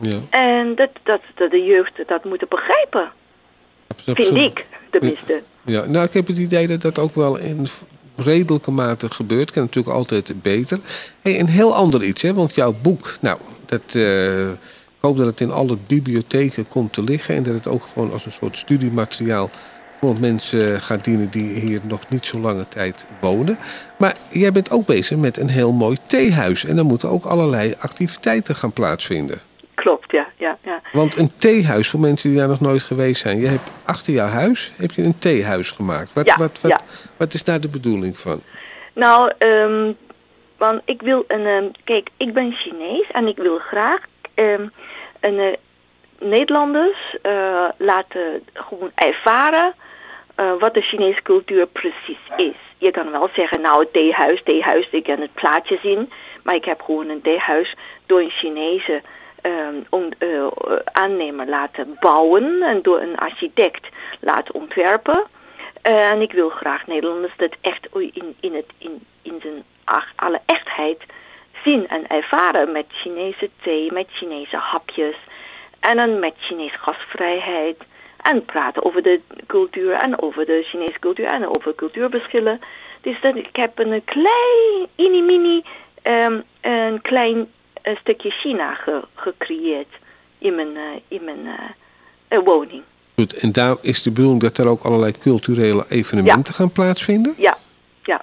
Ja, 0.00 0.18
En 0.30 0.74
dat, 0.74 0.90
dat, 1.02 1.20
dat 1.34 1.50
de 1.50 1.62
jeugd 1.62 1.92
dat 2.06 2.24
moet 2.24 2.48
begrijpen, 2.48 3.10
vind 3.96 4.18
absoluut. 4.18 4.44
ik 4.44 4.66
tenminste. 4.90 5.42
Ja, 5.64 5.84
nou, 5.84 6.06
ik 6.06 6.12
heb 6.12 6.26
het 6.26 6.38
idee 6.38 6.66
dat 6.66 6.82
dat 6.82 6.98
ook 6.98 7.14
wel 7.14 7.36
in 7.36 7.68
redelijke 8.16 8.70
mate 8.70 9.10
gebeurt. 9.10 9.50
Kan 9.50 9.62
natuurlijk 9.62 9.96
altijd 9.96 10.42
beter. 10.42 10.78
Hey, 11.20 11.40
een 11.40 11.48
heel 11.48 11.74
ander 11.74 12.04
iets, 12.04 12.22
hè? 12.22 12.34
want 12.34 12.54
jouw 12.54 12.74
boek, 12.82 13.14
nou, 13.20 13.38
dat, 13.66 13.94
eh, 13.94 14.50
ik 14.50 15.00
hoop 15.00 15.16
dat 15.16 15.26
het 15.26 15.40
in 15.40 15.50
alle 15.50 15.76
bibliotheken 15.86 16.68
komt 16.68 16.92
te 16.92 17.02
liggen 17.02 17.34
en 17.34 17.42
dat 17.42 17.54
het 17.54 17.68
ook 17.68 17.82
gewoon 17.92 18.12
als 18.12 18.26
een 18.26 18.32
soort 18.32 18.56
studiemateriaal 18.56 19.50
voor 20.00 20.20
mensen 20.20 20.80
gaat 20.80 21.04
dienen 21.04 21.30
die 21.30 21.58
hier 21.58 21.80
nog 21.82 22.08
niet 22.08 22.26
zo 22.26 22.38
lange 22.38 22.68
tijd 22.68 23.06
wonen. 23.20 23.58
Maar 23.96 24.16
jij 24.30 24.52
bent 24.52 24.70
ook 24.70 24.86
bezig 24.86 25.16
met 25.16 25.36
een 25.36 25.48
heel 25.48 25.72
mooi 25.72 25.96
theehuis 26.06 26.64
en 26.64 26.76
daar 26.76 26.84
moeten 26.84 27.08
ook 27.08 27.24
allerlei 27.24 27.74
activiteiten 27.78 28.56
gaan 28.56 28.72
plaatsvinden. 28.72 29.40
Klopt, 29.82 30.12
ja, 30.12 30.26
ja, 30.36 30.58
ja. 30.62 30.80
Want 30.92 31.16
een 31.16 31.30
theehuis, 31.38 31.90
voor 31.90 32.00
mensen 32.00 32.30
die 32.30 32.38
daar 32.38 32.48
nog 32.48 32.60
nooit 32.60 32.82
geweest 32.82 33.20
zijn. 33.20 33.40
Je 33.40 33.46
hebt 33.46 33.70
achter 33.84 34.12
jouw 34.12 34.26
huis 34.26 34.72
heb 34.76 34.90
je 34.90 35.02
een 35.02 35.18
theehuis 35.18 35.70
gemaakt. 35.70 36.12
Wat, 36.12 36.26
Ja, 36.26 36.36
wat, 36.36 36.60
wat, 36.60 36.70
ja. 36.70 36.78
wat 37.16 37.34
is 37.34 37.44
daar 37.44 37.60
de 37.60 37.68
bedoeling 37.68 38.18
van? 38.18 38.40
Nou, 38.92 39.32
ehm 39.38 39.92
want 40.56 40.80
ik 40.84 41.02
wil 41.02 41.24
een, 41.28 41.46
ehm, 41.46 41.64
kijk, 41.84 42.08
ik 42.16 42.32
ben 42.32 42.52
Chinees 42.52 43.10
en 43.12 43.26
ik 43.26 43.36
wil 43.36 43.58
graag 43.58 44.00
ehm 44.34 44.66
een, 45.20 45.38
eh, 45.38 45.56
Nederlanders 46.20 47.16
eh, 47.22 47.68
laten 47.76 48.44
gewoon 48.52 48.90
ervaren 48.94 49.74
eh, 50.34 50.52
wat 50.58 50.74
de 50.74 50.80
Chinese 50.80 51.22
cultuur 51.22 51.66
precies 51.66 52.24
is. 52.36 52.56
Je 52.78 52.90
kan 52.90 53.10
wel 53.10 53.28
zeggen, 53.34 53.60
nou, 53.60 53.86
theehuis, 53.92 54.42
theehuis, 54.44 54.88
ik 54.90 55.04
kan 55.04 55.20
het 55.20 55.34
plaatje 55.34 55.78
zien, 55.82 56.12
maar 56.42 56.54
ik 56.54 56.64
heb 56.64 56.80
gewoon 56.80 57.08
een 57.08 57.22
theehuis 57.22 57.76
door 58.06 58.20
een 58.20 58.30
Chinese 58.30 59.02
eh, 59.40 60.46
aannemer 60.92 61.48
laten 61.48 61.96
bouwen 62.00 62.62
en 62.62 62.82
door 62.82 63.00
een 63.00 63.16
architect 63.16 63.86
laten 64.20 64.54
ontwerpen. 64.54 65.24
Eh, 65.82 66.10
en 66.10 66.20
ik 66.20 66.32
wil 66.32 66.48
graag 66.48 66.86
Nederlanders 66.86 67.36
dat 67.36 67.56
echt 67.60 67.86
in, 67.92 68.36
in, 68.40 68.54
het, 68.54 68.66
in, 68.78 69.04
in 69.22 69.38
zijn 69.42 69.64
alle 70.16 70.40
echtheid 70.46 71.02
zien 71.64 71.88
en 71.88 72.06
ervaren 72.06 72.72
met 72.72 72.86
Chinese 72.88 73.50
thee, 73.62 73.92
met 73.92 74.06
Chinese 74.10 74.56
hapjes 74.56 75.16
en 75.80 75.96
dan 75.96 76.18
met 76.18 76.34
Chinese 76.38 76.78
gastvrijheid 76.78 77.82
en 78.22 78.44
praten 78.44 78.84
over 78.84 79.02
de 79.02 79.20
cultuur 79.46 79.92
en 79.92 80.22
over 80.22 80.46
de 80.46 80.62
Chinese 80.64 80.98
cultuur 80.98 81.26
en 81.26 81.56
over 81.56 81.74
cultuurverschillen. 81.74 82.60
Dus 83.00 83.20
dat, 83.20 83.36
ik 83.36 83.56
heb 83.56 83.78
een 83.78 84.04
klein, 84.04 84.88
mini 84.96 85.22
mini, 85.22 85.62
ehm, 86.02 86.40
een 86.60 87.00
klein 87.02 87.52
eh, 87.82 87.96
stukje 87.96 88.30
China 88.30 88.74
ge- 88.74 89.04
gecreëerd 89.14 89.88
in 90.38 90.54
mijn, 90.54 90.76
eh, 90.76 90.82
in 91.08 91.24
mijn 91.24 91.46
eh, 91.46 91.52
eh, 92.28 92.44
woning. 92.44 92.82
Goed, 93.14 93.32
en 93.36 93.52
daar 93.52 93.76
is 93.80 94.02
de 94.02 94.10
bedoeling 94.10 94.40
dat 94.40 94.58
er 94.58 94.68
ook 94.68 94.82
allerlei 94.82 95.12
culturele 95.22 95.84
evenementen 95.88 96.54
gaan 96.54 96.72
plaatsvinden. 96.72 97.34
Ja, 97.36 97.56
ja. 98.02 98.20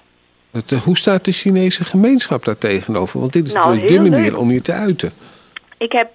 Het, 0.51 0.71
hoe 0.71 0.97
staat 0.97 1.25
de 1.25 1.31
Chinese 1.31 1.83
gemeenschap 1.85 2.45
daar 2.45 2.57
tegenover? 2.57 3.19
Want 3.19 3.33
dit 3.33 3.47
is 3.47 3.53
Nou, 3.53 3.75
natuurlijk 3.75 4.03
de 4.03 4.09
manier 4.09 4.31
leuk. 4.31 4.39
om 4.39 4.51
je 4.51 4.61
te 4.61 4.71
uiten. 4.71 5.11
Ik 5.77 5.91
heb, 5.91 6.13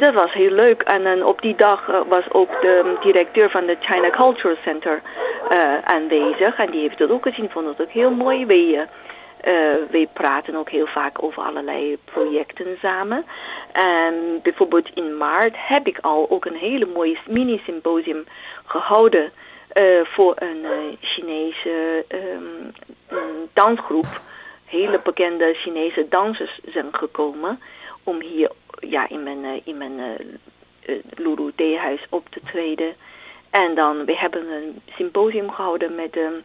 dat 0.00 0.14
was 0.14 0.32
heel 0.32 0.50
leuk. 0.50 0.82
En 0.82 1.24
op 1.24 1.42
die 1.42 1.54
dag 1.56 1.86
was 2.08 2.24
ook 2.32 2.50
de 2.60 2.82
um, 2.84 2.96
directeur 3.02 3.50
van 3.50 3.68
het 3.68 3.78
China 3.80 4.10
Cultural 4.10 4.56
Center 4.64 5.02
aanwezig. 5.84 6.56
En 6.58 6.70
die 6.70 6.80
heeft 6.80 6.98
het 6.98 7.10
ook 7.10 7.22
gezien, 7.22 7.50
vond 7.50 7.66
het 7.66 7.80
ook 7.80 7.90
heel 7.92 8.10
mooi. 8.10 8.46
Wij, 8.46 8.88
wij 9.90 10.08
praten 10.12 10.54
ook 10.54 10.70
heel 10.70 10.86
vaak 10.86 11.22
over 11.22 11.42
allerlei 11.42 11.98
projecten 12.04 12.78
samen. 12.80 13.24
En 13.72 14.14
bijvoorbeeld 14.42 14.90
in 14.94 15.16
maart 15.16 15.54
heb 15.56 15.86
ik 15.86 15.98
al 16.00 16.30
ook 16.30 16.44
een 16.44 16.56
hele 16.56 16.86
mooie 16.86 17.18
mini-symposium 17.28 18.24
gehouden 18.64 19.32
eh, 19.68 19.84
voor 20.04 20.34
een 20.38 20.64
eh, 20.64 20.70
Chinese 21.00 22.04
een 23.08 23.48
dansgroep. 23.52 24.20
Hele 24.64 25.00
bekende 25.04 25.54
Chinese 25.54 26.06
dansers 26.08 26.60
zijn 26.64 26.88
gekomen 26.90 27.60
om 28.02 28.20
hier 28.20 28.50
ja, 28.80 29.08
in 29.08 29.22
mijn, 29.22 29.44
eh, 29.44 29.60
in 29.64 29.76
mijn 29.76 29.98
eh, 29.98 30.94
eh, 30.94 31.02
Lulu 31.14 31.52
Theehuis 31.54 32.06
op 32.08 32.28
te 32.28 32.40
treden. 32.44 32.94
En 33.50 33.74
dan, 33.74 34.04
we 34.04 34.16
hebben 34.16 34.50
een 34.50 34.80
symposium 34.96 35.50
gehouden 35.50 35.94
met, 35.94 36.16
um, 36.16 36.42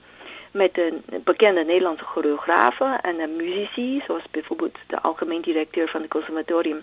met 0.51 0.77
een 0.77 1.03
bekende 1.23 1.63
Nederlandse 1.63 2.05
choreografen 2.05 3.01
en 3.01 3.19
een 3.19 3.35
muzici, 3.35 4.03
zoals 4.07 4.23
bijvoorbeeld 4.31 4.77
de 4.87 5.01
algemeen 5.01 5.41
directeur 5.41 5.89
van 5.89 6.01
het 6.01 6.09
conservatorium 6.09 6.81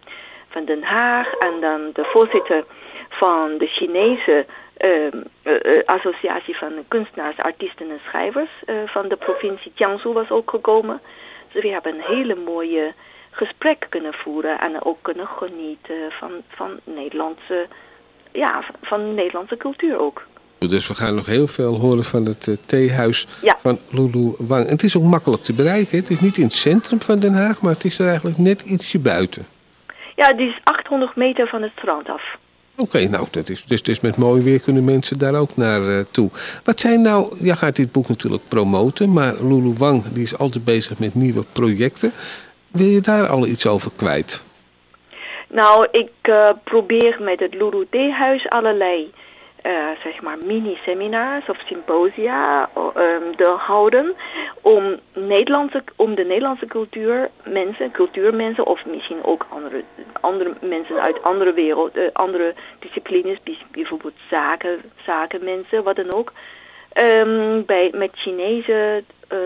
van 0.49 0.65
Den 0.65 0.83
Haag 0.83 1.33
en 1.33 1.61
dan 1.61 1.91
de 1.93 2.05
voorzitter 2.05 2.65
van 3.09 3.59
de 3.59 3.67
Chinese 3.67 4.47
eh, 4.77 5.13
associatie 5.85 6.57
van 6.57 6.73
kunstenaars, 6.89 7.39
artiesten 7.39 7.91
en 7.91 8.01
schrijvers 8.05 8.51
eh, 8.67 8.75
van 8.87 9.09
de 9.09 9.17
provincie 9.17 9.73
Jiangsu 9.75 10.13
was 10.13 10.31
ook 10.31 10.51
gekomen. 10.51 11.01
Dus 11.53 11.63
we 11.63 11.69
hebben 11.69 11.95
een 11.95 12.17
hele 12.17 12.35
mooie 12.35 12.93
gesprek 13.31 13.87
kunnen 13.89 14.15
voeren 14.15 14.59
en 14.59 14.85
ook 14.85 14.99
kunnen 15.03 15.27
genieten 15.27 16.11
van, 16.11 16.31
van 16.49 16.81
Nederlandse, 16.85 17.67
ja, 18.33 18.65
van 18.83 19.15
Nederlandse 19.15 19.57
cultuur 19.57 19.99
ook. 19.99 20.27
Dus 20.59 20.87
we 20.89 20.95
gaan 20.95 21.15
nog 21.15 21.27
heel 21.27 21.47
veel 21.47 21.75
horen 21.77 22.05
van 22.05 22.27
het 22.27 22.49
eh, 22.49 22.55
theehuis 22.67 23.27
Ja. 23.43 23.57
van 23.63 23.79
Lulu 23.91 24.35
Wang. 24.39 24.65
En 24.65 24.73
het 24.73 24.83
is 24.83 24.97
ook 24.97 25.03
makkelijk 25.03 25.43
te 25.43 25.53
bereiken. 25.53 25.99
Het 25.99 26.11
is 26.11 26.21
niet 26.21 26.37
in 26.39 26.45
het 26.45 26.53
centrum 26.53 27.01
van 27.01 27.19
Den 27.19 27.35
Haag, 27.35 27.61
maar 27.61 27.73
het 27.73 27.85
is 27.85 27.99
er 27.99 28.07
eigenlijk 28.07 28.39
net 28.39 28.61
ietsje 28.63 28.99
buiten. 28.99 29.47
Ja, 30.17 30.33
die 30.33 30.49
is 30.49 30.59
800 30.65 31.17
meter 31.17 31.47
van 31.49 31.63
het 31.63 31.71
strand 31.77 32.09
af. 32.09 32.23
Oké, 32.77 33.09
nou, 33.09 33.27
dat 33.31 33.49
is, 33.49 33.65
dus, 33.65 33.83
dus 33.83 34.01
met 34.01 34.17
mooi 34.17 34.43
weer 34.43 34.61
kunnen 34.61 34.85
mensen 34.85 35.19
daar 35.19 35.35
ook 35.35 35.57
naar 35.57 35.89
eh, 35.89 36.05
toe. 36.11 36.31
Wat 36.65 36.81
zijn 36.81 37.03
nou, 37.03 37.37
jij 37.41 37.55
gaat 37.55 37.77
dit 37.77 37.93
boek 37.93 38.09
natuurlijk 38.09 38.43
promoten, 38.49 39.13
maar 39.13 39.35
Lulu 39.35 39.75
Wang 39.79 40.03
die 40.13 40.23
is 40.23 40.39
altijd 40.39 40.65
bezig 40.65 40.99
met 40.99 41.15
nieuwe 41.15 41.45
projecten. 41.53 42.13
Wil 42.69 42.87
je 42.87 43.01
daar 43.01 43.27
al 43.29 43.47
iets 43.47 43.67
over 43.67 43.91
kwijt? 43.97 44.43
Nou, 45.51 45.87
ik 45.91 46.11
eh, 46.23 46.49
probeer 46.65 47.17
met 47.21 47.41
het 47.41 47.55
Lulu 47.55 47.87
Theehuis 47.91 48.49
allerlei 48.49 49.11
zeg 50.03 50.23
maar 50.23 50.39
mini-seminars 50.45 51.49
of 51.49 51.59
symposia 51.67 52.69
ehm, 52.95 53.57
houden 53.57 54.15
om, 54.63 54.97
Nederlandse, 55.15 55.85
om 55.97 56.15
de 56.15 56.25
Nederlandse 56.25 56.67
cultuur, 56.67 57.31
mensen, 57.45 57.91
cultuurmensen 57.91 58.67
of 58.67 58.87
misschien 58.87 59.25
ook 59.25 59.47
andere, 59.49 59.83
andere 60.21 60.53
mensen 60.61 61.01
uit 61.01 61.23
andere 61.23 61.53
wereld, 61.53 61.97
eh, 61.97 62.03
andere 62.13 62.55
disciplines, 62.79 63.39
bij- 63.43 63.59
bijvoorbeeld 63.71 64.17
zaken, 64.31 64.83
zakenmensen, 65.07 65.83
wat 65.85 65.97
dan 65.97 66.13
ook, 66.13 66.33
ehm, 66.93 67.63
bij, 67.67 67.91
met 67.95 68.11
Chinezen 68.15 69.07
eh, 69.29 69.39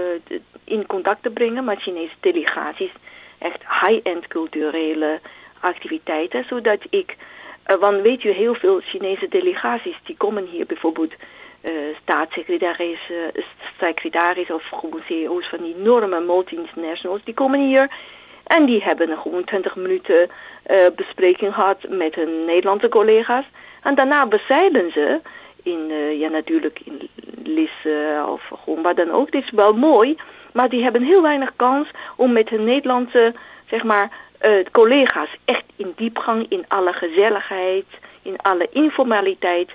in 0.64 0.86
contact 0.86 1.22
te 1.22 1.30
brengen, 1.30 1.64
met 1.64 1.82
Chinese 1.82 2.14
delegaties, 2.20 2.92
echt 3.38 3.62
high-end 3.80 4.26
culturele 4.28 5.20
activiteiten, 5.60 6.44
zodat 6.44 6.78
ik, 6.90 7.16
uh, 7.66 7.76
want 7.76 8.02
weet 8.02 8.24
u, 8.24 8.30
heel 8.30 8.54
veel 8.54 8.80
Chinese 8.80 9.28
delegaties 9.28 9.96
die 10.02 10.16
komen 10.16 10.46
hier 10.46 10.66
bijvoorbeeld 10.66 11.12
uh, 11.62 11.70
staatssecretaris, 12.02 12.98
uh, 13.10 13.42
secretaris 13.78 14.50
of 14.50 14.62
gewoon 14.68 15.02
CEO's 15.06 15.48
van 15.48 15.62
die 15.62 15.76
enorme 15.78 16.20
multinationals, 16.20 17.24
die 17.24 17.34
komen 17.34 17.60
hier 17.66 17.90
en 18.44 18.66
die 18.66 18.82
hebben 18.82 19.18
gewoon 19.18 19.44
20 19.44 19.76
minuten 19.76 20.30
bespreking 20.96 21.54
gehad 21.54 21.88
met 21.88 22.14
hun 22.14 22.44
Nederlandse 22.44 22.88
collega's. 22.88 23.44
En 23.82 23.94
daarna 23.94 24.26
bezeilen 24.26 24.92
ze 24.92 25.20
in, 25.62 25.92
ja 26.18 26.28
natuurlijk 26.28 26.80
in 26.84 27.08
Lisse 27.44 28.24
of 28.28 28.42
gewoon 28.64 28.82
wat 28.82 28.96
dan 28.96 29.10
ook. 29.10 29.30
Dit 29.30 29.42
is 29.42 29.50
wel 29.50 29.72
mooi, 29.72 30.16
maar 30.52 30.68
die 30.68 30.82
hebben 30.82 31.02
heel 31.02 31.22
weinig 31.22 31.52
kans 31.56 31.88
om 32.16 32.32
met 32.32 32.48
hun 32.48 32.64
Nederlandse, 32.64 33.34
zeg 33.66 33.82
maar, 33.82 34.10
uh, 34.42 34.64
collega's 34.70 35.36
echt 35.44 35.64
in 35.76 35.92
diepgang, 35.96 36.46
in 36.48 36.64
alle 36.68 36.92
gezelligheid, 36.92 37.84
in 38.22 38.36
alle 38.36 38.68
informaliteit, 38.70 39.70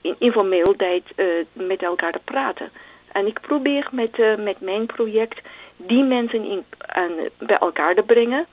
in 0.00 0.14
informeelheid 0.18 1.04
met 1.52 1.82
elkaar 1.82 2.12
te 2.12 2.20
praten. 2.24 2.70
En 3.12 3.26
ik 3.26 3.40
probeer 3.40 3.88
met, 3.90 4.38
met 4.38 4.60
mijn 4.60 4.86
project 4.86 5.40
die 5.76 6.02
mensen 6.02 6.44
in, 6.44 6.64
aan, 6.86 7.12
bij 7.38 7.58
elkaar 7.58 7.94
te 7.94 8.02
brengen. 8.02 8.46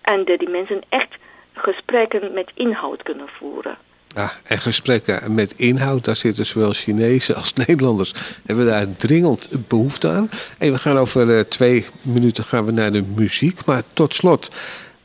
En 0.00 0.24
dat 0.24 0.38
die 0.38 0.48
mensen 0.48 0.82
echt 0.88 1.14
gesprekken 1.52 2.32
met 2.32 2.50
inhoud 2.54 3.02
kunnen 3.02 3.28
voeren. 3.38 3.78
Ja, 4.14 4.30
en 4.44 4.58
gesprekken 4.58 5.34
met 5.34 5.52
inhoud, 5.52 6.04
daar 6.04 6.16
zitten 6.16 6.46
zowel 6.46 6.72
Chinezen 6.72 7.34
als 7.34 7.52
Nederlanders. 7.52 8.14
Hebben 8.46 8.66
daar 8.66 8.96
dringend 8.96 9.68
behoefte 9.68 10.08
aan. 10.08 10.30
En 10.58 10.72
we 10.72 10.78
gaan 10.78 10.96
over 10.98 11.48
twee 11.48 11.86
minuten 12.02 12.44
gaan 12.44 12.64
we 12.64 12.72
naar 12.72 12.92
de 12.92 13.04
muziek. 13.16 13.64
Maar 13.64 13.82
tot 13.92 14.14
slot, 14.14 14.50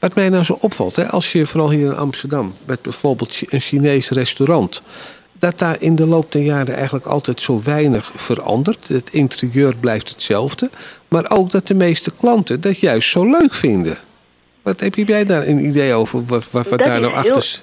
wat 0.06 0.16
mij 0.16 0.30
nou 0.30 0.44
zo 0.44 0.58
opvalt, 0.62 0.96
hè, 0.96 1.10
als 1.10 1.32
je 1.32 1.48
vooral 1.48 1.70
hier 1.70 1.86
in 1.86 1.96
Amsterdam, 1.96 2.56
met 2.66 2.82
bijvoorbeeld 2.82 3.42
een 3.50 3.60
Chinees 3.60 4.10
restaurant 4.10 4.82
dat 5.40 5.60
daar 5.60 5.78
in 5.80 5.96
de 5.96 6.06
loop 6.06 6.32
der 6.32 6.42
jaren 6.42 6.76
eigenlijk 6.76 7.06
altijd 7.06 7.42
zo 7.42 7.62
weinig 7.64 8.12
verandert. 8.16 8.88
Het 8.88 9.10
interieur 9.12 9.76
blijft 9.76 10.10
hetzelfde. 10.10 10.70
Maar 11.08 11.32
ook 11.32 11.52
dat 11.52 11.68
de 11.68 11.74
meeste 11.74 12.12
klanten 12.20 12.62
dat 12.62 12.80
juist 12.80 13.10
zo 13.10 13.30
leuk 13.30 13.54
vinden. 13.54 13.98
Wat 14.62 14.80
heb 14.80 14.96
jij 14.96 15.26
daar 15.26 15.48
een 15.48 15.66
idee 15.66 15.94
over? 15.94 16.26
Wat, 16.26 16.44
wat, 16.52 16.68
wat 16.68 16.80
daar 16.80 17.02
nou 17.02 17.14
achter 17.14 17.38
is? 17.38 17.62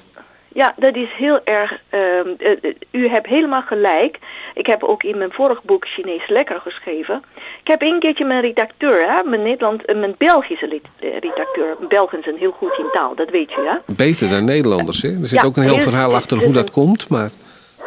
Ja, 0.55 0.75
dat 0.77 0.97
is 0.97 1.13
heel 1.13 1.41
erg. 1.45 1.81
Uh, 1.91 2.51
u 2.91 3.09
hebt 3.09 3.27
helemaal 3.27 3.63
gelijk. 3.63 4.19
Ik 4.55 4.67
heb 4.67 4.83
ook 4.83 5.03
in 5.03 5.19
mijn 5.19 5.33
vorig 5.33 5.63
boek 5.63 5.87
Chinees 5.87 6.29
Lekker 6.29 6.61
geschreven. 6.61 7.23
Ik 7.37 7.69
heb 7.69 7.83
een 7.83 7.99
keertje 7.99 8.25
mijn 8.25 8.41
redacteur, 8.41 9.15
hè, 9.15 9.29
mijn, 9.29 9.43
Nederland, 9.43 9.91
uh, 9.91 9.97
mijn 9.97 10.15
Belgische 10.19 10.81
redacteur. 11.01 11.77
Belgen 11.89 12.23
zijn 12.23 12.37
heel 12.37 12.51
goed 12.51 12.79
in 12.79 12.89
taal, 12.93 13.15
dat 13.15 13.31
weet 13.31 13.51
u, 13.51 13.67
hè? 13.67 13.77
Beter 13.97 14.29
dan 14.29 14.45
Nederlanders, 14.45 15.03
hè? 15.03 15.09
Er 15.09 15.27
zit 15.27 15.41
ja, 15.41 15.47
ook 15.47 15.57
een 15.57 15.63
heel, 15.63 15.75
heel 15.75 15.83
verhaal 15.83 16.15
achter 16.15 16.39
hoe 16.39 16.53
dat 16.53 16.71
komt, 16.71 17.09
maar 17.09 17.31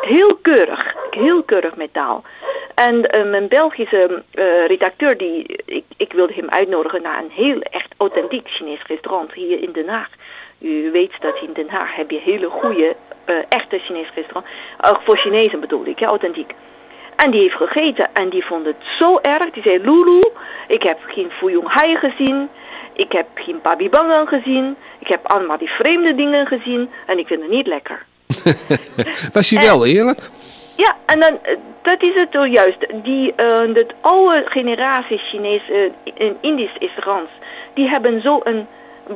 heel 0.02 0.36
keurig, 0.42 0.96
heel 1.10 1.44
keurig 1.44 1.76
met 1.76 1.94
taal. 1.94 2.24
En 2.76 2.96
uh, 2.96 3.30
mijn 3.30 3.48
Belgische 3.48 4.24
uh, 4.34 4.68
redacteur, 4.68 5.18
die, 5.18 5.60
ik, 5.66 5.84
ik 5.98 6.14
wilde 6.14 6.34
hem 6.34 6.50
uitnodigen 6.50 7.02
naar 7.02 7.24
een 7.24 7.32
heel 7.32 7.60
echt 7.60 7.94
authentiek 7.98 8.48
Chinees 8.48 8.84
restaurant 8.88 9.34
hier 9.34 9.62
in 9.64 9.72
Den 9.72 9.88
Haag. 9.88 10.10
U 10.66 10.92
weet 10.92 11.12
dat 11.20 11.42
in 11.42 11.54
Den 11.54 11.70
Haag 11.70 11.96
heb 11.96 12.12
je 12.12 12.20
hele 12.24 12.50
goede, 12.50 12.96
uh, 13.26 13.36
echte 13.50 13.80
Chinees 13.80 14.08
restaurant. 14.16 14.46
Ook 14.82 15.02
voor 15.04 15.18
Chinezen 15.18 15.60
bedoel 15.60 15.86
ik, 15.86 16.00
ja, 16.00 16.08
authentiek. 16.08 16.54
En 17.16 17.32
die 17.32 17.42
heeft 17.42 17.56
gegeten 17.56 18.08
en 18.14 18.30
die 18.30 18.46
vond 18.46 18.66
het 18.66 18.76
zo 19.00 19.20
erg. 19.22 19.52
Die 19.52 19.64
zei, 19.66 19.80
Lulu, 19.80 20.22
ik 20.68 20.84
heb 20.84 20.98
geen 21.08 21.32
Fuyong 21.32 21.74
Hai 21.74 21.96
gezien. 21.96 22.50
Ik 22.94 23.12
heb 23.12 23.28
geen 23.34 23.60
Babi 23.62 23.90
Bangang 23.90 24.28
gezien. 24.28 24.76
Ik 25.00 25.08
heb 25.08 25.28
allemaal 25.28 25.58
die 25.58 25.70
vreemde 25.70 26.16
dingen 26.16 26.46
gezien. 26.48 26.90
En 27.06 27.18
ik 27.20 27.28
vind 27.28 27.42
het 27.42 27.52
niet 27.52 27.68
lekker. 27.68 28.06
Was 29.34 29.50
hij 29.50 29.66
wel 29.66 29.86
eerlijk? 29.86 30.30
Ja, 30.78 30.96
en 31.06 31.20
dan, 31.20 31.40
dat 31.82 32.02
is 32.04 32.22
het 32.22 32.32
toch 32.32 32.48
juist. 32.48 32.88
Die, 33.04 33.34
uh, 33.38 33.74
dat 33.74 33.94
oude 34.02 34.44
generatie 34.46 35.18
Chinees 35.18 35.70
uh, 35.70 35.92
in 36.04 36.38
Indisch 36.42 36.78
restaurants, 36.80 37.32
die 37.74 37.90
hebben 37.90 38.22
zo 38.22 38.42
een 38.44 38.68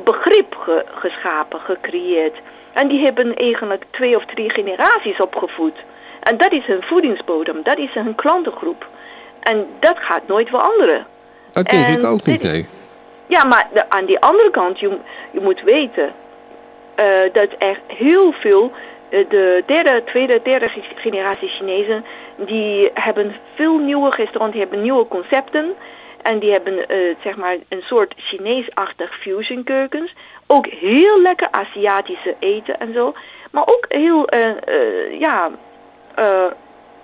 begrip 0.04 0.54
ge 0.54 0.84
geschapen, 0.94 1.60
gecreëerd. 1.60 2.36
En 2.72 2.88
die 2.88 3.04
hebben 3.04 3.36
eigenlijk 3.36 3.84
twee 3.90 4.16
of 4.16 4.24
drie 4.24 4.50
generaties 4.50 5.20
opgevoed. 5.20 5.76
En 6.20 6.36
dat 6.36 6.52
is 6.52 6.66
hun 6.66 6.82
voedingsbodem, 6.82 7.60
dat 7.62 7.78
is 7.78 7.94
hun 7.94 8.14
klantengroep. 8.14 8.86
En 9.40 9.66
dat 9.78 9.96
gaat 9.98 10.26
nooit 10.26 10.48
veranderen. 10.48 11.06
Dat 11.52 11.66
denk 11.66 11.86
en 11.86 11.98
ik 11.98 12.04
ook 12.04 12.24
niet, 12.24 12.42
nee. 12.42 12.66
Ja, 13.26 13.44
maar 13.44 13.68
de, 13.72 13.90
aan 13.90 14.04
die 14.04 14.20
andere 14.20 14.50
kant, 14.50 14.78
je, 14.80 14.98
je 15.30 15.40
moet 15.40 15.62
weten 15.62 16.12
uh, 16.96 17.06
dat 17.32 17.48
er 17.58 17.80
heel 17.86 18.32
veel 18.32 18.72
eh, 19.08 19.28
de 19.28 19.62
derde, 19.66 20.02
tweede, 20.04 20.40
derde 20.42 20.70
generatie 20.94 21.48
Chinezen, 21.48 22.04
die 22.36 22.90
hebben 22.94 23.36
veel 23.54 23.78
nieuwe 23.78 24.10
restaurants, 24.10 24.52
die 24.52 24.62
hebben 24.62 24.82
nieuwe 24.82 25.08
concepten. 25.08 25.74
En 26.22 26.38
die 26.38 26.52
hebben 26.52 26.74
uh, 26.74 27.16
zeg 27.22 27.36
maar 27.36 27.56
een 27.68 27.82
soort 27.82 28.14
Chinees-achtig 28.16 29.20
fusion 29.20 29.64
keukens. 29.64 30.14
Ook 30.46 30.66
heel 30.66 31.20
lekker 31.20 31.48
Aziatische 31.50 32.36
eten 32.38 32.80
en 32.80 32.92
zo. 32.92 33.14
Maar 33.50 33.62
ook 33.62 33.86
heel, 33.88 34.34
uh, 34.34 35.20
ja, 35.20 35.50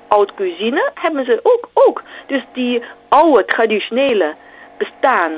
oud 0.08 0.34
cuisine 0.34 0.90
hebben 0.94 1.24
ze 1.24 1.40
ook, 1.42 1.68
ook. 1.74 2.02
Dus 2.26 2.42
die 2.52 2.82
oude 3.08 3.44
traditionele 3.44 4.34
bestaan 4.78 5.32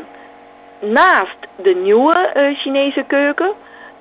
naast 0.80 1.38
de 1.56 1.74
nieuwe 1.74 2.54
Chinese 2.56 3.04
keuken 3.06 3.52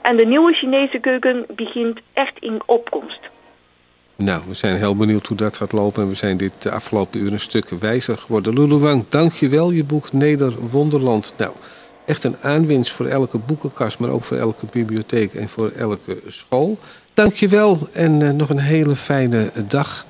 en 0.01 0.17
de 0.17 0.25
nieuwe 0.25 0.53
Chinese 0.53 0.99
keuken 0.99 1.45
begint 1.47 1.99
echt 2.13 2.39
in 2.39 2.61
opkomst. 2.65 3.19
Nou, 4.17 4.41
we 4.47 4.53
zijn 4.53 4.77
heel 4.77 4.95
benieuwd 4.95 5.27
hoe 5.27 5.37
dat 5.37 5.57
gaat 5.57 5.71
lopen. 5.71 6.03
En 6.03 6.09
we 6.09 6.15
zijn 6.15 6.37
dit 6.37 6.51
de 6.59 6.71
afgelopen 6.71 7.19
uur 7.19 7.33
een 7.33 7.39
stuk 7.39 7.69
wijzer 7.69 8.17
geworden. 8.17 8.53
Lulu 8.53 8.75
Wang, 8.75 9.03
dank 9.09 9.33
je 9.33 9.83
boek 9.83 10.13
Neder 10.13 10.53
Wonderland. 10.69 11.33
Nou, 11.37 11.51
echt 12.05 12.23
een 12.23 12.35
aanwinst 12.41 12.91
voor 12.91 13.05
elke 13.05 13.37
boekenkast, 13.37 13.99
maar 13.99 14.09
ook 14.09 14.23
voor 14.23 14.37
elke 14.37 14.65
bibliotheek 14.71 15.33
en 15.33 15.49
voor 15.49 15.71
elke 15.77 16.21
school. 16.27 16.77
Dank 17.13 17.33
je 17.33 17.47
wel 17.47 17.87
en 17.91 18.21
uh, 18.21 18.29
nog 18.29 18.49
een 18.49 18.59
hele 18.59 18.95
fijne 18.95 19.51
dag. 19.67 20.05